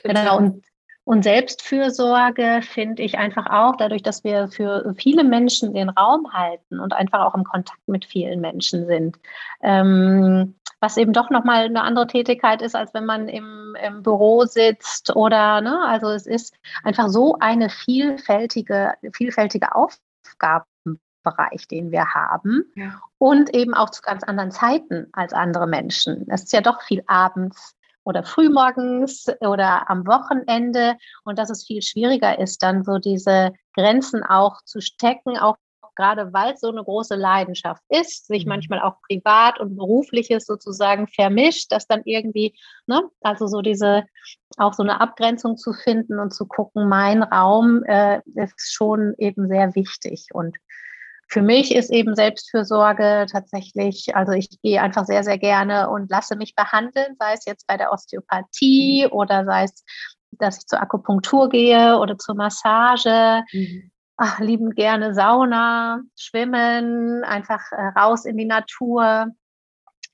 Genau. 0.02 0.36
Und, 0.36 0.64
und 1.04 1.24
Selbstfürsorge 1.24 2.60
finde 2.62 3.02
ich 3.02 3.16
einfach 3.18 3.46
auch, 3.48 3.76
dadurch, 3.76 4.02
dass 4.02 4.22
wir 4.22 4.48
für 4.48 4.94
viele 4.96 5.24
Menschen 5.24 5.72
den 5.72 5.88
Raum 5.88 6.32
halten 6.32 6.78
und 6.78 6.92
einfach 6.92 7.24
auch 7.24 7.34
im 7.34 7.44
Kontakt 7.44 7.88
mit 7.88 8.04
vielen 8.04 8.40
Menschen 8.40 8.86
sind. 8.86 9.16
Ähm, 9.62 10.59
was 10.80 10.96
eben 10.96 11.12
doch 11.12 11.30
nochmal 11.30 11.66
eine 11.66 11.82
andere 11.82 12.06
Tätigkeit 12.06 12.62
ist, 12.62 12.74
als 12.74 12.94
wenn 12.94 13.04
man 13.04 13.28
im, 13.28 13.76
im 13.86 14.02
Büro 14.02 14.44
sitzt 14.46 15.14
oder, 15.14 15.60
ne, 15.60 15.84
also 15.86 16.08
es 16.08 16.26
ist 16.26 16.54
einfach 16.82 17.08
so 17.08 17.36
eine 17.38 17.68
vielfältige, 17.68 18.94
vielfältige 19.12 19.74
Aufgabenbereich, 19.74 21.68
den 21.68 21.92
wir 21.92 22.14
haben 22.14 22.64
ja. 22.74 23.00
und 23.18 23.54
eben 23.54 23.74
auch 23.74 23.90
zu 23.90 24.00
ganz 24.02 24.24
anderen 24.24 24.50
Zeiten 24.50 25.08
als 25.12 25.34
andere 25.34 25.66
Menschen. 25.66 26.26
Es 26.28 26.44
ist 26.44 26.52
ja 26.52 26.62
doch 26.62 26.80
viel 26.82 27.04
abends 27.06 27.76
oder 28.02 28.24
frühmorgens 28.24 29.26
oder 29.40 29.90
am 29.90 30.06
Wochenende 30.06 30.96
und 31.24 31.38
dass 31.38 31.50
es 31.50 31.66
viel 31.66 31.82
schwieriger 31.82 32.38
ist, 32.38 32.62
dann 32.62 32.82
so 32.82 32.98
diese 32.98 33.52
Grenzen 33.74 34.22
auch 34.24 34.62
zu 34.64 34.80
stecken, 34.80 35.36
auch 35.36 35.56
gerade 35.94 36.32
weil 36.32 36.54
es 36.54 36.60
so 36.60 36.68
eine 36.68 36.82
große 36.82 37.14
Leidenschaft 37.14 37.82
ist, 37.88 38.26
sich 38.26 38.44
mhm. 38.44 38.50
manchmal 38.50 38.80
auch 38.80 38.96
privat 39.08 39.60
und 39.60 39.76
berufliches 39.76 40.46
sozusagen 40.46 41.06
vermischt, 41.08 41.72
dass 41.72 41.86
dann 41.86 42.02
irgendwie, 42.04 42.54
ne, 42.86 43.02
also 43.20 43.46
so 43.46 43.60
diese, 43.60 44.04
auch 44.56 44.74
so 44.74 44.82
eine 44.82 45.00
Abgrenzung 45.00 45.56
zu 45.56 45.72
finden 45.72 46.18
und 46.18 46.32
zu 46.32 46.46
gucken, 46.46 46.88
mein 46.88 47.22
Raum 47.22 47.82
äh, 47.84 48.20
ist 48.34 48.72
schon 48.72 49.14
eben 49.18 49.48
sehr 49.48 49.74
wichtig 49.74 50.28
und 50.32 50.56
für 51.28 51.42
mich 51.42 51.72
ist 51.72 51.90
eben 51.90 52.16
Selbstfürsorge 52.16 53.26
tatsächlich, 53.30 54.16
also 54.16 54.32
ich 54.32 54.60
gehe 54.62 54.82
einfach 54.82 55.04
sehr, 55.06 55.22
sehr 55.22 55.38
gerne 55.38 55.88
und 55.88 56.10
lasse 56.10 56.34
mich 56.34 56.56
behandeln, 56.56 57.14
sei 57.20 57.34
es 57.34 57.44
jetzt 57.44 57.68
bei 57.68 57.76
der 57.76 57.92
Osteopathie 57.92 59.06
mhm. 59.06 59.12
oder 59.12 59.44
sei 59.44 59.64
es, 59.64 59.84
dass 60.32 60.58
ich 60.58 60.66
zur 60.66 60.82
Akupunktur 60.82 61.48
gehe 61.48 61.98
oder 61.98 62.18
zur 62.18 62.34
Massage. 62.34 63.44
Mhm 63.52 63.92
ach, 64.20 64.38
lieben 64.38 64.70
gerne 64.74 65.14
Sauna, 65.14 66.02
Schwimmen, 66.14 67.24
einfach 67.24 67.72
äh, 67.72 67.98
raus 67.98 68.26
in 68.26 68.36
die 68.36 68.44
Natur. 68.44 69.28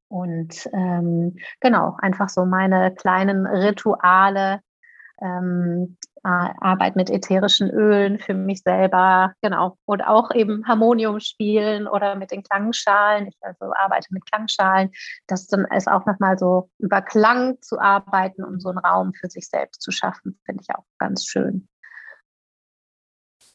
Und 0.08 0.68
ähm, 0.72 1.36
genau, 1.60 1.96
einfach 1.98 2.28
so 2.28 2.46
meine 2.46 2.94
kleinen 2.94 3.46
Rituale, 3.46 4.60
ähm, 5.20 5.96
Arbeit 6.22 6.96
mit 6.96 7.08
ätherischen 7.08 7.70
Ölen 7.70 8.18
für 8.18 8.34
mich 8.34 8.62
selber, 8.62 9.32
genau. 9.42 9.76
Und 9.84 10.02
auch 10.02 10.32
eben 10.32 10.66
Harmonium 10.66 11.20
spielen 11.20 11.86
oder 11.86 12.16
mit 12.16 12.32
den 12.32 12.42
Klangschalen. 12.42 13.28
Ich 13.28 13.36
also 13.40 13.72
arbeite 13.74 14.08
mit 14.10 14.26
Klangschalen. 14.26 14.90
Das 15.28 15.46
dann 15.46 15.66
ist 15.66 15.88
auch 15.88 16.04
nochmal 16.04 16.36
so 16.36 16.68
über 16.78 17.00
Klang 17.00 17.60
zu 17.60 17.78
arbeiten, 17.78 18.42
um 18.42 18.58
so 18.58 18.70
einen 18.70 18.78
Raum 18.78 19.14
für 19.14 19.28
sich 19.28 19.48
selbst 19.48 19.82
zu 19.82 19.92
schaffen, 19.92 20.40
finde 20.44 20.62
ich 20.62 20.74
auch 20.74 20.84
ganz 20.98 21.26
schön. 21.26 21.68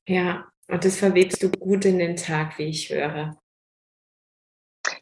Ja, 0.07 0.45
und 0.67 0.85
das 0.85 0.97
verwebst 0.97 1.43
du 1.43 1.51
gut 1.51 1.85
in 1.85 1.99
den 1.99 2.15
Tag, 2.15 2.57
wie 2.57 2.69
ich 2.69 2.89
höre. 2.89 3.37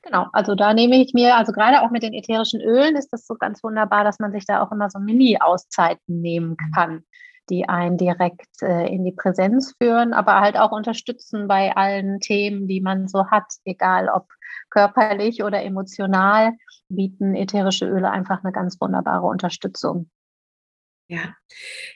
Genau, 0.02 0.28
also 0.34 0.56
da 0.56 0.74
nehme 0.74 1.02
ich 1.02 1.14
mir, 1.14 1.38
also 1.38 1.52
gerade 1.52 1.82
auch 1.82 1.91
mit 1.91 2.04
den 2.04 2.14
ätherischen 2.14 2.62
Ölen 2.62 2.95
ist 2.95 3.10
das 3.10 3.26
so 3.26 3.36
ganz 3.36 3.64
wunderbar, 3.64 4.04
dass 4.04 4.20
man 4.20 4.32
sich 4.32 4.45
da 4.45 4.62
auch 4.62 4.72
immer 4.72 4.89
so 4.89 5.00
Mini-Auszeiten 5.00 6.22
nehmen 6.22 6.58
kann, 6.76 7.04
die 7.50 7.68
einen 7.68 7.97
direkt 7.97 8.62
äh, 8.62 8.88
in 8.88 9.04
die 9.04 9.12
Präsenz 9.12 9.74
führen, 9.82 10.14
aber 10.14 10.41
halt 10.41 10.58
auch 10.58 10.72
unterstützen 10.72 11.47
bei 11.47 11.76
allen 11.76 12.20
Themen, 12.20 12.68
die 12.68 12.82
man 12.82 13.08
so 13.08 13.28
hat, 13.28 13.45
egal 13.66 14.10
ob 14.10 14.28
körperlich 14.70 15.43
oder 15.43 15.64
emotional, 15.64 16.54
bieten 16.89 17.36
ätherische 17.36 17.88
Öle 17.88 18.10
einfach 18.12 18.43
eine 18.43 18.52
ganz 18.52 18.80
wunderbare 18.82 19.26
Unterstützung. 19.26 20.10
Ja. 21.12 21.36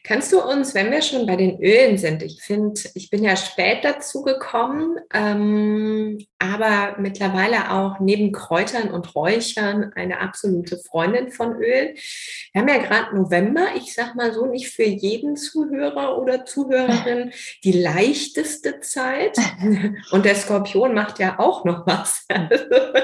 Kannst 0.03 0.33
du 0.33 0.41
uns, 0.41 0.73
wenn 0.73 0.89
wir 0.89 1.03
schon 1.03 1.27
bei 1.27 1.35
den 1.35 1.61
Ölen 1.61 1.99
sind, 1.99 2.23
ich 2.23 2.41
finde, 2.41 2.81
ich 2.95 3.11
bin 3.11 3.23
ja 3.23 3.35
spät 3.35 3.83
dazu 3.83 4.23
gekommen, 4.23 4.97
ähm, 5.13 6.17
aber 6.39 6.95
mittlerweile 6.97 7.71
auch 7.71 7.99
neben 7.99 8.31
Kräutern 8.31 8.89
und 8.89 9.13
Räuchern 9.13 9.93
eine 9.93 10.19
absolute 10.19 10.77
Freundin 10.77 11.29
von 11.29 11.61
Öl. 11.61 11.93
Wir 12.53 12.61
haben 12.61 12.67
ja 12.67 12.79
gerade 12.79 13.15
November, 13.15 13.67
ich 13.75 13.93
sag 13.93 14.15
mal 14.15 14.33
so, 14.33 14.47
nicht 14.47 14.69
für 14.69 14.83
jeden 14.83 15.35
Zuhörer 15.35 16.17
oder 16.17 16.43
Zuhörerin 16.45 17.31
die 17.63 17.73
leichteste 17.73 18.79
Zeit. 18.79 19.37
Und 20.11 20.25
der 20.25 20.35
Skorpion 20.35 20.95
macht 20.95 21.19
ja 21.19 21.37
auch 21.37 21.65
noch 21.65 21.85
was. 21.85 22.25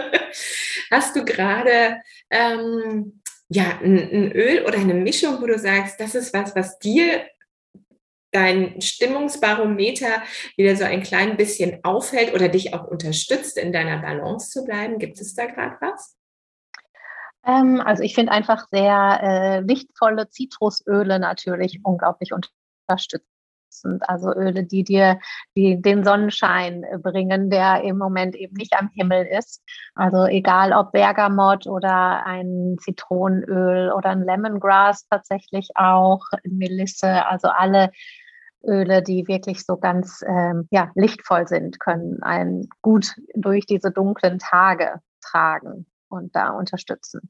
Hast 0.89 1.15
du 1.15 1.23
gerade 1.23 2.01
ähm, 2.31 3.21
ja, 3.49 3.79
ein, 3.81 3.97
ein 3.97 4.31
Öl 4.31 4.63
oder 4.65 4.77
eine 4.77 4.93
Mischung, 4.93 5.41
wo 5.41 5.47
du 5.47 5.57
sagst, 5.57 5.99
das 5.99 6.15
ist 6.15 6.33
was, 6.33 6.55
was 6.55 6.79
dir 6.79 7.25
dein 8.31 8.79
Stimmungsbarometer 8.79 10.21
wieder 10.55 10.75
so 10.75 10.83
ein 10.83 11.01
klein 11.01 11.35
bisschen 11.35 11.83
aufhält 11.83 12.33
oder 12.33 12.47
dich 12.47 12.75
auch 12.75 12.85
unterstützt, 12.85 13.57
in 13.57 13.73
deiner 13.73 13.97
Balance 14.01 14.51
zu 14.51 14.63
bleiben? 14.63 14.99
Gibt 14.99 15.19
es 15.19 15.33
da 15.33 15.47
gerade 15.47 15.77
was? 15.81 16.15
Ähm, 17.43 17.81
also 17.81 18.03
ich 18.03 18.13
finde 18.13 18.31
einfach 18.31 18.67
sehr 18.67 19.19
äh, 19.23 19.59
lichtvolle 19.61 20.29
Zitrusöle 20.29 21.19
natürlich 21.19 21.79
unglaublich 21.83 22.31
unterstützend 22.33 23.28
sind. 23.81 24.07
Also 24.09 24.33
Öle, 24.33 24.63
die 24.63 24.83
dir 24.83 25.19
die, 25.55 25.81
den 25.81 26.03
Sonnenschein 26.03 26.83
äh, 26.83 26.97
bringen, 26.97 27.49
der 27.49 27.83
im 27.83 27.97
Moment 27.97 28.35
eben 28.35 28.55
nicht 28.55 28.73
am 28.77 28.89
Himmel 28.93 29.25
ist. 29.25 29.63
Also 29.95 30.25
egal 30.25 30.73
ob 30.73 30.91
Bergamott 30.91 31.67
oder 31.67 32.25
ein 32.25 32.77
Zitronenöl 32.79 33.91
oder 33.91 34.09
ein 34.09 34.23
Lemongrass 34.23 35.07
tatsächlich 35.07 35.69
auch, 35.75 36.25
Melisse, 36.43 37.25
also 37.25 37.49
alle 37.49 37.91
Öle, 38.63 39.01
die 39.01 39.27
wirklich 39.27 39.65
so 39.65 39.77
ganz 39.77 40.23
ähm, 40.27 40.67
ja, 40.71 40.91
lichtvoll 40.95 41.47
sind, 41.47 41.79
können 41.79 42.21
einen 42.21 42.67
gut 42.81 43.15
durch 43.33 43.65
diese 43.65 43.91
dunklen 43.91 44.39
Tage 44.39 44.99
tragen 45.21 45.85
und 46.09 46.35
da 46.35 46.49
unterstützen. 46.49 47.29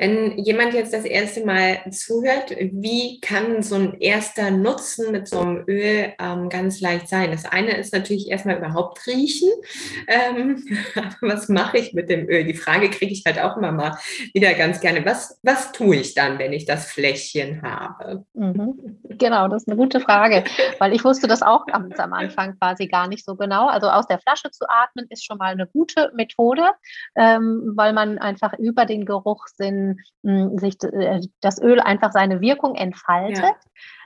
Wenn 0.00 0.38
jemand 0.38 0.72
jetzt 0.72 0.94
das 0.94 1.04
erste 1.04 1.44
Mal 1.44 1.82
zuhört, 1.90 2.56
wie 2.58 3.20
kann 3.20 3.62
so 3.62 3.74
ein 3.74 4.00
erster 4.00 4.50
Nutzen 4.50 5.12
mit 5.12 5.28
so 5.28 5.40
einem 5.40 5.64
Öl 5.68 6.14
ähm, 6.18 6.48
ganz 6.48 6.80
leicht 6.80 7.06
sein? 7.06 7.30
Das 7.30 7.44
eine 7.44 7.76
ist 7.76 7.92
natürlich 7.92 8.30
erstmal 8.30 8.56
überhaupt 8.56 9.06
riechen. 9.06 9.50
Ähm, 10.08 10.64
was 11.20 11.50
mache 11.50 11.76
ich 11.76 11.92
mit 11.92 12.08
dem 12.08 12.26
Öl? 12.30 12.44
Die 12.44 12.54
Frage 12.54 12.88
kriege 12.88 13.12
ich 13.12 13.24
halt 13.26 13.38
auch 13.38 13.58
immer 13.58 13.72
mal 13.72 13.98
wieder 14.32 14.54
ganz 14.54 14.80
gerne. 14.80 15.04
Was, 15.04 15.38
was 15.42 15.70
tue 15.72 15.96
ich 15.96 16.14
dann, 16.14 16.38
wenn 16.38 16.54
ich 16.54 16.64
das 16.64 16.90
Fläschchen 16.90 17.60
habe? 17.60 18.24
Mhm. 18.32 19.00
Genau, 19.04 19.48
das 19.48 19.64
ist 19.64 19.68
eine 19.68 19.76
gute 19.76 20.00
Frage, 20.00 20.44
weil 20.78 20.94
ich 20.94 21.04
wusste 21.04 21.28
das 21.28 21.42
auch 21.42 21.66
am 21.72 21.92
Anfang 22.14 22.58
quasi 22.58 22.86
gar 22.86 23.06
nicht 23.06 23.26
so 23.26 23.36
genau. 23.36 23.68
Also 23.68 23.90
aus 23.90 24.06
der 24.06 24.18
Flasche 24.18 24.50
zu 24.50 24.64
atmen 24.66 25.04
ist 25.10 25.26
schon 25.26 25.36
mal 25.36 25.52
eine 25.52 25.66
gute 25.66 26.10
Methode, 26.14 26.70
ähm, 27.16 27.74
weil 27.76 27.92
man 27.92 28.16
einfach 28.16 28.54
über 28.58 28.86
den 28.86 29.04
Geruchssinn 29.56 30.00
mh, 30.22 30.58
sich 30.58 30.82
äh, 30.82 31.20
das 31.40 31.60
Öl 31.60 31.80
einfach 31.80 32.12
seine 32.12 32.40
Wirkung 32.40 32.74
entfaltet. 32.74 33.38
Ja. 33.38 33.54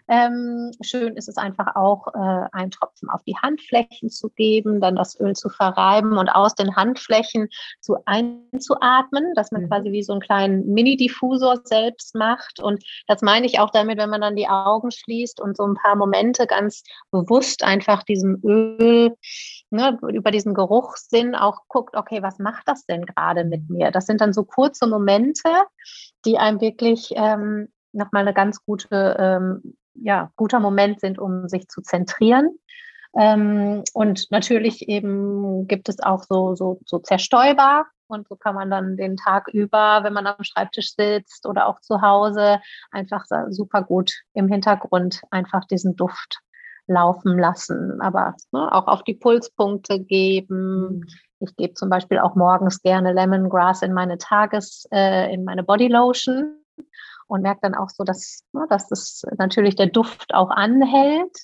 Ähm, 0.06 0.70
schön 0.82 1.16
ist 1.16 1.28
es 1.28 1.38
einfach 1.38 1.76
auch, 1.76 2.08
äh, 2.08 2.48
einen 2.52 2.70
Tropfen 2.70 3.08
auf 3.08 3.22
die 3.22 3.36
Handflächen 3.36 4.10
zu 4.10 4.28
geben, 4.28 4.80
dann 4.80 4.96
das 4.96 5.18
Öl 5.18 5.34
zu 5.34 5.48
verreiben 5.48 6.18
und 6.18 6.28
aus 6.28 6.54
den 6.54 6.76
Handflächen 6.76 7.48
zu 7.80 7.96
einzuatmen, 8.04 9.32
dass 9.34 9.50
man 9.50 9.62
mhm. 9.62 9.68
quasi 9.68 9.92
wie 9.92 10.02
so 10.02 10.12
einen 10.12 10.20
kleinen 10.20 10.66
Mini-Diffusor 10.66 11.62
selbst 11.64 12.14
macht. 12.14 12.60
Und 12.60 12.84
das 13.06 13.22
meine 13.22 13.46
ich 13.46 13.60
auch 13.60 13.70
damit, 13.70 13.98
wenn 13.98 14.10
man 14.10 14.20
dann 14.20 14.36
die 14.36 14.48
Augen 14.48 14.90
schließt 14.90 15.40
und 15.40 15.56
so 15.56 15.66
ein 15.66 15.74
paar 15.74 15.96
Momente 15.96 16.46
ganz 16.46 16.82
bewusst 17.10 17.64
einfach 17.64 18.02
diesem 18.02 18.40
Öl 18.44 19.14
ne, 19.70 19.98
über 20.08 20.30
diesen 20.30 20.52
Geruchssinn 20.52 21.34
auch 21.34 21.60
guckt, 21.68 21.96
okay, 21.96 22.22
was 22.22 22.38
macht 22.38 22.68
das 22.68 22.84
denn 22.84 23.06
gerade 23.06 23.44
mit 23.44 23.70
mir? 23.70 23.90
Das 23.90 24.04
sind 24.04 24.20
dann 24.20 24.34
so 24.34 24.44
kurze 24.44 24.86
Momente, 24.86 25.48
die 26.26 26.36
einem 26.36 26.60
wirklich 26.60 27.12
ähm, 27.16 27.68
nochmal 27.92 28.22
eine 28.22 28.34
ganz 28.34 28.62
gute 28.64 29.16
ähm, 29.18 29.76
ja, 29.94 30.30
guter 30.36 30.60
Moment 30.60 31.00
sind, 31.00 31.18
um 31.18 31.48
sich 31.48 31.68
zu 31.68 31.82
zentrieren. 31.82 32.58
Ähm, 33.16 33.84
und 33.92 34.30
natürlich 34.30 34.88
eben 34.88 35.68
gibt 35.68 35.88
es 35.88 36.00
auch 36.00 36.24
so, 36.24 36.54
so, 36.54 36.80
so 36.84 36.98
Zerstäuber, 36.98 37.86
Und 38.06 38.28
so 38.28 38.36
kann 38.36 38.54
man 38.54 38.70
dann 38.70 38.96
den 38.96 39.16
Tag 39.16 39.48
über, 39.48 40.00
wenn 40.02 40.12
man 40.12 40.26
am 40.26 40.42
Schreibtisch 40.42 40.94
sitzt 40.94 41.46
oder 41.46 41.66
auch 41.66 41.80
zu 41.80 42.02
Hause, 42.02 42.60
einfach 42.90 43.24
super 43.50 43.82
gut 43.82 44.12
im 44.34 44.48
Hintergrund 44.48 45.22
einfach 45.30 45.64
diesen 45.66 45.96
Duft 45.96 46.40
laufen 46.86 47.38
lassen. 47.38 48.00
Aber 48.00 48.34
ne, 48.52 48.70
auch 48.72 48.86
auf 48.86 49.02
die 49.04 49.14
Pulspunkte 49.14 50.00
geben. 50.00 50.98
Mhm. 50.98 51.04
Ich 51.40 51.56
gebe 51.56 51.74
zum 51.74 51.90
Beispiel 51.90 52.18
auch 52.18 52.36
morgens 52.36 52.82
gerne 52.82 53.12
Lemongrass 53.12 53.82
in 53.82 53.92
meine 53.92 54.18
Tages, 54.18 54.86
äh, 54.92 55.32
in 55.32 55.44
meine 55.44 55.62
Bodylotion 55.62 56.58
und 57.26 57.42
merke 57.42 57.60
dann 57.62 57.74
auch 57.74 57.90
so, 57.90 58.04
dass, 58.04 58.44
ne, 58.52 58.66
dass 58.68 58.88
das 58.88 59.22
natürlich 59.38 59.76
der 59.76 59.86
Duft 59.86 60.34
auch 60.34 60.50
anhält 60.50 61.36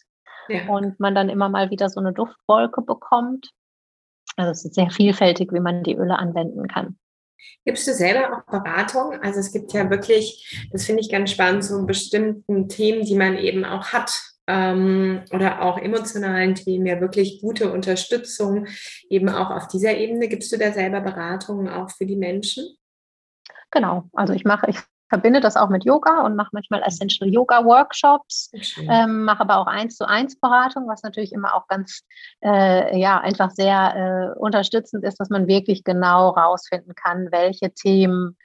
ja. 0.48 0.68
und 0.68 0.98
man 1.00 1.14
dann 1.14 1.28
immer 1.28 1.48
mal 1.48 1.70
wieder 1.70 1.88
so 1.88 2.00
eine 2.00 2.12
Duftwolke 2.12 2.82
bekommt. 2.82 3.50
Also 4.36 4.52
es 4.52 4.64
ist 4.64 4.74
sehr 4.74 4.90
vielfältig, 4.90 5.52
wie 5.52 5.60
man 5.60 5.82
die 5.82 5.96
Öle 5.96 6.18
anwenden 6.18 6.68
kann. 6.68 6.98
Gibst 7.64 7.86
du 7.86 7.92
selber 7.92 8.36
auch 8.36 8.44
Beratung? 8.50 9.18
Also 9.22 9.40
es 9.40 9.52
gibt 9.52 9.72
ja 9.72 9.88
wirklich, 9.90 10.68
das 10.72 10.84
finde 10.84 11.00
ich 11.00 11.10
ganz 11.10 11.30
spannend, 11.30 11.64
so 11.64 11.84
bestimmten 11.86 12.68
Themen, 12.68 13.04
die 13.04 13.16
man 13.16 13.36
eben 13.36 13.64
auch 13.64 13.92
hat 13.92 14.12
ähm, 14.46 15.22
oder 15.32 15.62
auch 15.62 15.78
emotionalen 15.78 16.54
Themen, 16.54 16.86
ja 16.86 17.00
wirklich 17.00 17.40
gute 17.40 17.72
Unterstützung 17.72 18.66
eben 19.08 19.28
auch 19.28 19.50
auf 19.50 19.68
dieser 19.68 19.96
Ebene. 19.96 20.28
Gibst 20.28 20.52
du 20.52 20.58
da 20.58 20.72
selber 20.72 21.00
Beratungen 21.00 21.68
auch 21.68 21.90
für 21.90 22.06
die 22.06 22.16
Menschen? 22.16 22.76
Genau, 23.70 24.08
also 24.12 24.32
ich 24.32 24.44
mache, 24.44 24.68
ich 24.68 24.78
verbinde 25.10 25.40
das 25.40 25.56
auch 25.56 25.68
mit 25.68 25.84
Yoga 25.84 26.22
und 26.22 26.36
mache 26.36 26.50
manchmal 26.52 26.82
Essential 26.82 27.28
Yoga 27.28 27.64
Workshops, 27.64 28.50
ähm, 28.88 29.24
mache 29.24 29.40
aber 29.40 29.58
auch 29.58 29.66
eins 29.66 29.96
zu 29.96 30.08
eins 30.08 30.38
Beratung, 30.40 30.88
was 30.88 31.02
natürlich 31.02 31.32
immer 31.32 31.54
auch 31.54 31.66
ganz, 31.66 32.02
äh, 32.42 32.98
ja, 32.98 33.18
einfach 33.18 33.50
sehr 33.50 34.32
äh, 34.34 34.38
unterstützend 34.38 35.04
ist, 35.04 35.20
dass 35.20 35.28
man 35.28 35.48
wirklich 35.48 35.84
genau 35.84 36.30
rausfinden 36.30 36.94
kann, 36.94 37.28
welche 37.30 37.72
Themen, 37.72 38.38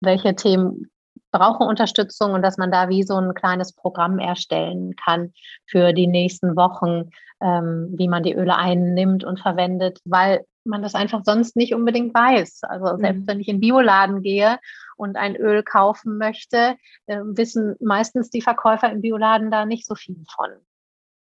welche 0.00 0.34
Themen 0.34 0.90
brauchen 1.30 1.66
Unterstützung 1.66 2.32
und 2.32 2.42
dass 2.42 2.56
man 2.56 2.70
da 2.70 2.88
wie 2.88 3.02
so 3.02 3.16
ein 3.16 3.34
kleines 3.34 3.72
Programm 3.72 4.18
erstellen 4.18 4.94
kann 4.96 5.32
für 5.66 5.92
die 5.92 6.06
nächsten 6.06 6.56
Wochen, 6.56 7.10
ähm, 7.40 7.94
wie 7.96 8.08
man 8.08 8.22
die 8.22 8.34
Öle 8.34 8.56
einnimmt 8.56 9.24
und 9.24 9.40
verwendet, 9.40 10.00
weil 10.04 10.44
man 10.64 10.82
das 10.82 10.94
einfach 10.94 11.22
sonst 11.24 11.56
nicht 11.56 11.74
unbedingt 11.74 12.14
weiß. 12.14 12.60
Also 12.64 12.96
selbst 12.98 13.22
mhm. 13.22 13.26
wenn 13.26 13.40
ich 13.40 13.48
in 13.48 13.60
Bioladen 13.60 14.22
gehe 14.22 14.58
und 14.96 15.16
ein 15.16 15.36
Öl 15.36 15.62
kaufen 15.62 16.18
möchte, 16.18 16.76
äh, 17.06 17.20
wissen 17.22 17.76
meistens 17.80 18.30
die 18.30 18.42
Verkäufer 18.42 18.90
im 18.90 19.00
Bioladen 19.00 19.50
da 19.50 19.64
nicht 19.66 19.86
so 19.86 19.94
viel 19.94 20.16
von. 20.34 20.50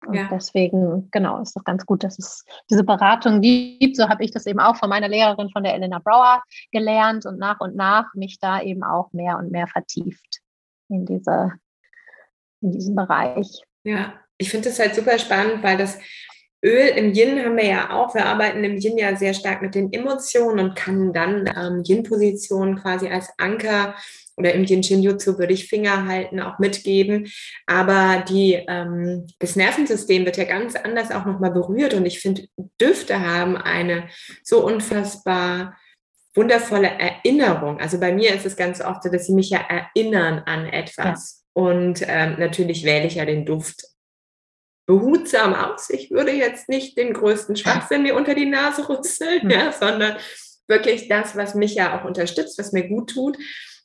Und 0.07 0.15
ja. 0.15 0.29
deswegen, 0.31 1.09
genau, 1.11 1.41
ist 1.43 1.55
das 1.55 1.65
ganz 1.65 1.85
gut, 1.85 2.03
dass 2.05 2.19
es 2.19 2.45
diese 2.71 2.85
Beratung 2.85 3.41
gibt. 3.41 3.97
So 3.97 4.09
habe 4.09 4.25
ich 4.25 4.31
das 4.31 4.47
eben 4.47 4.61
auch 4.61 4.77
von 4.77 4.89
meiner 4.89 5.09
Lehrerin, 5.09 5.51
von 5.51 5.63
der 5.63 5.75
Elena 5.75 5.99
Brauer, 5.99 6.43
gelernt 6.73 7.27
und 7.27 7.39
nach 7.39 7.61
und 7.61 7.77
nach 7.77 8.13
mich 8.15 8.39
da 8.41 8.63
eben 8.63 8.83
auch 8.83 9.13
mehr 9.13 9.37
und 9.39 9.51
mehr 9.51 9.67
vertieft 9.67 10.41
in, 10.89 11.05
diese, 11.05 11.53
in 12.63 12.73
diesem 12.73 12.95
Bereich. 12.95 13.63
Ja, 13.85 14.15
ich 14.39 14.51
finde 14.51 14.71
das 14.71 14.79
halt 14.79 14.95
super 14.95 15.19
spannend, 15.19 15.63
weil 15.63 15.77
das 15.77 15.99
Öl 16.63 16.89
im 16.89 17.13
Yin 17.15 17.43
haben 17.43 17.57
wir 17.57 17.67
ja 17.67 17.91
auch. 17.91 18.15
Wir 18.15 18.27
arbeiten 18.27 18.63
im 18.65 18.77
Yin 18.77 18.99
ja 18.99 19.17
sehr 19.17 19.33
stark 19.33 19.63
mit 19.63 19.75
den 19.75 19.93
Emotionen 19.93 20.61
und 20.61 20.77
kann 20.77 21.13
dann 21.13 21.47
ähm, 21.57 21.83
Yin-Positionen 21.87 22.77
quasi 22.77 23.09
als 23.09 23.31
Anker 23.39 23.95
oder 24.41 24.55
im 24.55 24.65
Yin 24.65 24.83
Shinjutsu 24.83 25.39
würde 25.39 25.53
ich 25.53 25.69
Finger 25.69 26.07
halten, 26.07 26.41
auch 26.41 26.59
mitgeben. 26.59 27.31
Aber 27.67 28.25
die, 28.29 28.55
ähm, 28.55 29.27
das 29.39 29.55
Nervensystem 29.55 30.25
wird 30.25 30.39
ja 30.39 30.45
ganz 30.45 30.75
anders 30.75 31.13
auch 31.13 31.27
nochmal 31.27 31.53
berührt. 31.53 31.95
Und 31.95 32.07
ich 32.07 32.21
finde, 32.21 32.47
Düfte 32.81 33.21
haben 33.21 33.57
eine 33.57 34.09
so 34.43 34.65
unfassbar 34.65 35.77
wundervolle 36.35 36.89
Erinnerung. 36.89 37.81
Also 37.81 38.01
bei 38.01 38.13
mir 38.13 38.35
ist 38.35 38.47
es 38.47 38.57
ganz 38.57 38.81
oft 38.81 39.03
so, 39.03 39.11
dass 39.11 39.27
sie 39.27 39.35
mich 39.35 39.51
ja 39.51 39.61
erinnern 39.61 40.43
an 40.47 40.67
etwas. 40.67 41.45
Ja. 41.55 41.63
Und 41.63 42.03
ähm, 42.07 42.37
natürlich 42.39 42.85
wähle 42.85 43.07
ich 43.07 43.17
ja 43.17 43.25
den 43.25 43.45
Duft 43.45 43.85
behutsam 44.87 45.55
aus. 45.55 45.91
Ich 45.91 46.11
würde 46.11 46.33
jetzt 46.33 46.69
nicht 46.69 46.97
den 46.97 47.13
größten 47.13 47.57
Schwachsinn 47.57 48.03
mir 48.03 48.17
unter 48.17 48.35
die 48.35 48.47
Nase 48.47 48.89
rüsseln, 48.89 49.45
mhm. 49.45 49.51
ja, 49.51 49.73
sondern 49.73 50.17
wirklich 50.67 51.09
das, 51.09 51.37
was 51.37 51.55
mich 51.55 51.75
ja 51.75 51.99
auch 51.99 52.05
unterstützt, 52.05 52.59
was 52.59 52.73
mir 52.73 52.89
gut 52.89 53.11
tut. 53.11 53.37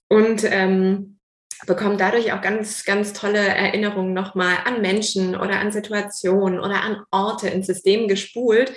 Und 0.07 0.43
ähm, 0.43 1.19
bekomme 1.65 1.97
dadurch 1.97 2.33
auch 2.33 2.41
ganz, 2.41 2.85
ganz 2.85 3.13
tolle 3.13 3.39
Erinnerungen 3.39 4.13
nochmal 4.13 4.57
an 4.65 4.81
Menschen 4.81 5.35
oder 5.35 5.59
an 5.59 5.71
Situationen 5.71 6.59
oder 6.59 6.81
an 6.83 7.01
Orte 7.11 7.47
ins 7.49 7.67
System 7.67 8.07
gespult, 8.07 8.73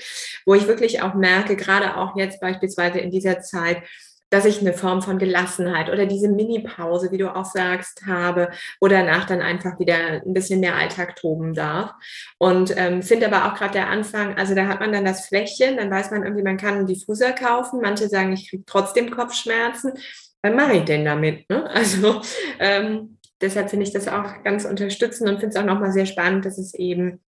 wo 0.46 0.54
ich 0.54 0.68
wirklich 0.68 1.02
auch 1.02 1.14
merke, 1.14 1.56
gerade 1.56 1.96
auch 1.96 2.16
jetzt 2.16 2.40
beispielsweise 2.40 2.98
in 3.00 3.10
dieser 3.10 3.40
Zeit, 3.40 3.82
dass 4.30 4.44
ich 4.44 4.60
eine 4.60 4.74
Form 4.74 5.00
von 5.00 5.18
Gelassenheit 5.18 5.88
oder 5.88 6.04
diese 6.04 6.28
Mini-Pause, 6.28 7.10
wie 7.10 7.18
du 7.18 7.34
auch 7.34 7.46
sagst, 7.46 8.02
habe, 8.06 8.50
wo 8.78 8.86
danach 8.86 9.24
dann 9.24 9.40
einfach 9.40 9.78
wieder 9.78 9.96
ein 9.96 10.34
bisschen 10.34 10.60
mehr 10.60 10.74
Alltag 10.74 11.16
toben 11.16 11.54
darf. 11.54 11.92
Und 12.36 12.76
ähm, 12.76 13.02
finde 13.02 13.26
aber 13.26 13.46
auch 13.46 13.56
gerade 13.56 13.72
der 13.72 13.88
Anfang, 13.88 14.36
also 14.36 14.54
da 14.54 14.66
hat 14.66 14.80
man 14.80 14.92
dann 14.92 15.06
das 15.06 15.26
Fläschchen, 15.26 15.78
dann 15.78 15.90
weiß 15.90 16.10
man 16.10 16.24
irgendwie, 16.24 16.42
man 16.42 16.58
kann 16.58 16.74
einen 16.74 16.86
Diffuser 16.86 17.32
kaufen. 17.32 17.80
Manche 17.80 18.08
sagen, 18.08 18.32
ich 18.34 18.50
kriege 18.50 18.64
trotzdem 18.66 19.10
Kopfschmerzen. 19.10 19.92
Was 20.42 20.54
mache 20.54 20.76
ich 20.76 20.84
denn 20.84 21.04
damit? 21.04 21.48
Ne? 21.50 21.68
Also 21.72 22.20
ähm, 22.58 23.18
deshalb 23.40 23.70
finde 23.70 23.86
ich 23.86 23.92
das 23.92 24.08
auch 24.08 24.42
ganz 24.44 24.64
unterstützend 24.64 25.28
und 25.28 25.40
finde 25.40 25.54
es 25.54 25.56
auch 25.56 25.66
nochmal 25.66 25.92
sehr 25.92 26.06
spannend, 26.06 26.44
dass 26.44 26.58
es 26.58 26.74
eben 26.74 27.20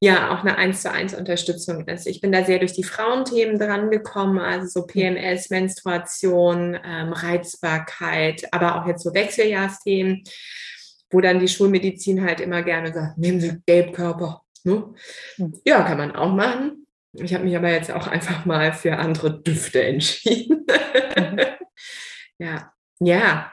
ja 0.00 0.34
auch 0.34 0.40
eine 0.40 0.56
eins 0.58 0.82
zu 0.82 0.90
eins 0.90 1.14
Unterstützung 1.14 1.86
ist. 1.88 2.06
Ich 2.06 2.20
bin 2.20 2.32
da 2.32 2.44
sehr 2.44 2.58
durch 2.58 2.74
die 2.74 2.84
Frauenthemen 2.84 3.58
dran 3.58 3.90
gekommen, 3.90 4.38
also 4.38 4.66
so 4.66 4.86
PMS, 4.86 5.50
Menstruation, 5.50 6.78
ähm, 6.84 7.12
Reizbarkeit, 7.12 8.46
aber 8.52 8.80
auch 8.80 8.86
jetzt 8.86 9.02
so 9.02 9.14
Wechseljahrsthemen, 9.14 10.22
wo 11.10 11.20
dann 11.20 11.40
die 11.40 11.48
Schulmedizin 11.48 12.24
halt 12.24 12.40
immer 12.40 12.62
gerne 12.62 12.92
sagt, 12.92 13.16
nehmen 13.16 13.40
Sie 13.40 13.58
Gelbkörper. 13.64 14.42
Ne? 14.64 14.94
Hm. 15.36 15.54
Ja, 15.64 15.82
kann 15.82 15.98
man 15.98 16.14
auch 16.14 16.32
machen. 16.34 16.86
Ich 17.12 17.32
habe 17.32 17.44
mich 17.44 17.56
aber 17.56 17.70
jetzt 17.70 17.90
auch 17.90 18.06
einfach 18.06 18.44
mal 18.44 18.72
für 18.74 18.98
andere 18.98 19.40
Düfte 19.42 19.82
entschieden. 19.82 20.66
Ja, 22.38 22.72
ja, 23.00 23.52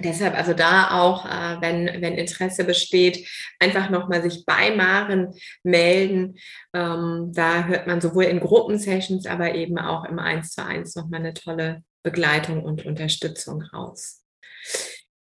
Deshalb 0.00 0.36
also 0.36 0.54
da 0.54 0.90
auch, 0.90 1.24
äh, 1.24 1.60
wenn, 1.60 1.86
wenn 2.02 2.18
Interesse 2.18 2.64
besteht, 2.64 3.28
einfach 3.60 3.90
nochmal 3.90 4.22
sich 4.22 4.44
bei 4.44 4.74
Maren 4.74 5.34
melden. 5.62 6.36
Ähm, 6.72 7.30
da 7.32 7.66
hört 7.66 7.86
man 7.86 8.00
sowohl 8.00 8.24
in 8.24 8.40
Gruppensessions, 8.40 9.26
aber 9.26 9.54
eben 9.54 9.78
auch 9.78 10.04
im 10.04 10.18
1 10.18 10.50
zu 10.50 10.64
1 10.64 10.96
nochmal 10.96 11.20
eine 11.20 11.32
tolle 11.32 11.84
Begleitung 12.02 12.64
und 12.64 12.84
Unterstützung 12.84 13.62
raus. 13.62 14.24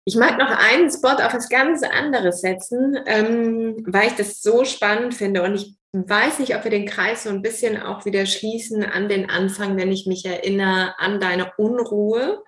Ich 0.03 0.15
mag 0.15 0.37
noch 0.39 0.49
einen 0.49 0.89
Spot 0.89 1.23
auf 1.23 1.33
was 1.33 1.49
ganz 1.49 1.83
anderes 1.83 2.41
setzen, 2.41 2.97
ähm, 3.05 3.83
weil 3.87 4.07
ich 4.07 4.15
das 4.15 4.41
so 4.41 4.65
spannend 4.65 5.13
finde 5.13 5.43
und 5.43 5.55
ich 5.55 5.75
weiß 5.95 6.39
nicht, 6.39 6.55
ob 6.55 6.63
wir 6.63 6.71
den 6.71 6.85
Kreis 6.85 7.23
so 7.23 7.29
ein 7.29 7.41
bisschen 7.41 7.81
auch 7.81 8.05
wieder 8.05 8.25
schließen 8.25 8.83
an 8.83 9.07
den 9.07 9.29
Anfang, 9.29 9.77
wenn 9.77 9.91
ich 9.91 10.05
mich 10.05 10.25
erinnere 10.25 10.95
an 10.99 11.19
deine 11.19 11.53
Unruhe. 11.57 12.43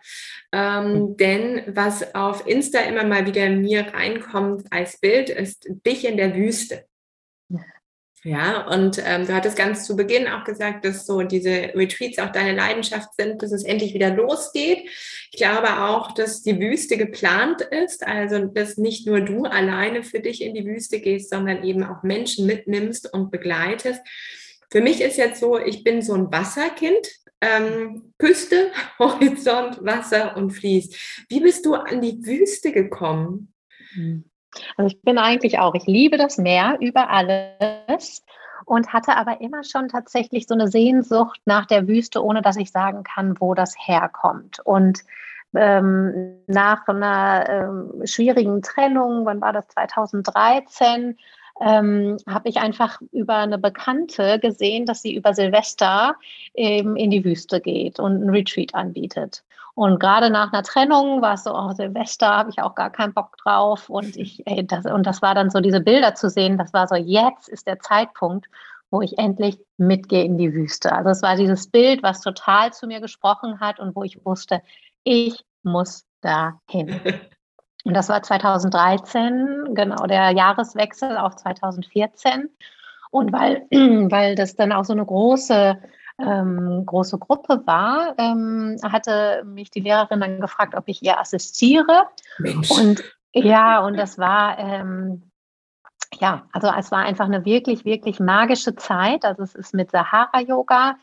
Ähm, 0.53 0.93
mhm. 0.93 1.17
denn 1.17 1.61
was 1.67 2.15
auf 2.15 2.47
Insta 2.47 2.79
immer 2.79 3.03
mal 3.03 3.25
wieder 3.25 3.49
mir 3.49 3.93
reinkommt 3.93 4.67
als 4.71 4.99
Bild, 4.99 5.29
ist 5.29 5.67
dich 5.85 6.05
in 6.05 6.15
der 6.15 6.35
Wüste. 6.35 6.85
Ja, 8.27 8.67
und 8.67 9.01
ähm, 9.05 9.25
du 9.25 9.33
hattest 9.33 9.55
ganz 9.55 9.85
zu 9.85 9.95
Beginn 9.95 10.27
auch 10.27 10.43
gesagt, 10.43 10.83
dass 10.83 11.05
so 11.05 11.21
diese 11.21 11.71
Retreats 11.75 12.19
auch 12.19 12.33
deine 12.33 12.57
Leidenschaft 12.57 13.15
sind, 13.17 13.41
dass 13.41 13.53
es 13.53 13.63
endlich 13.63 13.93
wieder 13.93 14.13
losgeht. 14.13 14.89
Ich 15.31 15.37
glaube 15.37 15.83
auch, 15.83 16.11
dass 16.11 16.43
die 16.43 16.59
Wüste 16.59 16.97
geplant 16.97 17.61
ist, 17.61 18.05
also 18.05 18.43
dass 18.43 18.75
nicht 18.75 19.07
nur 19.07 19.21
du 19.21 19.45
alleine 19.45 20.03
für 20.03 20.19
dich 20.19 20.41
in 20.41 20.53
die 20.53 20.65
Wüste 20.65 20.99
gehst, 20.99 21.29
sondern 21.29 21.63
eben 21.63 21.85
auch 21.85 22.03
Menschen 22.03 22.45
mitnimmst 22.45 23.13
und 23.13 23.31
begleitest. 23.31 24.01
Für 24.69 24.81
mich 24.81 24.99
ist 24.99 25.15
jetzt 25.15 25.39
so, 25.39 25.57
ich 25.57 25.85
bin 25.85 26.01
so 26.01 26.13
ein 26.13 26.29
Wasserkind, 26.29 27.07
ähm, 27.39 28.13
Küste, 28.17 28.71
Horizont, 28.99 29.77
Wasser 29.85 30.35
und 30.35 30.51
Fließ. 30.51 31.25
Wie 31.29 31.39
bist 31.39 31.65
du 31.65 31.75
an 31.75 32.01
die 32.01 32.25
Wüste 32.25 32.73
gekommen? 32.73 33.53
Hm. 33.93 34.25
Also 34.75 34.95
ich 34.95 35.01
bin 35.01 35.17
eigentlich 35.17 35.59
auch, 35.59 35.75
ich 35.75 35.85
liebe 35.85 36.17
das 36.17 36.37
Meer 36.37 36.77
über 36.79 37.09
alles 37.09 38.23
und 38.65 38.91
hatte 38.93 39.15
aber 39.15 39.41
immer 39.41 39.63
schon 39.63 39.87
tatsächlich 39.87 40.47
so 40.47 40.53
eine 40.53 40.67
Sehnsucht 40.67 41.39
nach 41.45 41.65
der 41.65 41.87
Wüste, 41.87 42.23
ohne 42.23 42.41
dass 42.41 42.57
ich 42.57 42.71
sagen 42.71 43.03
kann, 43.03 43.39
wo 43.39 43.53
das 43.53 43.75
herkommt. 43.77 44.59
Und 44.63 44.99
ähm, 45.55 46.39
nach 46.47 46.87
einer 46.87 47.49
ähm, 47.49 48.05
schwierigen 48.05 48.61
Trennung, 48.61 49.25
wann 49.25 49.41
war 49.41 49.53
das 49.53 49.67
2013, 49.69 51.17
ähm, 51.61 52.17
habe 52.27 52.49
ich 52.49 52.57
einfach 52.57 53.01
über 53.11 53.35
eine 53.35 53.57
Bekannte 53.57 54.39
gesehen, 54.39 54.85
dass 54.85 55.01
sie 55.01 55.15
über 55.15 55.33
Silvester 55.33 56.15
eben 56.53 56.95
in 56.95 57.09
die 57.09 57.23
Wüste 57.23 57.61
geht 57.61 57.99
und 57.99 58.15
einen 58.15 58.29
Retreat 58.29 58.75
anbietet. 58.75 59.43
Und 59.77 59.99
gerade 59.99 60.31
nach 60.31 60.51
einer 60.51 60.63
Trennung 60.63 61.21
war 61.21 61.35
es 61.35 61.43
so, 61.43 61.53
oh, 61.53 61.71
Silvester 61.71 62.35
habe 62.35 62.49
ich 62.49 62.59
auch 62.63 62.73
gar 62.73 62.89
keinen 62.89 63.13
Bock 63.13 63.37
drauf. 63.37 63.91
Und 63.91 64.17
ich, 64.17 64.41
ey, 64.47 64.65
das, 64.65 64.85
und 64.85 65.05
das 65.05 65.21
war 65.21 65.35
dann 65.35 65.51
so 65.51 65.59
diese 65.59 65.81
Bilder 65.81 66.15
zu 66.15 66.31
sehen, 66.31 66.57
das 66.57 66.73
war 66.73 66.87
so, 66.87 66.95
jetzt 66.95 67.47
ist 67.47 67.67
der 67.67 67.77
Zeitpunkt, 67.79 68.47
wo 68.89 69.01
ich 69.01 69.19
endlich 69.19 69.59
mitgehe 69.77 70.23
in 70.23 70.39
die 70.39 70.51
Wüste. 70.51 70.91
Also 70.93 71.11
es 71.11 71.21
war 71.21 71.35
dieses 71.35 71.69
Bild, 71.69 72.01
was 72.01 72.21
total 72.21 72.73
zu 72.73 72.87
mir 72.87 73.01
gesprochen 73.01 73.59
hat 73.59 73.79
und 73.79 73.95
wo 73.95 74.01
ich 74.01 74.25
wusste, 74.25 74.63
ich 75.03 75.45
muss 75.61 76.07
da 76.21 76.59
hin. 76.67 76.99
Und 77.83 77.93
das 77.93 78.09
war 78.09 78.21
2013, 78.21 79.73
genau 79.73 80.07
der 80.07 80.31
Jahreswechsel 80.31 81.17
auf 81.17 81.37
2014. 81.37 82.49
Und 83.11 83.31
weil, 83.31 83.65
weil 84.11 84.35
das 84.35 84.55
dann 84.55 84.73
auch 84.73 84.83
so 84.83 84.91
eine 84.91 85.05
große, 85.05 85.77
ähm, 86.19 86.83
große 86.85 87.17
Gruppe 87.19 87.61
war, 87.65 88.15
ähm, 88.17 88.77
hatte 88.83 89.43
mich 89.45 89.69
die 89.69 89.81
Lehrerin 89.81 90.19
dann 90.19 90.41
gefragt, 90.41 90.75
ob 90.75 90.87
ich 90.87 91.03
ihr 91.03 91.19
assistiere. 91.19 92.03
Mensch. 92.39 92.71
Und 92.71 93.03
ja, 93.33 93.79
und 93.85 93.97
das 93.97 94.17
war, 94.17 94.57
ähm, 94.57 95.29
ja, 96.19 96.47
also 96.53 96.71
es 96.77 96.91
war 96.91 96.99
einfach 96.99 97.25
eine 97.25 97.45
wirklich, 97.45 97.85
wirklich 97.85 98.19
magische 98.19 98.75
Zeit. 98.75 99.25
Also 99.25 99.43
es 99.43 99.53
ist 99.53 99.73
mit 99.73 99.91
Sahara-Yoga. 99.91 100.97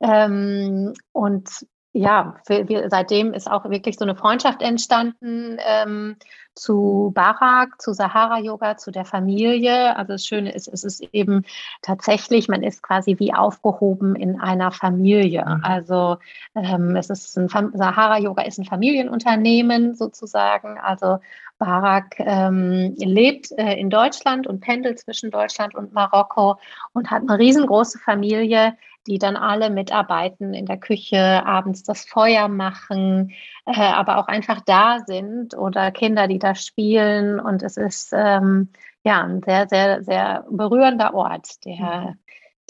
Ähm, 0.00 0.94
und 1.12 1.66
ja, 1.92 2.36
wir, 2.46 2.68
wir, 2.68 2.88
seitdem 2.88 3.34
ist 3.34 3.50
auch 3.50 3.68
wirklich 3.68 3.98
so 3.98 4.04
eine 4.04 4.14
Freundschaft 4.14 4.62
entstanden 4.62 5.58
ähm, 5.58 6.16
zu 6.54 7.10
Barak, 7.14 7.80
zu 7.80 7.92
Sahara-Yoga, 7.92 8.76
zu 8.76 8.92
der 8.92 9.04
Familie. 9.04 9.96
Also 9.96 10.12
das 10.12 10.24
Schöne 10.24 10.52
ist, 10.52 10.68
es 10.68 10.84
ist 10.84 11.00
eben 11.12 11.44
tatsächlich, 11.82 12.48
man 12.48 12.62
ist 12.62 12.82
quasi 12.82 13.18
wie 13.18 13.34
aufgehoben 13.34 14.14
in 14.14 14.40
einer 14.40 14.70
Familie. 14.70 15.44
Mhm. 15.44 15.64
Also 15.64 16.18
ähm, 16.54 16.94
es 16.94 17.10
ist 17.10 17.36
ein 17.36 17.48
Sahara-Yoga 17.48 18.42
ist 18.42 18.58
ein 18.58 18.66
Familienunternehmen 18.66 19.94
sozusagen. 19.94 20.78
Also 20.78 21.18
Barak 21.58 22.18
ähm, 22.18 22.94
lebt 22.96 23.52
äh, 23.58 23.74
in 23.74 23.90
Deutschland 23.90 24.46
und 24.46 24.60
pendelt 24.60 24.98
zwischen 24.98 25.30
Deutschland 25.30 25.74
und 25.74 25.92
Marokko 25.92 26.58
und 26.94 27.10
hat 27.10 27.22
eine 27.22 27.38
riesengroße 27.38 27.98
Familie, 27.98 28.76
die 29.06 29.18
dann 29.18 29.36
alle 29.36 29.70
mitarbeiten 29.70 30.54
in 30.54 30.66
der 30.66 30.78
Küche, 30.78 31.44
abends 31.46 31.82
das 31.82 32.04
Feuer 32.04 32.48
machen, 32.48 33.32
äh, 33.66 33.80
aber 33.80 34.18
auch 34.18 34.28
einfach 34.28 34.60
da 34.60 35.00
sind 35.06 35.56
oder 35.56 35.90
Kinder, 35.90 36.28
die 36.28 36.38
da 36.38 36.54
spielen. 36.54 37.40
Und 37.40 37.62
es 37.62 37.76
ist 37.76 38.12
ähm, 38.12 38.68
ja 39.04 39.22
ein 39.22 39.42
sehr, 39.42 39.68
sehr, 39.68 40.04
sehr 40.04 40.44
berührender 40.50 41.14
Ort, 41.14 41.64
der, 41.64 42.16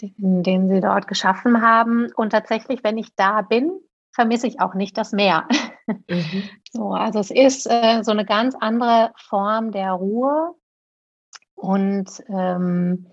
den, 0.01 0.43
den 0.43 0.69
sie 0.69 0.81
dort 0.81 1.07
geschaffen 1.07 1.61
haben. 1.61 2.11
Und 2.15 2.31
tatsächlich, 2.31 2.83
wenn 2.83 2.97
ich 2.97 3.13
da 3.15 3.41
bin, 3.41 3.71
vermisse 4.13 4.47
ich 4.47 4.59
auch 4.59 4.73
nicht 4.73 4.97
das 4.97 5.11
Meer. 5.11 5.47
Mhm. 6.07 6.43
So, 6.73 6.93
also 6.93 7.19
es 7.19 7.31
ist 7.31 7.69
äh, 7.69 8.01
so 8.01 8.11
eine 8.11 8.23
ganz 8.23 8.55
andere 8.57 9.11
Form 9.17 9.73
der 9.73 9.91
Ruhe. 9.91 10.55
Und 11.53 12.23
ähm, 12.29 13.07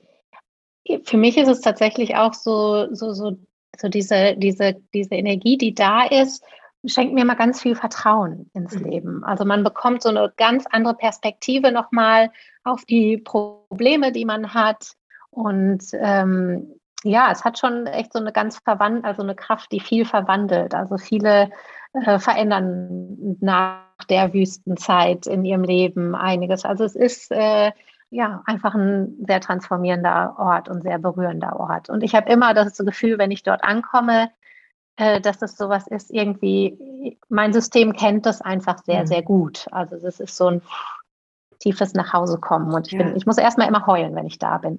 für 1.04 1.16
mich 1.16 1.36
ist 1.36 1.48
es 1.48 1.60
tatsächlich 1.60 2.16
auch 2.16 2.34
so, 2.34 2.92
so, 2.94 3.12
so, 3.12 3.36
so 3.76 3.88
diese, 3.88 4.36
diese, 4.36 4.76
diese 4.94 5.14
Energie, 5.14 5.58
die 5.58 5.74
da 5.74 6.04
ist, 6.04 6.42
schenkt 6.84 7.14
mir 7.14 7.24
mal 7.24 7.34
ganz 7.34 7.60
viel 7.60 7.74
Vertrauen 7.74 8.50
ins 8.54 8.78
mhm. 8.78 8.84
Leben. 8.84 9.24
Also 9.24 9.44
man 9.44 9.64
bekommt 9.64 10.02
so 10.02 10.08
eine 10.08 10.32
ganz 10.36 10.66
andere 10.70 10.94
Perspektive 10.94 11.72
nochmal 11.72 12.30
auf 12.64 12.84
die 12.84 13.18
Probleme, 13.18 14.12
die 14.12 14.24
man 14.24 14.54
hat. 14.54 14.92
Und 15.30 15.84
ähm, 15.94 16.74
ja, 17.04 17.30
es 17.30 17.44
hat 17.44 17.58
schon 17.58 17.86
echt 17.86 18.12
so 18.12 18.18
eine 18.18 18.32
ganz 18.32 18.58
verwandelt, 18.58 19.04
also 19.04 19.22
eine 19.22 19.34
Kraft, 19.34 19.70
die 19.72 19.80
viel 19.80 20.04
verwandelt. 20.04 20.74
Also 20.74 20.98
viele 20.98 21.50
äh, 21.92 22.18
verändern 22.18 23.36
nach 23.40 23.82
der 24.08 24.32
Wüstenzeit 24.32 25.26
in 25.26 25.44
ihrem 25.44 25.64
Leben 25.64 26.14
einiges. 26.14 26.64
Also 26.64 26.84
es 26.84 26.96
ist 26.96 27.30
äh, 27.30 27.72
ja, 28.10 28.42
einfach 28.46 28.74
ein 28.74 29.16
sehr 29.26 29.40
transformierender 29.40 30.34
Ort 30.38 30.68
und 30.68 30.82
sehr 30.82 30.98
berührender 30.98 31.58
Ort. 31.60 31.90
Und 31.90 32.02
ich 32.02 32.14
habe 32.14 32.30
immer 32.30 32.54
das 32.54 32.78
Gefühl, 32.78 33.18
wenn 33.18 33.30
ich 33.30 33.42
dort 33.42 33.62
ankomme, 33.62 34.30
äh, 34.96 35.20
dass 35.20 35.38
das 35.38 35.56
sowas 35.56 35.86
ist, 35.86 36.10
irgendwie, 36.10 37.16
mein 37.28 37.52
System 37.52 37.92
kennt 37.92 38.26
das 38.26 38.40
einfach 38.40 38.78
sehr, 38.78 39.02
mhm. 39.02 39.06
sehr 39.06 39.22
gut. 39.22 39.66
Also 39.70 39.96
das 39.96 40.20
ist 40.20 40.36
so 40.36 40.48
ein 40.48 40.62
tiefes 41.58 41.94
Nachhausekommen. 41.94 42.72
Und 42.72 42.86
ich, 42.86 42.94
ja. 42.94 43.02
bin, 43.02 43.16
ich 43.16 43.26
muss 43.26 43.38
erstmal 43.38 43.68
immer 43.68 43.86
heulen, 43.86 44.14
wenn 44.14 44.26
ich 44.26 44.38
da 44.38 44.58
bin. 44.58 44.78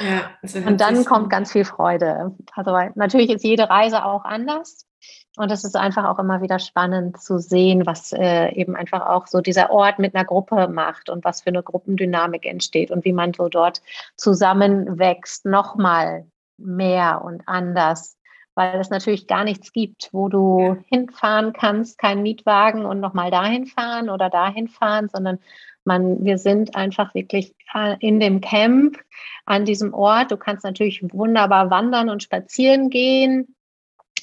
Ja, 0.00 0.30
und 0.66 0.80
dann 0.80 1.04
kommt 1.04 1.30
ganz 1.30 1.52
viel 1.52 1.64
Freude. 1.64 2.34
Also 2.54 2.76
natürlich 2.96 3.30
ist 3.30 3.44
jede 3.44 3.68
Reise 3.68 4.04
auch 4.04 4.24
anders. 4.24 4.87
Und 5.36 5.52
es 5.52 5.62
ist 5.62 5.76
einfach 5.76 6.04
auch 6.04 6.18
immer 6.18 6.42
wieder 6.42 6.58
spannend 6.58 7.20
zu 7.20 7.38
sehen, 7.38 7.86
was 7.86 8.12
äh, 8.12 8.52
eben 8.54 8.74
einfach 8.74 9.06
auch 9.06 9.26
so 9.28 9.40
dieser 9.40 9.70
Ort 9.70 10.00
mit 10.00 10.14
einer 10.14 10.24
Gruppe 10.24 10.66
macht 10.68 11.10
und 11.10 11.24
was 11.24 11.42
für 11.42 11.50
eine 11.50 11.62
Gruppendynamik 11.62 12.44
entsteht 12.44 12.90
und 12.90 13.04
wie 13.04 13.12
man 13.12 13.32
so 13.32 13.48
dort 13.48 13.80
zusammenwächst, 14.16 15.44
nochmal 15.44 16.26
mehr 16.56 17.22
und 17.24 17.42
anders, 17.46 18.18
weil 18.56 18.80
es 18.80 18.90
natürlich 18.90 19.28
gar 19.28 19.44
nichts 19.44 19.72
gibt, 19.72 20.08
wo 20.12 20.28
du 20.28 20.76
hinfahren 20.88 21.52
kannst, 21.52 21.98
keinen 21.98 22.22
Mietwagen 22.22 22.84
und 22.84 22.98
nochmal 22.98 23.30
dahin 23.30 23.66
fahren 23.66 24.10
oder 24.10 24.30
dahin 24.30 24.66
fahren, 24.66 25.08
sondern 25.08 25.38
man, 25.84 26.24
wir 26.24 26.38
sind 26.38 26.74
einfach 26.74 27.14
wirklich 27.14 27.54
äh, 27.72 27.96
in 28.00 28.18
dem 28.18 28.40
Camp 28.40 28.98
an 29.46 29.64
diesem 29.64 29.94
Ort. 29.94 30.32
Du 30.32 30.36
kannst 30.36 30.64
natürlich 30.64 31.00
wunderbar 31.12 31.70
wandern 31.70 32.10
und 32.10 32.24
spazieren 32.24 32.90
gehen 32.90 33.54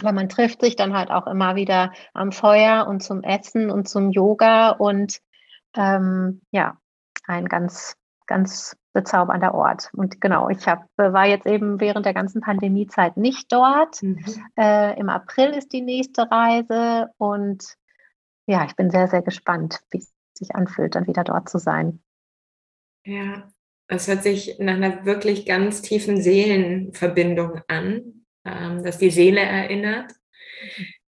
aber 0.01 0.11
man 0.11 0.29
trifft 0.29 0.61
sich 0.61 0.75
dann 0.75 0.93
halt 0.93 1.09
auch 1.09 1.27
immer 1.27 1.55
wieder 1.55 1.91
am 2.13 2.31
Feuer 2.31 2.87
und 2.87 3.01
zum 3.01 3.23
Essen 3.23 3.69
und 3.69 3.87
zum 3.87 4.11
Yoga 4.11 4.71
und 4.71 5.19
ähm, 5.75 6.41
ja, 6.51 6.77
ein 7.25 7.47
ganz, 7.47 7.95
ganz 8.25 8.75
bezaubernder 8.93 9.53
Ort. 9.53 9.89
Und 9.93 10.21
genau, 10.21 10.49
ich 10.49 10.65
hab, 10.67 10.87
war 10.97 11.25
jetzt 11.25 11.45
eben 11.45 11.79
während 11.79 12.05
der 12.05 12.13
ganzen 12.13 12.41
Pandemiezeit 12.41 13.17
nicht 13.17 13.51
dort. 13.51 14.01
Mhm. 14.01 14.23
Äh, 14.57 14.97
Im 14.99 15.09
April 15.09 15.49
ist 15.49 15.73
die 15.73 15.81
nächste 15.81 16.29
Reise 16.31 17.09
und 17.17 17.75
ja, 18.47 18.65
ich 18.65 18.75
bin 18.75 18.91
sehr, 18.91 19.07
sehr 19.07 19.21
gespannt, 19.21 19.79
wie 19.91 19.97
es 19.97 20.13
sich 20.33 20.55
anfühlt, 20.55 20.95
dann 20.95 21.07
wieder 21.07 21.23
dort 21.23 21.49
zu 21.49 21.57
sein. 21.57 22.01
Ja, 23.05 23.49
es 23.87 24.07
hört 24.07 24.23
sich 24.23 24.57
nach 24.59 24.75
einer 24.75 25.05
wirklich 25.05 25.45
ganz 25.45 25.81
tiefen 25.81 26.21
Seelenverbindung 26.21 27.61
an 27.67 28.24
ähm, 28.45 28.83
dass 28.83 28.97
die 28.97 29.09
Seele 29.09 29.41
erinnert, 29.41 30.11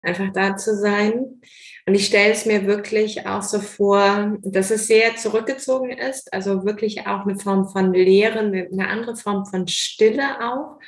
einfach 0.02 0.32
da 0.34 0.56
zu 0.56 0.76
sein. 0.76 1.42
Und 1.88 1.94
ich 1.94 2.08
stelle 2.08 2.32
es 2.32 2.46
mir 2.46 2.66
wirklich 2.66 3.28
auch 3.28 3.44
so 3.44 3.60
vor, 3.60 4.38
dass 4.42 4.72
es 4.72 4.88
sehr 4.88 5.16
zurückgezogen 5.18 5.92
ist, 5.92 6.34
also 6.34 6.66
wirklich 6.66 7.06
auch 7.06 7.26
eine 7.26 7.38
Form 7.38 7.68
von 7.70 7.94
Leere, 7.94 8.40
eine 8.40 8.88
andere 8.88 9.16
Form 9.16 9.46
von 9.46 9.68
Stille 9.68 10.42
auch, 10.42 10.80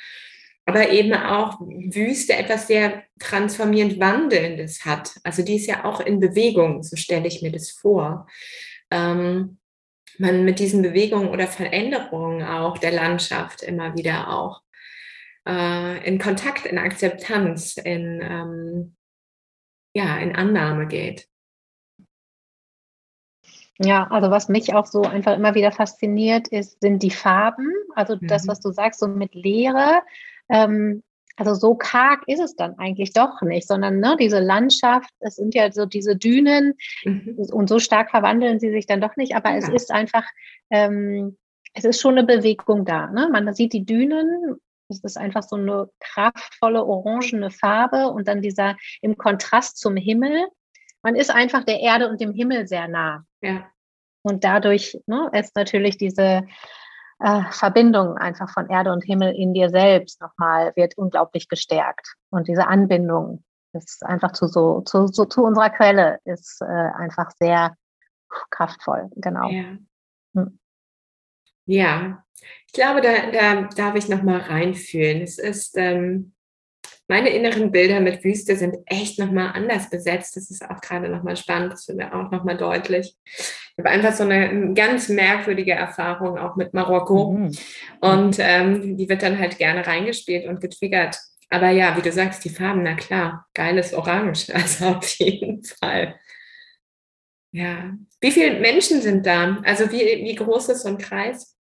aber 0.66 0.90
eben 0.90 1.14
auch 1.14 1.60
Wüste 1.60 2.34
etwas 2.34 2.66
sehr 2.66 3.04
transformierend 3.20 4.00
Wandelndes 4.00 4.84
hat. 4.84 5.12
Also 5.22 5.42
die 5.42 5.56
ist 5.56 5.66
ja 5.66 5.84
auch 5.84 6.00
in 6.00 6.18
Bewegung, 6.18 6.82
so 6.82 6.96
stelle 6.96 7.28
ich 7.28 7.42
mir 7.42 7.52
das 7.52 7.70
vor. 7.70 8.26
Ähm, 8.90 9.58
man 10.18 10.44
mit 10.44 10.58
diesen 10.58 10.82
Bewegungen 10.82 11.28
oder 11.28 11.46
Veränderungen 11.46 12.42
auch 12.42 12.76
der 12.78 12.90
Landschaft 12.90 13.62
immer 13.62 13.96
wieder 13.96 14.28
auch 14.36 14.62
äh, 15.48 16.06
in 16.06 16.18
Kontakt, 16.18 16.66
in 16.66 16.78
Akzeptanz, 16.78 17.78
in, 17.78 18.20
ähm, 18.22 18.96
ja, 19.94 20.18
in 20.18 20.36
Annahme 20.36 20.86
geht. 20.86 21.26
Ja, 23.80 24.08
also 24.10 24.30
was 24.30 24.48
mich 24.48 24.74
auch 24.74 24.86
so 24.86 25.02
einfach 25.02 25.36
immer 25.36 25.54
wieder 25.54 25.72
fasziniert, 25.72 26.48
ist, 26.48 26.80
sind 26.80 27.02
die 27.02 27.10
Farben. 27.10 27.72
Also 27.94 28.16
mhm. 28.16 28.26
das, 28.26 28.46
was 28.46 28.60
du 28.60 28.72
sagst, 28.72 29.00
so 29.00 29.08
mit 29.08 29.34
Leere. 29.34 30.02
Ähm, 30.48 31.02
also 31.36 31.54
so 31.54 31.76
karg 31.76 32.24
ist 32.26 32.40
es 32.40 32.56
dann 32.56 32.76
eigentlich 32.78 33.12
doch 33.12 33.40
nicht, 33.42 33.68
sondern 33.68 34.00
ne, 34.00 34.16
diese 34.18 34.40
Landschaft, 34.40 35.10
es 35.20 35.36
sind 35.36 35.54
ja 35.54 35.70
so 35.70 35.86
diese 35.86 36.16
Dünen 36.16 36.74
mhm. 37.04 37.36
und 37.52 37.68
so 37.68 37.78
stark 37.78 38.10
verwandeln 38.10 38.58
sie 38.58 38.72
sich 38.72 38.86
dann 38.86 39.00
doch 39.00 39.16
nicht, 39.16 39.36
aber 39.36 39.50
ja. 39.50 39.58
es 39.58 39.68
ist 39.68 39.92
einfach, 39.92 40.24
ähm, 40.70 41.36
es 41.74 41.84
ist 41.84 42.00
schon 42.00 42.18
eine 42.18 42.26
Bewegung 42.26 42.84
da. 42.84 43.06
Ne? 43.06 43.28
Man 43.30 43.54
sieht 43.54 43.72
die 43.72 43.86
Dünen 43.86 44.58
es 44.88 45.04
ist 45.04 45.18
einfach 45.18 45.42
so 45.42 45.56
eine 45.56 45.88
kraftvolle 46.00 46.84
orangene 46.84 47.50
Farbe 47.50 48.08
und 48.08 48.28
dann 48.28 48.42
dieser 48.42 48.76
im 49.00 49.16
Kontrast 49.16 49.78
zum 49.78 49.96
Himmel. 49.96 50.48
Man 51.02 51.14
ist 51.14 51.30
einfach 51.30 51.64
der 51.64 51.80
Erde 51.80 52.08
und 52.08 52.20
dem 52.20 52.32
Himmel 52.32 52.66
sehr 52.66 52.88
nah. 52.88 53.24
Ja. 53.40 53.66
Und 54.22 54.44
dadurch 54.44 54.98
ne, 55.06 55.30
ist 55.32 55.54
natürlich 55.54 55.96
diese 55.96 56.46
äh, 57.20 57.42
Verbindung 57.50 58.16
einfach 58.16 58.50
von 58.50 58.68
Erde 58.68 58.92
und 58.92 59.04
Himmel 59.04 59.34
in 59.34 59.54
dir 59.54 59.70
selbst 59.70 60.20
nochmal, 60.20 60.72
wird 60.76 60.96
unglaublich 60.96 61.48
gestärkt. 61.48 62.14
Und 62.30 62.48
diese 62.48 62.66
Anbindung 62.66 63.44
ist 63.72 64.04
einfach 64.04 64.32
zu 64.32 64.46
so, 64.46 64.80
zu, 64.82 65.06
so, 65.08 65.24
zu 65.24 65.44
unserer 65.44 65.70
Quelle 65.70 66.18
ist 66.24 66.60
äh, 66.62 66.64
einfach 66.64 67.30
sehr 67.38 67.76
kraftvoll, 68.50 69.10
genau. 69.16 69.48
Ja. 69.48 69.76
Ja. 71.68 72.24
Ich 72.66 72.72
glaube, 72.72 73.00
da, 73.00 73.30
da 73.30 73.68
darf 73.76 73.94
ich 73.94 74.08
noch 74.08 74.22
mal 74.22 74.40
reinfühlen. 74.40 75.22
Es 75.22 75.38
ist, 75.38 75.76
ähm, 75.76 76.32
meine 77.08 77.30
inneren 77.30 77.70
Bilder 77.72 78.00
mit 78.00 78.24
Wüste 78.24 78.56
sind 78.56 78.76
echt 78.86 79.18
noch 79.18 79.30
mal 79.30 79.50
anders 79.50 79.90
besetzt. 79.90 80.36
Das 80.36 80.50
ist 80.50 80.62
auch 80.62 80.80
gerade 80.80 81.08
noch 81.08 81.22
mal 81.22 81.36
spannend. 81.36 81.72
Das 81.72 81.86
wird 81.88 81.98
mir 81.98 82.14
auch 82.14 82.30
noch 82.30 82.44
mal 82.44 82.56
deutlich. 82.56 83.16
habe 83.76 83.90
einfach 83.90 84.14
so 84.14 84.24
eine 84.24 84.72
ganz 84.74 85.08
merkwürdige 85.08 85.72
Erfahrung 85.72 86.38
auch 86.38 86.56
mit 86.56 86.72
Marokko. 86.72 87.32
Mhm. 87.32 87.52
Und 88.00 88.36
ähm, 88.38 88.96
die 88.96 89.08
wird 89.08 89.22
dann 89.22 89.38
halt 89.38 89.58
gerne 89.58 89.86
reingespielt 89.86 90.46
und 90.46 90.60
getriggert. 90.60 91.18
Aber 91.50 91.70
ja, 91.70 91.96
wie 91.96 92.02
du 92.02 92.12
sagst, 92.12 92.44
die 92.44 92.50
Farben, 92.50 92.82
na 92.82 92.94
klar, 92.94 93.46
geiles 93.54 93.92
Orange, 93.94 94.50
also 94.54 94.86
auf 94.86 95.08
jeden 95.18 95.64
Fall. 95.64 96.18
Ja. 97.52 97.94
Wie 98.20 98.30
viele 98.30 98.58
Menschen 98.60 99.00
sind 99.02 99.26
da? 99.26 99.58
Also 99.64 99.90
wie, 99.90 100.24
wie 100.24 100.34
groß 100.34 100.70
ist 100.70 100.82
so 100.82 100.88
ein 100.88 100.98
Kreis? 100.98 101.57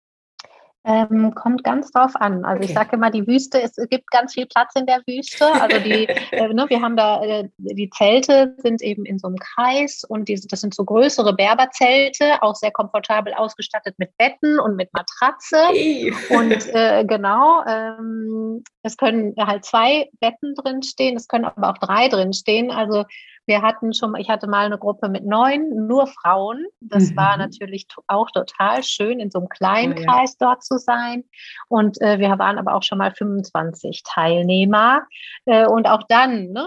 Ähm, 0.83 1.35
kommt 1.35 1.63
ganz 1.63 1.91
drauf 1.91 2.15
an. 2.15 2.43
Also 2.43 2.57
okay. 2.57 2.65
ich 2.65 2.73
sage 2.73 2.95
immer, 2.95 3.11
die 3.11 3.27
Wüste, 3.27 3.61
es 3.61 3.75
gibt 3.91 4.09
ganz 4.09 4.33
viel 4.33 4.47
Platz 4.47 4.73
in 4.75 4.87
der 4.87 5.01
Wüste. 5.05 5.45
Also 5.45 5.79
die, 5.79 6.07
äh, 6.31 6.51
ne, 6.53 6.65
wir 6.69 6.81
haben 6.81 6.97
da, 6.97 7.23
äh, 7.23 7.49
die 7.57 7.89
Zelte 7.91 8.55
sind 8.57 8.81
eben 8.81 9.05
in 9.05 9.19
so 9.19 9.27
einem 9.27 9.37
Kreis 9.37 10.03
und 10.03 10.27
die, 10.27 10.41
das 10.49 10.61
sind 10.61 10.73
so 10.73 10.83
größere 10.83 11.33
Berberzelte, 11.33 12.41
auch 12.41 12.55
sehr 12.55 12.71
komfortabel 12.71 13.33
ausgestattet 13.35 13.93
mit 13.99 14.17
Betten 14.17 14.59
und 14.59 14.75
mit 14.75 14.91
Matratze. 14.93 15.57
Hey. 15.71 16.11
Und 16.29 16.67
äh, 16.73 17.05
genau, 17.05 17.63
ähm, 17.67 18.63
es 18.81 18.97
können 18.97 19.35
halt 19.37 19.65
zwei 19.65 20.09
Betten 20.19 20.55
drin 20.55 20.81
stehen, 20.81 21.15
es 21.15 21.27
können 21.27 21.45
aber 21.45 21.69
auch 21.69 21.77
drei 21.77 22.07
drin 22.07 22.33
stehen. 22.33 22.71
Also 22.71 23.05
wir 23.47 23.61
hatten 23.61 23.93
schon, 23.93 24.15
ich 24.15 24.29
hatte 24.29 24.47
mal 24.47 24.65
eine 24.65 24.77
Gruppe 24.77 25.09
mit 25.09 25.25
neun, 25.25 25.87
nur 25.87 26.07
Frauen. 26.07 26.65
Das 26.79 27.11
mhm. 27.11 27.17
war 27.17 27.37
natürlich 27.37 27.87
auch 28.07 28.29
total 28.31 28.83
schön, 28.83 29.19
in 29.19 29.31
so 29.31 29.39
einem 29.39 29.49
kleinen 29.49 29.97
oh, 29.97 30.01
Kreis 30.03 30.37
ja. 30.39 30.47
dort 30.47 30.63
zu 30.63 30.77
sein. 30.77 31.23
Und 31.67 31.99
äh, 32.01 32.19
wir 32.19 32.29
waren 32.37 32.57
aber 32.57 32.75
auch 32.75 32.83
schon 32.83 32.99
mal 32.99 33.11
25 33.13 34.03
Teilnehmer. 34.03 35.03
Äh, 35.45 35.65
und 35.65 35.87
auch 35.87 36.03
dann 36.07 36.51
ne, 36.51 36.65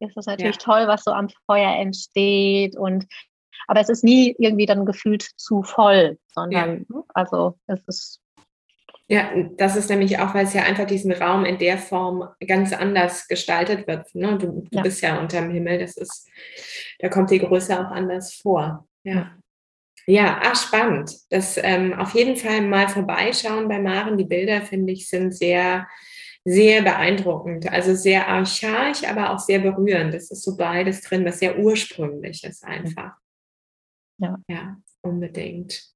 ist 0.00 0.16
es 0.16 0.26
natürlich 0.26 0.56
ja. 0.56 0.62
toll, 0.62 0.88
was 0.88 1.04
so 1.04 1.12
am 1.12 1.28
Feuer 1.46 1.76
entsteht. 1.76 2.76
Und 2.76 3.06
aber 3.68 3.80
es 3.80 3.88
ist 3.88 4.04
nie 4.04 4.34
irgendwie 4.38 4.66
dann 4.66 4.86
gefühlt 4.86 5.22
zu 5.36 5.62
voll, 5.62 6.18
sondern 6.28 6.86
ja. 6.88 7.02
also 7.14 7.58
es 7.66 7.82
ist 7.86 8.20
ja, 9.08 9.30
das 9.56 9.76
ist 9.76 9.88
nämlich 9.88 10.18
auch, 10.18 10.34
weil 10.34 10.46
es 10.46 10.54
ja 10.54 10.62
einfach 10.62 10.86
diesen 10.86 11.12
Raum 11.12 11.44
in 11.44 11.58
der 11.58 11.78
Form 11.78 12.28
ganz 12.46 12.72
anders 12.72 13.28
gestaltet 13.28 13.86
wird. 13.86 14.12
Ne? 14.14 14.36
Du, 14.36 14.62
du 14.62 14.68
ja. 14.70 14.82
bist 14.82 15.00
ja 15.00 15.20
unterm 15.20 15.50
Himmel, 15.50 15.78
das 15.78 15.96
ist, 15.96 16.28
da 16.98 17.08
kommt 17.08 17.30
die 17.30 17.38
Größe 17.38 17.78
auch 17.78 17.90
anders 17.92 18.34
vor. 18.34 18.88
Ja. 19.04 19.32
Ja, 20.08 20.40
ach, 20.42 20.56
spannend. 20.56 21.12
Das 21.30 21.58
ähm, 21.60 21.92
auf 21.94 22.14
jeden 22.14 22.36
Fall 22.36 22.62
mal 22.62 22.88
vorbeischauen 22.88 23.68
bei 23.68 23.80
Maren. 23.80 24.16
Die 24.16 24.24
Bilder, 24.24 24.62
finde 24.62 24.92
ich, 24.92 25.08
sind 25.08 25.34
sehr, 25.34 25.88
sehr 26.44 26.82
beeindruckend. 26.82 27.70
Also 27.72 27.94
sehr 27.94 28.28
archaisch, 28.28 29.02
aber 29.04 29.30
auch 29.30 29.40
sehr 29.40 29.58
berührend. 29.58 30.14
Das 30.14 30.30
ist 30.30 30.44
so 30.44 30.56
beides 30.56 31.00
drin, 31.00 31.24
was 31.24 31.40
sehr 31.40 31.58
ursprünglich 31.58 32.44
ist 32.44 32.64
einfach. 32.64 33.14
Ja. 34.18 34.38
Ja, 34.48 34.76
unbedingt. 35.02 35.95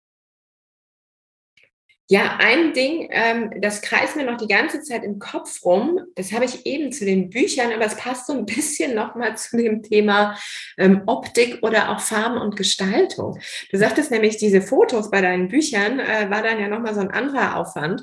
Ja, 2.12 2.38
ein 2.40 2.72
Ding, 2.72 3.08
ähm, 3.12 3.52
das 3.60 3.82
kreist 3.82 4.16
mir 4.16 4.24
noch 4.24 4.36
die 4.36 4.48
ganze 4.48 4.82
Zeit 4.82 5.04
im 5.04 5.20
Kopf 5.20 5.64
rum. 5.64 6.00
Das 6.16 6.32
habe 6.32 6.44
ich 6.44 6.66
eben 6.66 6.90
zu 6.90 7.04
den 7.04 7.30
Büchern, 7.30 7.70
aber 7.72 7.84
es 7.84 7.94
passt 7.94 8.26
so 8.26 8.32
ein 8.32 8.46
bisschen 8.46 8.96
nochmal 8.96 9.36
zu 9.36 9.56
dem 9.56 9.80
Thema 9.84 10.36
ähm, 10.76 11.02
Optik 11.06 11.60
oder 11.62 11.90
auch 11.90 12.00
Farben 12.00 12.36
und 12.38 12.56
Gestaltung. 12.56 13.38
Du 13.70 13.78
sagtest 13.78 14.10
nämlich, 14.10 14.38
diese 14.38 14.60
Fotos 14.60 15.08
bei 15.12 15.20
deinen 15.20 15.46
Büchern 15.46 16.00
äh, 16.00 16.28
war 16.28 16.42
dann 16.42 16.58
ja 16.58 16.66
nochmal 16.66 16.94
so 16.94 17.00
ein 17.00 17.12
anderer 17.12 17.56
Aufwand. 17.56 18.02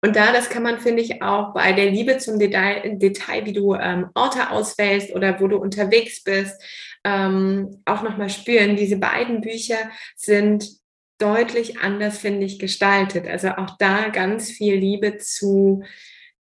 Und 0.00 0.14
da, 0.14 0.32
das 0.32 0.48
kann 0.48 0.62
man, 0.62 0.78
finde 0.78 1.02
ich, 1.02 1.20
auch 1.20 1.52
bei 1.52 1.72
der 1.72 1.90
Liebe 1.90 2.18
zum 2.18 2.38
Detail, 2.38 2.98
Detail 2.98 3.46
wie 3.46 3.52
du 3.52 3.74
ähm, 3.74 4.10
Orte 4.14 4.50
auswählst 4.50 5.12
oder 5.12 5.40
wo 5.40 5.48
du 5.48 5.56
unterwegs 5.56 6.22
bist, 6.22 6.54
ähm, 7.02 7.82
auch 7.84 8.02
nochmal 8.02 8.30
spüren. 8.30 8.76
Diese 8.76 8.96
beiden 8.96 9.40
Bücher 9.40 9.90
sind 10.14 10.79
deutlich 11.20 11.78
anders, 11.80 12.18
finde 12.18 12.46
ich, 12.46 12.58
gestaltet. 12.58 13.26
Also 13.26 13.50
auch 13.50 13.76
da 13.78 14.08
ganz 14.08 14.50
viel 14.50 14.74
Liebe 14.74 15.18
zu 15.18 15.82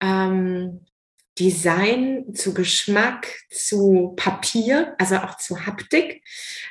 ähm, 0.01 0.85
Design, 1.39 2.33
zu 2.35 2.53
Geschmack, 2.53 3.27
zu 3.49 4.13
Papier, 4.17 4.93
also 4.97 5.15
auch 5.17 5.37
zu 5.37 5.65
Haptik. 5.65 6.21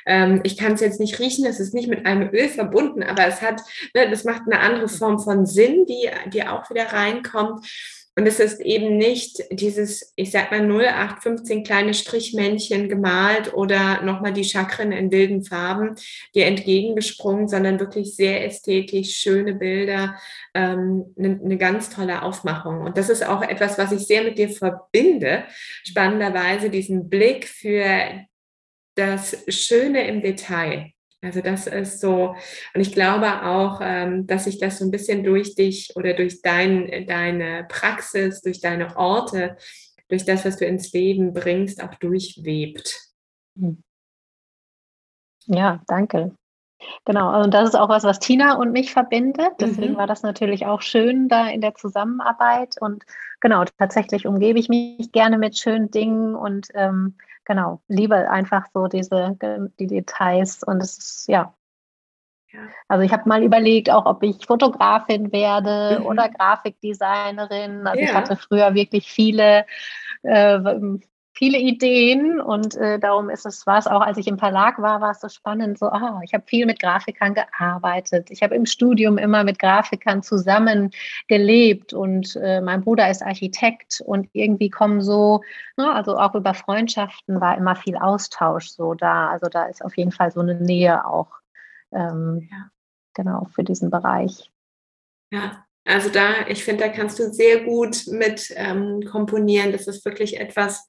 Ähm, 0.05 0.41
ich 0.43 0.57
kann 0.57 0.73
es 0.73 0.81
jetzt 0.81 0.99
nicht 0.99 1.19
riechen, 1.19 1.45
es 1.45 1.59
ist 1.59 1.73
nicht 1.73 1.89
mit 1.89 2.05
einem 2.05 2.29
Öl 2.31 2.49
verbunden, 2.49 3.01
aber 3.01 3.25
es 3.25 3.41
hat, 3.41 3.61
ne, 3.95 4.09
das 4.09 4.25
macht 4.25 4.43
eine 4.45 4.59
andere 4.59 4.87
Form 4.87 5.19
von 5.19 5.47
Sinn, 5.47 5.85
die, 5.87 6.09
die 6.31 6.45
auch 6.47 6.69
wieder 6.69 6.93
reinkommt. 6.93 7.65
Und 8.15 8.25
es 8.25 8.39
ist 8.39 8.59
eben 8.59 8.97
nicht 8.97 9.43
dieses, 9.49 10.11
ich 10.17 10.31
sag 10.31 10.51
mal 10.51 10.61
0815 10.61 11.63
kleine 11.63 11.93
Strichmännchen 11.93 12.89
gemalt 12.89 13.53
oder 13.53 14.01
nochmal 14.01 14.33
die 14.33 14.43
Chakren 14.43 14.91
in 14.91 15.11
wilden 15.11 15.43
Farben 15.43 15.95
dir 16.35 16.45
entgegengesprungen, 16.47 17.47
sondern 17.47 17.79
wirklich 17.79 18.15
sehr 18.15 18.45
ästhetisch, 18.45 19.15
schöne 19.15 19.55
Bilder, 19.55 20.19
ähm, 20.53 21.13
eine, 21.17 21.39
eine 21.41 21.57
ganz 21.57 21.89
tolle 21.89 22.23
Aufmachung. 22.23 22.81
Und 22.81 22.97
das 22.97 23.09
ist 23.09 23.25
auch 23.25 23.41
etwas, 23.41 23.77
was 23.77 23.93
ich 23.93 24.01
sehr 24.01 24.23
mit 24.23 24.37
dir 24.37 24.49
verbinde. 24.49 25.45
Spannenderweise 25.85 26.69
diesen 26.69 27.09
Blick 27.09 27.47
für 27.47 28.25
das 28.95 29.45
Schöne 29.47 30.05
im 30.07 30.21
Detail. 30.21 30.91
Also 31.21 31.41
das 31.41 31.67
ist 31.67 31.99
so, 31.99 32.35
und 32.73 32.81
ich 32.81 32.93
glaube 32.93 33.43
auch, 33.43 33.81
ähm, 33.83 34.25
dass 34.25 34.45
sich 34.45 34.57
das 34.57 34.79
so 34.79 34.85
ein 34.85 34.91
bisschen 34.91 35.23
durch 35.23 35.55
dich 35.55 35.91
oder 35.95 36.13
durch 36.13 36.41
dein, 36.41 37.05
deine 37.07 37.65
Praxis, 37.67 38.41
durch 38.41 38.61
deine 38.61 38.95
Orte, 38.95 39.57
durch 40.07 40.23
das, 40.23 40.45
was 40.45 40.57
du 40.57 40.65
ins 40.65 40.93
Leben 40.93 41.33
bringst, 41.33 41.83
auch 41.83 41.93
durchwebt. 41.95 42.97
Hm. 43.57 43.83
Ja, 45.47 45.81
danke. 45.87 46.35
Genau, 47.03 47.43
und 47.43 47.53
das 47.53 47.69
ist 47.69 47.75
auch 47.75 47.89
was, 47.89 48.03
was 48.03 48.19
Tina 48.19 48.55
und 48.55 48.71
mich 48.71 48.93
verbindet. 48.93 49.51
Deswegen 49.59 49.93
mhm. 49.93 49.97
war 49.97 50.07
das 50.07 50.23
natürlich 50.23 50.65
auch 50.65 50.81
schön 50.81 51.27
da 51.27 51.49
in 51.49 51.59
der 51.59 51.75
Zusammenarbeit. 51.75 52.75
Und 52.79 53.03
genau, 53.41 53.65
tatsächlich 53.77 54.25
umgebe 54.25 54.59
ich 54.59 54.69
mich 54.69 55.11
gerne 55.11 55.37
mit 55.37 55.57
schönen 55.57 55.91
Dingen 55.91 56.35
und 56.35 56.67
ähm, 56.73 57.15
genau, 57.49 57.81
liebe 57.87 58.29
einfach 58.29 58.67
so 58.73 58.87
diese 58.87 59.35
die 59.79 59.87
Details 59.87 60.63
und 60.63 60.81
es 60.81 60.97
ist 60.99 61.27
ja. 61.27 61.53
ja. 62.51 62.59
Also 62.87 63.03
ich 63.03 63.11
habe 63.11 63.27
mal 63.27 63.43
überlegt, 63.43 63.89
auch 63.89 64.05
ob 64.05 64.21
ich 64.21 64.45
Fotografin 64.45 65.31
werde 65.31 65.99
mhm. 65.99 66.05
oder 66.05 66.29
Grafikdesignerin. 66.29 67.87
Also 67.87 67.99
ja. 67.99 68.05
ich 68.05 68.13
hatte 68.13 68.37
früher 68.37 68.75
wirklich 68.75 69.11
viele 69.11 69.65
äh, 70.21 70.59
viele 71.39 71.57
Ideen 71.57 72.41
und 72.41 72.75
äh, 72.75 72.99
darum 72.99 73.29
ist 73.29 73.45
es, 73.45 73.65
war 73.65 73.79
es 73.79 73.87
auch, 73.87 74.01
als 74.01 74.17
ich 74.17 74.27
im 74.27 74.37
Verlag 74.37 74.77
war, 74.81 74.99
war 74.99 75.11
es 75.11 75.21
so 75.21 75.29
spannend, 75.29 75.79
so, 75.79 75.85
ah, 75.85 76.19
ich 76.25 76.33
habe 76.33 76.43
viel 76.45 76.65
mit 76.65 76.81
Grafikern 76.81 77.33
gearbeitet. 77.33 78.29
Ich 78.29 78.43
habe 78.43 78.55
im 78.55 78.65
Studium 78.65 79.17
immer 79.17 79.45
mit 79.45 79.57
Grafikern 79.57 80.21
zusammen 80.21 80.91
gelebt 81.29 81.93
und 81.93 82.35
äh, 82.35 82.59
mein 82.59 82.81
Bruder 82.81 83.09
ist 83.09 83.23
Architekt 83.23 84.01
und 84.05 84.27
irgendwie 84.33 84.69
kommen 84.69 85.01
so, 85.01 85.41
ne, 85.77 85.89
also 85.93 86.17
auch 86.17 86.35
über 86.35 86.53
Freundschaften 86.53 87.39
war 87.39 87.57
immer 87.57 87.77
viel 87.77 87.95
Austausch 87.95 88.67
so 88.67 88.93
da. 88.93 89.29
Also 89.29 89.47
da 89.47 89.67
ist 89.67 89.81
auf 89.83 89.95
jeden 89.95 90.11
Fall 90.11 90.31
so 90.31 90.41
eine 90.41 90.55
Nähe 90.55 91.05
auch, 91.07 91.31
ähm, 91.93 92.49
ja. 92.51 92.69
genau, 93.13 93.47
für 93.55 93.63
diesen 93.63 93.89
Bereich. 93.89 94.51
Ja, 95.31 95.65
also 95.85 96.09
da, 96.09 96.47
ich 96.49 96.65
finde, 96.65 96.83
da 96.83 96.89
kannst 96.89 97.17
du 97.17 97.31
sehr 97.31 97.63
gut 97.63 98.07
mit 98.07 98.53
ähm, 98.57 99.05
komponieren. 99.09 99.71
Das 99.71 99.87
ist 99.87 100.03
wirklich 100.03 100.37
etwas, 100.37 100.88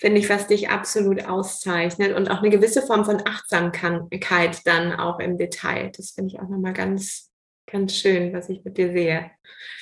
finde 0.00 0.18
ich, 0.18 0.30
was 0.30 0.46
dich 0.46 0.70
absolut 0.70 1.26
auszeichnet 1.26 2.16
und 2.16 2.30
auch 2.30 2.38
eine 2.38 2.48
gewisse 2.48 2.82
Form 2.82 3.04
von 3.04 3.22
Achtsamkeit 3.26 4.66
dann 4.66 4.92
auch 4.94 5.20
im 5.20 5.36
Detail. 5.36 5.92
Das 5.94 6.12
finde 6.12 6.32
ich 6.32 6.40
auch 6.40 6.48
nochmal 6.48 6.72
ganz, 6.72 7.30
ganz 7.70 7.94
schön, 7.94 8.32
was 8.32 8.48
ich 8.48 8.64
mit 8.64 8.78
dir 8.78 8.92
sehe. 8.92 9.30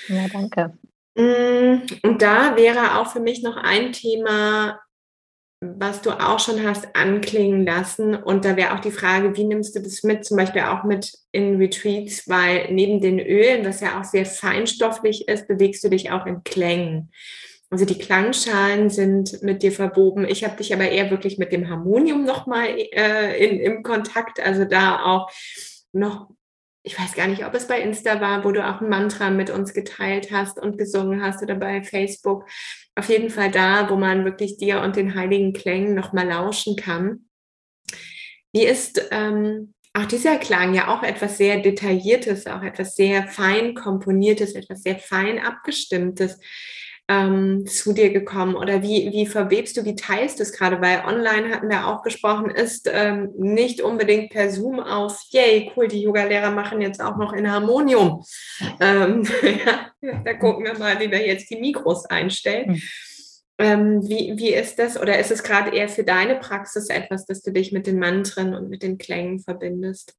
Ja, 0.09 0.27
danke. 0.33 0.77
Mm, 1.14 1.87
und 2.03 2.21
da 2.21 2.57
wäre 2.57 2.99
auch 2.99 3.12
für 3.12 3.21
mich 3.21 3.43
noch 3.43 3.57
ein 3.57 3.93
Thema, 3.93 4.81
was 5.61 6.03
du 6.03 6.11
auch 6.11 6.41
schon 6.41 6.64
hast 6.66 6.97
anklingen 6.97 7.64
lassen. 7.64 8.16
Und 8.16 8.45
da 8.45 8.57
wäre 8.57 8.75
auch 8.75 8.81
die 8.81 8.91
Frage, 8.91 9.37
wie 9.37 9.45
nimmst 9.45 9.77
du 9.77 9.81
das 9.81 10.03
mit, 10.03 10.25
zum 10.25 10.37
Beispiel 10.37 10.62
auch 10.62 10.83
mit 10.83 11.12
in 11.31 11.59
Retreats, 11.59 12.29
weil 12.29 12.73
neben 12.73 13.01
den 13.01 13.21
Ölen, 13.21 13.64
was 13.64 13.81
ja 13.81 14.01
auch 14.01 14.05
sehr 14.05 14.27
feinstofflich 14.27 15.29
ist, 15.29 15.47
bewegst 15.47 15.85
du 15.85 15.89
dich 15.89 16.11
auch 16.11 16.27
in 16.27 16.43
Klängen. 16.43 17.12
Also 17.71 17.85
die 17.85 17.99
Klangschalen 17.99 18.89
sind 18.89 19.43
mit 19.43 19.62
dir 19.62 19.73
verwoben. 19.73 20.27
Ich 20.27 20.43
habe 20.43 20.57
dich 20.57 20.73
aber 20.73 20.89
eher 20.89 21.11
wirklich 21.11 21.37
mit 21.37 21.53
dem 21.53 21.69
Harmonium 21.69 22.25
nochmal 22.25 22.69
äh, 22.69 23.45
in, 23.45 23.61
im 23.61 23.83
Kontakt. 23.83 24.41
Also 24.41 24.64
da 24.64 25.05
auch 25.05 25.31
noch, 25.93 26.31
ich 26.83 26.99
weiß 26.99 27.14
gar 27.14 27.27
nicht, 27.27 27.45
ob 27.45 27.55
es 27.55 27.66
bei 27.66 27.81
Insta 27.81 28.23
war, 28.23 28.45
wo 28.45 28.53
du 28.53 28.66
auch 28.66 28.81
ein 28.81 28.89
Mantra 28.89 29.29
mit 29.29 29.51
uns 29.51 29.75
geteilt 29.75 30.33
hast 30.33 30.59
und 30.59 30.79
gesungen 30.79 31.23
hast 31.23 31.43
oder 31.43 31.57
bei 31.57 31.83
Facebook. 31.83 32.47
Auf 32.95 33.11
jeden 33.11 33.29
Fall 33.29 33.51
da, 33.51 33.91
wo 33.91 33.97
man 33.97 34.25
wirklich 34.25 34.57
dir 34.57 34.81
und 34.81 34.97
den 34.97 35.14
heiligen 35.14 35.53
Klängen 35.53 35.95
nochmal 35.95 36.27
lauschen 36.27 36.75
kann. 36.75 37.27
Wie 38.53 38.64
ist 38.64 39.09
ähm, 39.11 39.75
auch 39.93 40.07
dieser 40.07 40.39
Klang 40.39 40.75
ja 40.75 40.89
auch 40.89 41.03
etwas 41.03 41.37
sehr 41.37 41.61
Detailliertes, 41.61 42.47
auch 42.47 42.62
etwas 42.62 42.97
sehr 42.97 43.27
fein 43.29 43.75
komponiertes, 43.75 44.55
etwas 44.55 44.83
sehr 44.83 44.99
fein 44.99 45.39
abgestimmtes. 45.39 46.41
Ähm, 47.09 47.66
zu 47.66 47.94
dir 47.94 48.12
gekommen 48.12 48.54
oder 48.54 48.82
wie, 48.82 49.11
wie 49.12 49.26
verwebst 49.26 49.76
du, 49.76 49.84
wie 49.86 49.96
teilst 49.96 50.38
du 50.38 50.42
es 50.42 50.52
gerade? 50.52 50.80
Weil 50.82 51.04
online 51.06 51.50
hatten 51.50 51.70
wir 51.70 51.86
auch 51.86 52.02
gesprochen, 52.02 52.50
ist 52.50 52.88
ähm, 52.92 53.30
nicht 53.38 53.80
unbedingt 53.80 54.30
per 54.30 54.50
Zoom 54.50 54.78
auf, 54.78 55.18
yay, 55.30 55.72
cool, 55.74 55.88
die 55.88 56.02
Yoga-Lehrer 56.02 56.50
machen 56.50 56.82
jetzt 56.82 57.00
auch 57.00 57.16
noch 57.16 57.32
in 57.32 57.50
Harmonium. 57.50 58.22
Ähm, 58.78 59.26
ja, 59.42 59.90
da 60.24 60.34
gucken 60.34 60.66
wir 60.66 60.78
mal, 60.78 61.00
wie 61.00 61.11
wir 61.11 61.26
jetzt 61.26 61.50
die 61.50 61.56
Mikros 61.56 62.04
einstellen. 62.04 62.72
Mhm. 62.72 62.82
Ähm, 63.61 64.09
wie, 64.09 64.34
wie 64.36 64.54
ist 64.54 64.78
das? 64.78 65.00
Oder 65.00 65.18
ist 65.18 65.32
es 65.32 65.42
gerade 65.42 65.74
eher 65.74 65.88
für 65.88 66.04
deine 66.04 66.36
Praxis 66.36 66.90
etwas, 66.90 67.24
dass 67.24 67.42
du 67.42 67.50
dich 67.50 67.72
mit 67.72 67.86
den 67.86 67.98
Mantren 67.98 68.54
und 68.54 68.68
mit 68.68 68.82
den 68.82 68.98
Klängen 68.98 69.40
verbindest? 69.40 70.14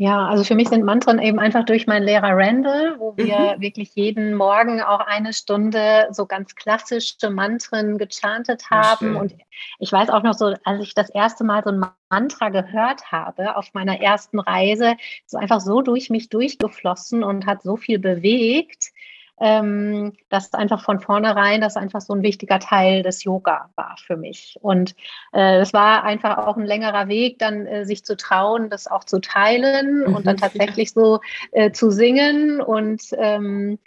Ja, 0.00 0.28
also 0.28 0.44
für 0.44 0.54
mich 0.54 0.68
sind 0.68 0.84
Mantren 0.84 1.18
eben 1.18 1.40
einfach 1.40 1.64
durch 1.64 1.88
meinen 1.88 2.04
Lehrer 2.04 2.30
Randall, 2.30 3.00
wo 3.00 3.16
wir 3.16 3.56
mhm. 3.56 3.60
wirklich 3.60 3.96
jeden 3.96 4.32
Morgen 4.32 4.80
auch 4.80 5.00
eine 5.00 5.32
Stunde 5.32 6.06
so 6.12 6.24
ganz 6.24 6.54
klassische 6.54 7.30
Mantren 7.30 7.98
gechantet 7.98 8.70
haben. 8.70 9.16
Und 9.16 9.34
ich 9.80 9.90
weiß 9.90 10.10
auch 10.10 10.22
noch 10.22 10.34
so, 10.34 10.54
als 10.62 10.82
ich 10.84 10.94
das 10.94 11.10
erste 11.10 11.42
Mal 11.42 11.64
so 11.64 11.70
ein 11.70 11.84
Mantra 12.10 12.50
gehört 12.50 13.10
habe 13.10 13.56
auf 13.56 13.74
meiner 13.74 14.00
ersten 14.00 14.38
Reise, 14.38 14.94
ist 15.26 15.34
einfach 15.34 15.60
so 15.60 15.82
durch 15.82 16.10
mich 16.10 16.28
durchgeflossen 16.28 17.24
und 17.24 17.46
hat 17.46 17.64
so 17.64 17.76
viel 17.76 17.98
bewegt 17.98 18.92
ähm, 19.40 20.12
dass 20.28 20.54
einfach 20.54 20.82
von 20.82 21.00
vornherein 21.00 21.60
das 21.60 21.76
einfach 21.76 22.00
so 22.00 22.14
ein 22.14 22.22
wichtiger 22.22 22.58
Teil 22.58 23.02
des 23.02 23.24
Yoga 23.24 23.70
war 23.76 23.96
für 24.04 24.16
mich. 24.16 24.58
Und 24.60 24.94
äh, 25.32 25.58
es 25.58 25.72
war 25.72 26.04
einfach 26.04 26.38
auch 26.38 26.56
ein 26.56 26.66
längerer 26.66 27.08
Weg, 27.08 27.38
dann 27.38 27.66
äh, 27.66 27.84
sich 27.84 28.04
zu 28.04 28.16
trauen, 28.16 28.70
das 28.70 28.86
auch 28.86 29.04
zu 29.04 29.20
teilen 29.20 30.04
mhm. 30.06 30.14
und 30.14 30.26
dann 30.26 30.36
tatsächlich 30.36 30.92
so 30.92 31.20
äh, 31.52 31.70
zu 31.72 31.90
singen 31.90 32.60
und 32.60 33.02
ähm, 33.16 33.78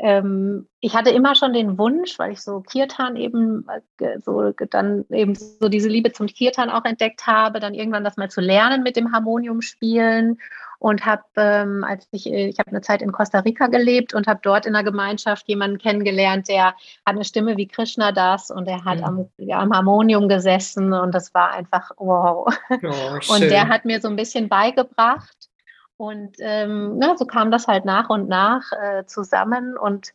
ähm, 0.00 0.68
ich 0.80 0.94
hatte 0.94 1.10
immer 1.10 1.34
schon 1.34 1.52
den 1.52 1.76
Wunsch, 1.76 2.18
weil 2.20 2.32
ich 2.32 2.40
so 2.40 2.60
Kirtan 2.60 3.16
eben 3.16 3.66
äh, 3.98 4.20
so 4.20 4.52
dann 4.70 5.04
eben 5.10 5.34
so 5.34 5.68
diese 5.68 5.88
Liebe 5.88 6.12
zum 6.12 6.28
Kirtan 6.28 6.70
auch 6.70 6.84
entdeckt 6.84 7.26
habe, 7.26 7.58
dann 7.58 7.74
irgendwann 7.74 8.04
das 8.04 8.16
mal 8.16 8.30
zu 8.30 8.40
lernen 8.40 8.84
mit 8.84 8.94
dem 8.94 9.12
Harmonium 9.12 9.60
spielen 9.60 10.38
und 10.78 11.04
habe, 11.04 11.24
ähm, 11.36 11.84
als 11.84 12.06
ich, 12.12 12.26
äh, 12.26 12.46
ich 12.48 12.58
habe 12.58 12.70
eine 12.70 12.80
Zeit 12.80 13.02
in 13.02 13.12
Costa 13.12 13.40
Rica 13.40 13.66
gelebt 13.66 14.14
und 14.14 14.26
habe 14.26 14.40
dort 14.42 14.64
in 14.64 14.74
der 14.74 14.84
Gemeinschaft 14.84 15.48
jemanden 15.48 15.78
kennengelernt, 15.78 16.48
der 16.48 16.66
hat 16.66 16.76
eine 17.04 17.24
Stimme 17.24 17.56
wie 17.56 17.66
Krishna 17.66 18.12
das 18.12 18.50
und 18.50 18.68
er 18.68 18.84
hat 18.84 19.00
ja. 19.00 19.06
am, 19.06 19.28
ja, 19.38 19.58
am, 19.58 19.72
Harmonium 19.72 20.28
gesessen 20.28 20.92
und 20.92 21.14
das 21.14 21.34
war 21.34 21.50
einfach 21.50 21.90
wow. 21.96 22.48
Oh, 22.70 23.32
und 23.34 23.42
der 23.42 23.68
hat 23.68 23.84
mir 23.84 24.00
so 24.00 24.08
ein 24.08 24.16
bisschen 24.16 24.48
beigebracht 24.48 25.48
und 25.96 26.36
ähm, 26.38 26.98
na, 26.98 27.16
so 27.16 27.26
kam 27.26 27.50
das 27.50 27.66
halt 27.66 27.84
nach 27.84 28.08
und 28.08 28.28
nach 28.28 28.70
äh, 28.72 29.04
zusammen 29.06 29.76
und 29.76 30.12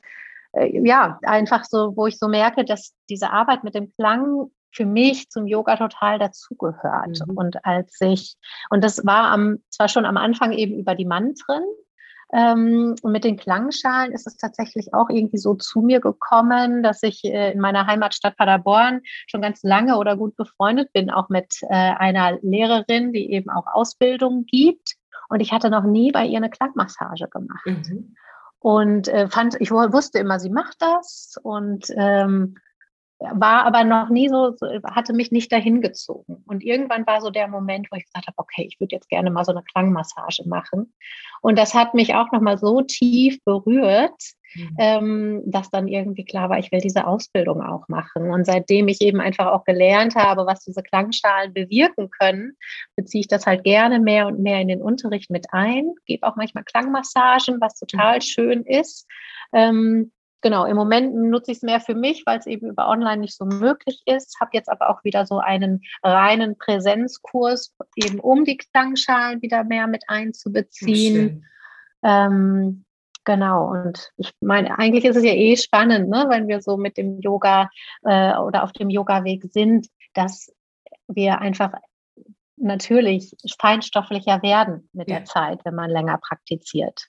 äh, 0.54 0.80
ja, 0.88 1.20
einfach 1.24 1.66
so, 1.66 1.98
wo 1.98 2.08
ich 2.08 2.18
so 2.18 2.30
merke, 2.30 2.64
dass 2.64 2.94
diese 3.10 3.32
Arbeit 3.32 3.66
mit 3.66 3.76
dem 3.76 3.92
Klang 3.96 4.50
für 4.74 4.86
mich 4.86 5.30
zum 5.30 5.48
Yoga 5.48 5.78
total 5.78 6.20
dazugehört. 6.20 7.20
Mhm. 7.28 7.38
Und 7.38 7.66
als 7.66 7.96
ich, 8.02 8.36
und 8.70 8.84
das 8.84 9.06
war 9.06 9.32
am, 9.32 9.60
zwar 9.70 9.88
schon 9.88 10.06
am 10.06 10.18
Anfang 10.18 10.52
eben 10.52 10.78
über 10.78 10.96
die 10.96 11.06
Mantren, 11.06 11.64
ähm, 12.34 12.96
und 13.04 13.12
mit 13.12 13.24
den 13.24 13.38
Klangschalen 13.38 14.12
ist 14.12 14.26
es 14.26 14.38
tatsächlich 14.38 14.92
auch 14.94 15.10
irgendwie 15.10 15.38
so 15.38 15.54
zu 15.54 15.82
mir 15.82 16.00
gekommen, 16.00 16.82
dass 16.82 17.04
ich 17.04 17.24
äh, 17.24 17.52
in 17.52 17.60
meiner 17.60 17.86
Heimatstadt 17.86 18.38
Paderborn 18.38 19.02
schon 19.28 19.44
ganz 19.44 19.62
lange 19.62 19.98
oder 19.98 20.18
gut 20.18 20.36
befreundet 20.36 20.92
bin, 20.94 21.12
auch 21.12 21.30
mit 21.30 21.58
äh, 21.62 21.68
einer 21.68 22.40
Lehrerin, 22.42 23.14
die 23.14 23.32
eben 23.32 23.52
auch 23.52 23.68
Ausbildung 23.72 24.46
gibt. 24.46 24.96
Und 25.30 25.42
ich 25.42 25.52
hatte 25.52 25.70
noch 25.70 25.84
nie 25.84 26.12
bei 26.12 26.26
ihr 26.26 26.38
eine 26.38 26.50
Klangmassage 26.50 27.28
gemacht. 27.30 27.66
Mhm. 27.66 28.16
Und 28.58 29.10
äh, 29.10 29.28
fand, 29.28 29.56
ich 29.60 29.70
wusste 29.70 30.18
immer, 30.18 30.40
sie 30.40 30.50
macht 30.50 30.78
das 30.80 31.36
und 31.44 31.86
ähm, 31.96 32.56
war 33.20 33.66
aber 33.66 33.84
noch 33.84 34.10
nie 34.10 34.28
so, 34.28 34.56
hatte 34.84 35.14
mich 35.14 35.32
nicht 35.32 35.52
dahin 35.52 35.82
gezogen. 35.82 36.44
Und 36.46 36.64
irgendwann 36.64 37.08
war 37.08 37.22
so 37.22 37.30
der 37.30 37.48
Moment, 37.48 37.88
wo 37.92 37.96
ich 37.96 38.06
gesagt 38.06 38.28
habe, 38.28 38.38
okay, 38.38 38.66
ich 38.68 38.80
würde 38.80 38.96
jetzt 38.96 39.10
gerne 39.10 39.32
mal 39.32 39.46
so 39.46 39.52
eine 39.52 39.64
Klangmassage 39.64 40.48
machen. 40.48 40.94
Und 41.42 41.58
das 41.58 41.74
hat 41.74 41.94
mich 41.94 42.16
auch 42.16 42.32
nochmal 42.32 42.58
so 42.58 42.82
tief 42.82 43.40
berührt, 43.46 44.22
mhm. 44.56 44.76
ähm, 44.78 45.44
dass 45.46 45.70
dann 45.70 45.88
irgendwie 45.88 46.26
klar 46.26 46.50
war, 46.50 46.60
ich 46.60 46.72
will 46.72 46.82
diese 46.82 47.08
Ausbildung 47.08 47.62
auch 47.62 47.88
machen. 47.88 48.30
Und 48.30 48.46
seitdem 48.46 48.88
ich 48.88 49.02
eben 49.02 49.22
einfach 49.22 49.48
auch 49.48 49.64
gelernt 49.64 50.16
habe, 50.16 50.46
was 50.46 50.64
diese 50.64 50.84
Klangschalen 50.84 51.54
bewirken 51.54 52.10
können, 52.10 52.58
beziehe 52.96 53.22
ich 53.22 53.28
das 53.28 53.46
halt 53.46 53.64
gerne 53.64 54.00
mehr 54.00 54.28
und 54.28 54.40
mehr 54.40 54.60
in 54.60 54.68
den 54.68 54.82
Unterricht 54.82 55.30
mit 55.30 55.48
ein, 55.52 55.94
gebe 56.06 56.28
auch 56.28 56.36
manchmal 56.36 56.64
Klangmassagen, 56.64 57.62
was 57.62 57.76
total 57.76 58.18
mhm. 58.18 58.22
schön 58.22 58.64
ist. 58.64 59.08
Ähm, 59.54 60.12
genau, 60.44 60.66
im 60.66 60.76
Moment 60.76 61.16
nutze 61.16 61.52
ich 61.52 61.58
es 61.58 61.64
mehr 61.64 61.80
für 61.80 61.96
mich, 61.96 62.24
weil 62.28 62.38
es 62.38 62.46
eben 62.46 62.70
über 62.70 62.88
Online 62.88 63.22
nicht 63.22 63.36
so 63.36 63.46
möglich 63.46 64.04
ist. 64.06 64.40
Habe 64.40 64.52
jetzt 64.54 64.70
aber 64.70 64.92
auch 64.92 65.04
wieder 65.04 65.26
so 65.26 65.40
einen 65.40 65.82
reinen 66.04 66.58
Präsenzkurs, 66.58 67.74
eben 67.96 68.20
um 68.20 68.46
die 68.46 68.58
Klangschalen 68.58 69.42
wieder 69.42 69.64
mehr 69.64 69.88
mit 69.88 70.04
einzubeziehen. 70.08 71.46
Ähm, 72.04 72.86
genau, 73.24 73.72
und 73.72 74.12
ich 74.18 74.32
meine, 74.42 74.78
eigentlich 74.78 75.06
ist 75.06 75.16
es 75.16 75.24
ja 75.24 75.34
eh 75.34 75.56
spannend, 75.56 76.10
ne, 76.10 76.26
wenn 76.30 76.48
wir 76.48 76.62
so 76.62 76.78
mit 76.78 76.98
dem 76.98 77.20
Yoga 77.22 77.70
äh, 78.04 78.36
oder 78.36 78.64
auf 78.64 78.74
dem 78.74 78.90
Yoga-Weg 78.90 79.46
sind, 79.52 79.88
dass 80.14 80.54
wir 81.08 81.40
einfach 81.40 81.72
natürlich 82.58 83.36
feinstofflicher 83.60 84.42
werden 84.44 84.90
mit 84.94 85.10
ja. 85.10 85.18
der 85.18 85.26
Zeit, 85.26 85.66
wenn 85.66 85.76
man 85.76 85.90
länger 85.90 86.18
praktiziert. 86.18 87.08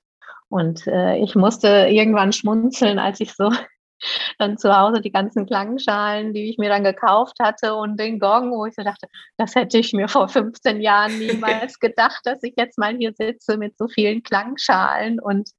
Und 0.49 0.87
äh, 0.87 1.17
ich 1.17 1.35
musste 1.35 1.89
irgendwann 1.89 2.33
schmunzeln, 2.33 2.99
als 2.99 3.21
ich 3.21 3.35
so 3.35 3.51
dann 4.39 4.59
zu 4.59 4.77
Hause 4.77 5.01
die 5.01 5.13
ganzen 5.13 5.47
Klangschalen, 5.47 6.33
die 6.33 6.51
ich 6.51 6.59
mir 6.59 6.69
dann 6.69 6.85
gekauft 6.85 7.39
hatte 7.41 7.75
und 7.75 7.99
den 7.99 8.19
Gong, 8.19 8.51
wo 8.51 8.67
ich 8.67 8.75
so 8.75 8.83
dachte, 8.83 9.09
das 9.37 9.55
hätte 9.55 9.79
ich 9.79 9.93
mir 9.93 10.09
vor 10.09 10.29
15 10.29 10.81
Jahren 10.81 11.19
niemals 11.19 11.79
gedacht, 11.79 12.21
dass 12.25 12.43
ich 12.43 12.55
jetzt 12.57 12.79
mal 12.79 12.97
hier 12.97 13.13
sitze 13.15 13.57
mit 13.57 13.77
so 13.79 13.89
vielen 13.89 14.23
Klangschalen. 14.23 15.21
Und 15.21 15.51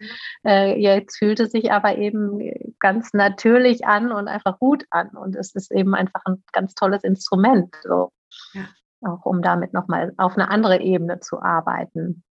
äh, 0.46 0.80
jetzt 0.80 1.18
fühlt 1.18 1.40
es 1.40 1.52
sich 1.52 1.72
aber 1.72 1.98
eben 1.98 2.40
ganz 2.80 3.14
natürlich 3.14 3.86
an 3.86 4.12
und 4.12 4.28
einfach 4.28 4.60
gut 4.60 4.86
an. 4.90 5.10
Und 5.10 5.36
es 5.36 5.56
ist 5.56 5.72
eben 5.72 5.96
einfach 5.96 6.22
ein 6.26 6.44
ganz 6.52 6.74
tolles 6.74 7.04
Instrument, 7.04 7.76
so. 7.84 8.12
Ja. 8.54 8.68
auch 9.02 9.26
um 9.26 9.42
damit 9.42 9.74
nochmal 9.74 10.14
auf 10.18 10.34
eine 10.34 10.50
andere 10.50 10.82
Ebene 10.82 11.22
zu 11.22 11.42
arbeiten. 11.42 12.24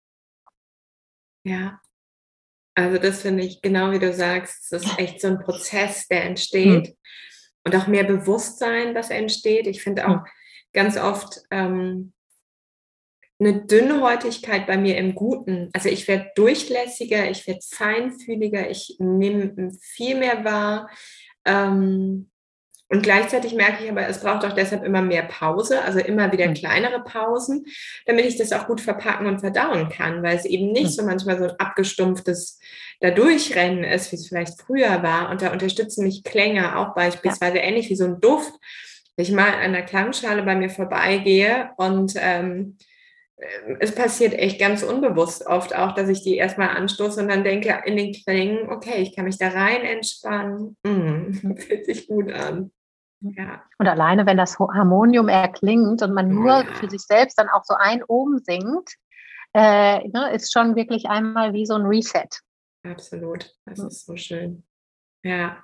Ja, 1.45 1.81
also 2.75 2.99
das 2.99 3.23
finde 3.23 3.45
ich, 3.45 3.61
genau 3.61 3.91
wie 3.91 3.99
du 3.99 4.13
sagst, 4.13 4.73
es 4.73 4.83
ist 4.83 4.99
echt 4.99 5.21
so 5.21 5.29
ein 5.29 5.41
Prozess, 5.41 6.09
der 6.09 6.25
entsteht 6.25 6.89
mhm. 6.89 6.95
und 7.65 7.77
auch 7.77 7.87
mehr 7.87 8.05
Bewusstsein, 8.05 8.95
das 8.95 9.11
entsteht. 9.11 9.67
Ich 9.67 9.83
finde 9.83 10.09
auch 10.09 10.21
ganz 10.73 10.97
oft 10.97 11.41
ähm, 11.51 12.13
eine 13.39 13.67
Dünnhäutigkeit 13.67 14.67
bei 14.67 14.77
mir 14.79 14.97
im 14.97 15.15
Guten. 15.15 15.69
Also 15.73 15.89
ich 15.89 16.09
werde 16.09 16.31
durchlässiger, 16.35 17.31
ich 17.31 17.47
werde 17.47 17.61
feinfühliger, 17.69 18.71
ich 18.71 18.97
nehme 18.99 19.73
viel 19.81 20.17
mehr 20.17 20.45
wahr. 20.45 20.89
Ähm, 21.45 22.31
und 22.93 23.03
gleichzeitig 23.03 23.55
merke 23.55 23.83
ich 23.83 23.91
aber, 23.91 24.07
es 24.07 24.21
braucht 24.21 24.45
auch 24.45 24.53
deshalb 24.53 24.85
immer 24.85 25.01
mehr 25.01 25.23
Pause, 25.23 25.81
also 25.83 25.99
immer 25.99 26.31
wieder 26.31 26.45
hm. 26.45 26.53
kleinere 26.53 27.03
Pausen, 27.03 27.65
damit 28.05 28.27
ich 28.27 28.37
das 28.37 28.53
auch 28.53 28.67
gut 28.67 28.83
verpacken 28.83 29.27
und 29.27 29.41
verdauen 29.41 29.89
kann, 29.89 30.23
weil 30.23 30.37
es 30.37 30.45
eben 30.45 30.73
nicht 30.73 30.89
hm. 30.89 30.93
so 30.93 31.03
manchmal 31.05 31.39
so 31.39 31.45
ein 31.45 31.59
abgestumpftes 31.59 32.61
Dadurchrennen 33.01 33.83
ist, 33.83 34.13
wie 34.13 34.17
es 34.17 34.29
vielleicht 34.29 34.61
früher 34.61 35.03
war. 35.03 35.31
Und 35.31 35.41
da 35.41 35.53
unterstützen 35.53 36.05
mich 36.05 36.23
Klänge 36.23 36.79
auch 36.79 36.95
beispielsweise 36.95 37.57
ja. 37.57 37.63
ähnlich 37.63 37.89
wie 37.89 37.97
so 37.97 38.05
ein 38.05 38.21
Duft. 38.21 38.53
Wenn 39.17 39.25
ich 39.25 39.33
mal 39.33 39.55
an 39.55 39.73
der 39.73 39.87
Klangschale 39.87 40.43
bei 40.43 40.55
mir 40.55 40.69
vorbeigehe 40.69 41.71
und 41.79 42.13
ähm, 42.17 42.77
es 43.81 43.95
passiert 43.95 44.35
echt 44.35 44.61
ganz 44.61 44.83
unbewusst 44.83 45.47
oft 45.47 45.75
auch, 45.75 45.95
dass 45.95 46.11
ich 46.11 46.23
die 46.23 46.37
erstmal 46.37 46.77
anstoße 46.77 47.23
und 47.23 47.29
dann 47.29 47.43
denke 47.43 47.83
in 47.87 47.97
den 47.97 48.13
Klängen, 48.13 48.69
okay, 48.69 49.01
ich 49.01 49.17
kann 49.17 49.25
mich 49.25 49.39
da 49.39 49.49
rein 49.49 49.81
entspannen. 49.81 50.77
Mm, 50.83 51.57
fühlt 51.57 51.87
sich 51.87 52.07
gut 52.07 52.31
an. 52.31 52.71
Ja. 53.23 53.63
Und 53.79 53.87
alleine, 53.87 54.27
wenn 54.27 54.37
das 54.37 54.59
Harmonium 54.59 55.29
erklingt 55.29 56.03
und 56.03 56.13
man 56.13 56.29
nur 56.29 56.65
ja. 56.65 56.75
für 56.75 56.91
sich 56.91 57.03
selbst 57.03 57.39
dann 57.39 57.49
auch 57.49 57.65
so 57.65 57.75
ein 57.75 58.03
oben 58.05 58.39
singt, 58.39 58.91
äh, 59.55 60.09
ne, 60.09 60.33
ist 60.35 60.53
schon 60.53 60.77
wirklich 60.77 61.07
einmal 61.07 61.53
wie 61.53 61.67
so 61.67 61.75
ein 61.75 61.87
Reset. 61.87 62.29
Absolut. 62.85 63.51
Das 63.65 63.79
ist 63.79 64.07
so 64.07 64.17
schön. 64.17 64.65
Ja. 65.23 65.63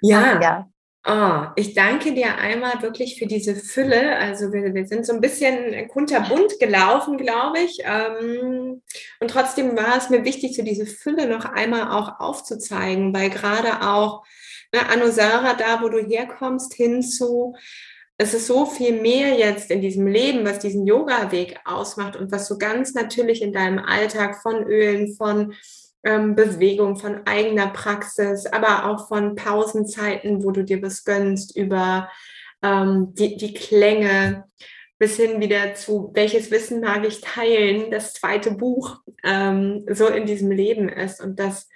Ja. 0.00 0.40
ja. 0.40 0.68
Oh, 1.08 1.46
ich 1.54 1.74
danke 1.74 2.12
dir 2.14 2.36
einmal 2.36 2.82
wirklich 2.82 3.16
für 3.16 3.26
diese 3.26 3.54
Fülle. 3.54 4.16
Also 4.16 4.52
wir, 4.52 4.74
wir 4.74 4.88
sind 4.88 5.06
so 5.06 5.12
ein 5.12 5.20
bisschen 5.20 5.86
kunterbunt 5.86 6.58
gelaufen, 6.58 7.16
glaube 7.16 7.60
ich. 7.60 7.78
Ähm, 7.84 8.82
und 9.20 9.30
trotzdem 9.30 9.76
war 9.76 9.96
es 9.96 10.10
mir 10.10 10.24
wichtig, 10.24 10.56
so 10.56 10.64
diese 10.64 10.86
Fülle 10.86 11.28
noch 11.28 11.44
einmal 11.44 11.92
auch 11.92 12.18
aufzuzeigen, 12.18 13.14
weil 13.14 13.30
gerade 13.30 13.86
auch 13.86 14.24
ne, 14.76 14.88
Anusara, 14.88 15.54
da 15.54 15.82
wo 15.82 15.88
du 15.88 15.98
herkommst, 15.98 16.74
hinzu, 16.74 17.54
es 18.18 18.32
ist 18.32 18.46
so 18.46 18.64
viel 18.64 19.00
mehr 19.00 19.34
jetzt 19.34 19.70
in 19.70 19.80
diesem 19.80 20.06
Leben, 20.06 20.46
was 20.46 20.58
diesen 20.58 20.86
Yoga-Weg 20.86 21.58
ausmacht 21.64 22.16
und 22.16 22.32
was 22.32 22.48
so 22.48 22.56
ganz 22.56 22.94
natürlich 22.94 23.42
in 23.42 23.52
deinem 23.52 23.78
Alltag 23.78 24.40
von 24.40 24.64
Ölen, 24.64 25.14
von 25.14 25.52
ähm, 26.02 26.34
Bewegung, 26.34 26.96
von 26.96 27.26
eigener 27.26 27.68
Praxis, 27.68 28.46
aber 28.46 28.86
auch 28.86 29.08
von 29.08 29.34
Pausenzeiten, 29.34 30.44
wo 30.44 30.50
du 30.50 30.64
dir 30.64 30.80
was 30.82 31.04
gönnst, 31.04 31.56
über 31.56 32.08
ähm, 32.62 33.12
die, 33.14 33.36
die 33.36 33.52
Klänge, 33.52 34.44
bis 34.98 35.16
hin 35.16 35.40
wieder 35.40 35.74
zu, 35.74 36.10
welches 36.14 36.50
Wissen 36.50 36.80
mag 36.80 37.04
ich 37.06 37.20
teilen, 37.20 37.90
das 37.90 38.14
zweite 38.14 38.52
Buch 38.52 39.00
ähm, 39.24 39.84
so 39.90 40.06
in 40.06 40.24
diesem 40.24 40.50
Leben 40.50 40.88
ist. 40.88 41.20
Und 41.20 41.38
das, 41.38 41.68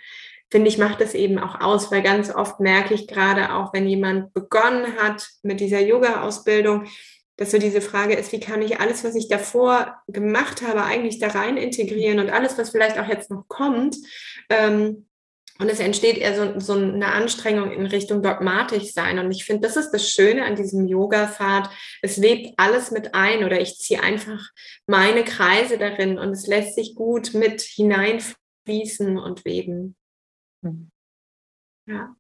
finde 0.51 0.69
ich, 0.69 0.79
macht 0.79 1.01
es 1.01 1.15
eben 1.15 1.39
auch 1.39 1.61
aus, 1.61 1.91
weil 1.93 2.03
ganz 2.03 2.35
oft 2.35 2.61
merke 2.61 2.95
ich 2.95 3.07
gerade 3.07 3.55
auch, 3.55 3.73
wenn 3.73 3.87
jemand 3.87 4.35
begonnen 4.35 4.97
hat 4.99 5.29
mit 5.43 5.61
dieser 5.61 5.81
Yoga-Ausbildung, 5.81 6.87
dass 7.37 7.53
so 7.53 7.59
diese 7.59 7.81
Frage 7.81 8.15
ist, 8.15 8.33
wie 8.33 8.41
kann 8.41 8.61
ich 8.61 8.81
alles, 8.81 9.03
was 9.03 9.15
ich 9.15 9.29
davor 9.29 9.97
gemacht 10.09 10.63
habe, 10.63 10.85
eigentlich 10.85 11.19
da 11.19 11.29
rein 11.29 11.57
integrieren 11.57 12.19
und 12.19 12.31
alles, 12.31 12.59
was 12.59 12.71
vielleicht 12.71 12.99
auch 12.99 13.09
jetzt 13.09 13.31
noch 13.31 13.49
kommt, 13.49 13.97
ähm, 14.51 15.07
und 15.61 15.69
es 15.69 15.79
entsteht 15.79 16.17
eher 16.17 16.35
so, 16.35 16.59
so, 16.59 16.73
eine 16.73 17.13
Anstrengung 17.13 17.71
in 17.71 17.85
Richtung 17.85 18.23
dogmatisch 18.23 18.95
sein. 18.95 19.19
Und 19.19 19.31
ich 19.31 19.45
finde, 19.45 19.69
das 19.69 19.77
ist 19.77 19.91
das 19.91 20.09
Schöne 20.09 20.47
an 20.47 20.57
diesem 20.57 20.89
Yoga-Pfad. 20.89 21.69
Es 22.01 22.23
webt 22.23 22.55
alles 22.57 22.91
mit 22.91 23.15
ein 23.15 23.45
oder 23.45 23.61
ich 23.61 23.77
ziehe 23.77 24.03
einfach 24.03 24.41
meine 24.87 25.23
Kreise 25.23 25.77
darin 25.77 26.19
und 26.19 26.31
es 26.31 26.47
lässt 26.47 26.77
sich 26.77 26.95
gut 26.95 27.35
mit 27.35 27.61
hineinfließen 27.61 29.19
und 29.19 29.45
weben. 29.45 29.97
Mhm. 30.63 30.91
Ja. 31.87 32.15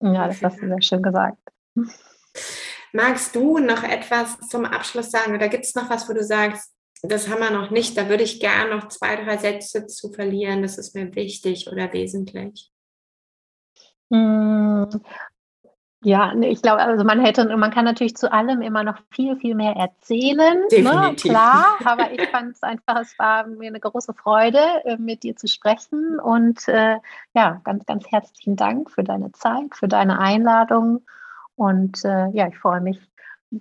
Ja, 0.00 0.28
das 0.28 0.42
hast 0.42 0.60
du 0.60 0.68
sehr 0.68 0.82
schön 0.82 1.02
gesagt. 1.02 1.38
Magst 2.92 3.34
du 3.34 3.58
noch 3.58 3.82
etwas 3.82 4.38
zum 4.48 4.64
Abschluss 4.64 5.10
sagen 5.10 5.34
oder 5.34 5.48
gibt 5.48 5.64
es 5.64 5.74
noch 5.74 5.90
was, 5.90 6.08
wo 6.08 6.12
du 6.12 6.22
sagst, 6.22 6.72
das 7.02 7.28
haben 7.28 7.40
wir 7.40 7.50
noch 7.50 7.70
nicht. 7.70 7.96
Da 7.96 8.08
würde 8.08 8.22
ich 8.22 8.40
gerne 8.40 8.76
noch 8.76 8.88
zwei, 8.88 9.16
drei 9.16 9.36
Sätze 9.36 9.86
zu 9.86 10.12
verlieren. 10.12 10.62
Das 10.62 10.78
ist 10.78 10.94
mir 10.94 11.14
wichtig 11.14 11.68
oder 11.70 11.92
wesentlich. 11.92 12.70
Ja, 16.04 16.34
ich 16.34 16.60
glaube, 16.60 16.82
also 16.82 17.02
man 17.02 17.24
hätte, 17.24 17.56
man 17.56 17.70
kann 17.70 17.86
natürlich 17.86 18.14
zu 18.14 18.30
allem 18.30 18.60
immer 18.60 18.84
noch 18.84 18.98
viel, 19.10 19.36
viel 19.36 19.54
mehr 19.54 19.72
erzählen. 19.74 20.36
Ne? 20.36 20.68
Definitiv. 20.70 21.24
Ne? 21.24 21.30
Klar, 21.30 21.78
aber 21.84 22.12
ich 22.12 22.28
fand 22.28 22.52
es 22.52 22.62
einfach, 22.62 23.00
es 23.00 23.18
war 23.18 23.46
mir 23.46 23.68
eine 23.68 23.80
große 23.80 24.12
Freude, 24.12 24.60
äh, 24.84 24.96
mit 24.98 25.22
dir 25.22 25.34
zu 25.34 25.48
sprechen. 25.48 26.20
Und 26.20 26.68
äh, 26.68 26.96
ja, 27.34 27.60
ganz, 27.64 27.86
ganz 27.86 28.06
herzlichen 28.10 28.56
Dank 28.56 28.90
für 28.90 29.02
deine 29.02 29.32
Zeit, 29.32 29.74
für 29.74 29.88
deine 29.88 30.18
Einladung. 30.18 31.02
Und 31.56 32.04
äh, 32.04 32.28
ja, 32.32 32.48
ich 32.48 32.58
freue 32.58 32.80
mich 32.80 33.00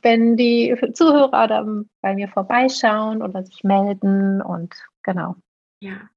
wenn 0.02 0.38
die 0.38 0.76
Zuhörer 0.94 1.48
dann 1.48 1.90
bei 2.02 2.16
mir 2.16 2.28
vorbeischauen 2.28 3.22
oder 3.22 3.44
sich 3.44 3.64
melden 3.64 4.42
und 4.42 4.74
genau. 5.04 5.36
Ja. 5.80 6.10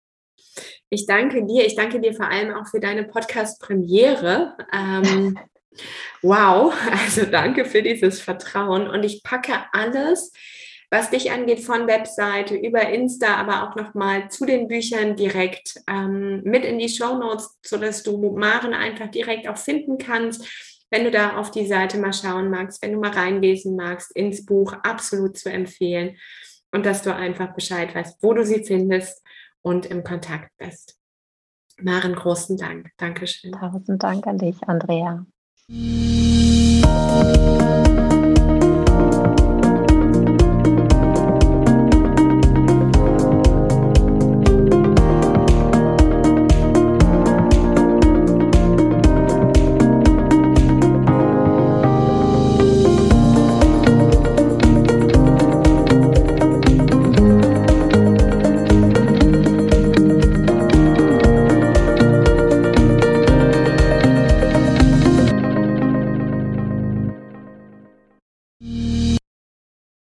Ich 0.89 1.07
danke 1.07 1.45
dir. 1.45 1.66
Ich 1.66 1.74
danke 1.74 2.01
dir 2.01 2.14
vor 2.14 2.31
allem 2.31 2.55
auch 2.55 2.66
für 2.68 2.81
deine 2.81 3.05
Podcast-Premiere. 3.05 4.57
Ähm, 4.72 5.39
wow, 6.22 6.74
also 6.91 7.24
danke 7.27 7.64
für 7.64 7.83
dieses 7.83 8.20
Vertrauen. 8.20 8.89
Und 8.89 9.05
ich 9.05 9.22
packe 9.22 9.53
alles, 9.72 10.33
was 10.91 11.11
dich 11.11 11.33
angeht, 11.33 11.61
von 11.61 11.87
Webseite 11.87 12.55
über 12.55 12.89
Insta, 12.89 13.37
aber 13.37 13.68
auch 13.68 13.77
nochmal 13.77 14.31
zu 14.31 14.47
den 14.47 14.68
Büchern 14.68 15.16
direkt 15.16 15.81
ähm, 15.89 16.43
mit 16.45 16.64
in 16.64 16.79
die 16.79 16.89
Show 16.89 17.18
Notes, 17.18 17.59
sodass 17.64 18.03
du 18.03 18.37
Maren 18.37 18.74
einfach 18.74 19.09
direkt 19.09 19.49
auch 19.49 19.59
finden 19.59 19.99
kannst 19.99 20.47
wenn 20.91 21.05
du 21.05 21.11
da 21.11 21.37
auf 21.37 21.51
die 21.51 21.66
Seite 21.66 21.99
mal 21.99 22.12
schauen 22.12 22.51
magst, 22.51 22.83
wenn 22.83 22.93
du 22.93 23.01
mal 23.01 23.11
reinlesen 23.11 23.77
magst 23.77 24.14
ins 24.14 24.45
Buch, 24.45 24.72
absolut 24.83 25.37
zu 25.37 25.51
empfehlen. 25.51 26.16
Und 26.72 26.87
dass 26.87 27.03
du 27.03 27.14
einfach 27.14 27.55
Bescheid 27.55 27.95
weißt, 27.95 28.22
wo 28.22 28.35
du 28.35 28.45
sie 28.45 28.64
findest 28.64 29.22
und 29.62 29.87
im 29.87 30.05
Kontakt 30.05 30.51
bist. 30.59 30.99
Maren, 31.79 32.14
großen 32.14 32.57
Dank. 32.57 32.91
Dankeschön. 32.97 33.53
Tausend 33.53 34.03
Dank 34.03 34.27
an 34.27 34.39
dich, 34.39 34.62
Andrea. 34.66 35.27
Musik 35.69 36.87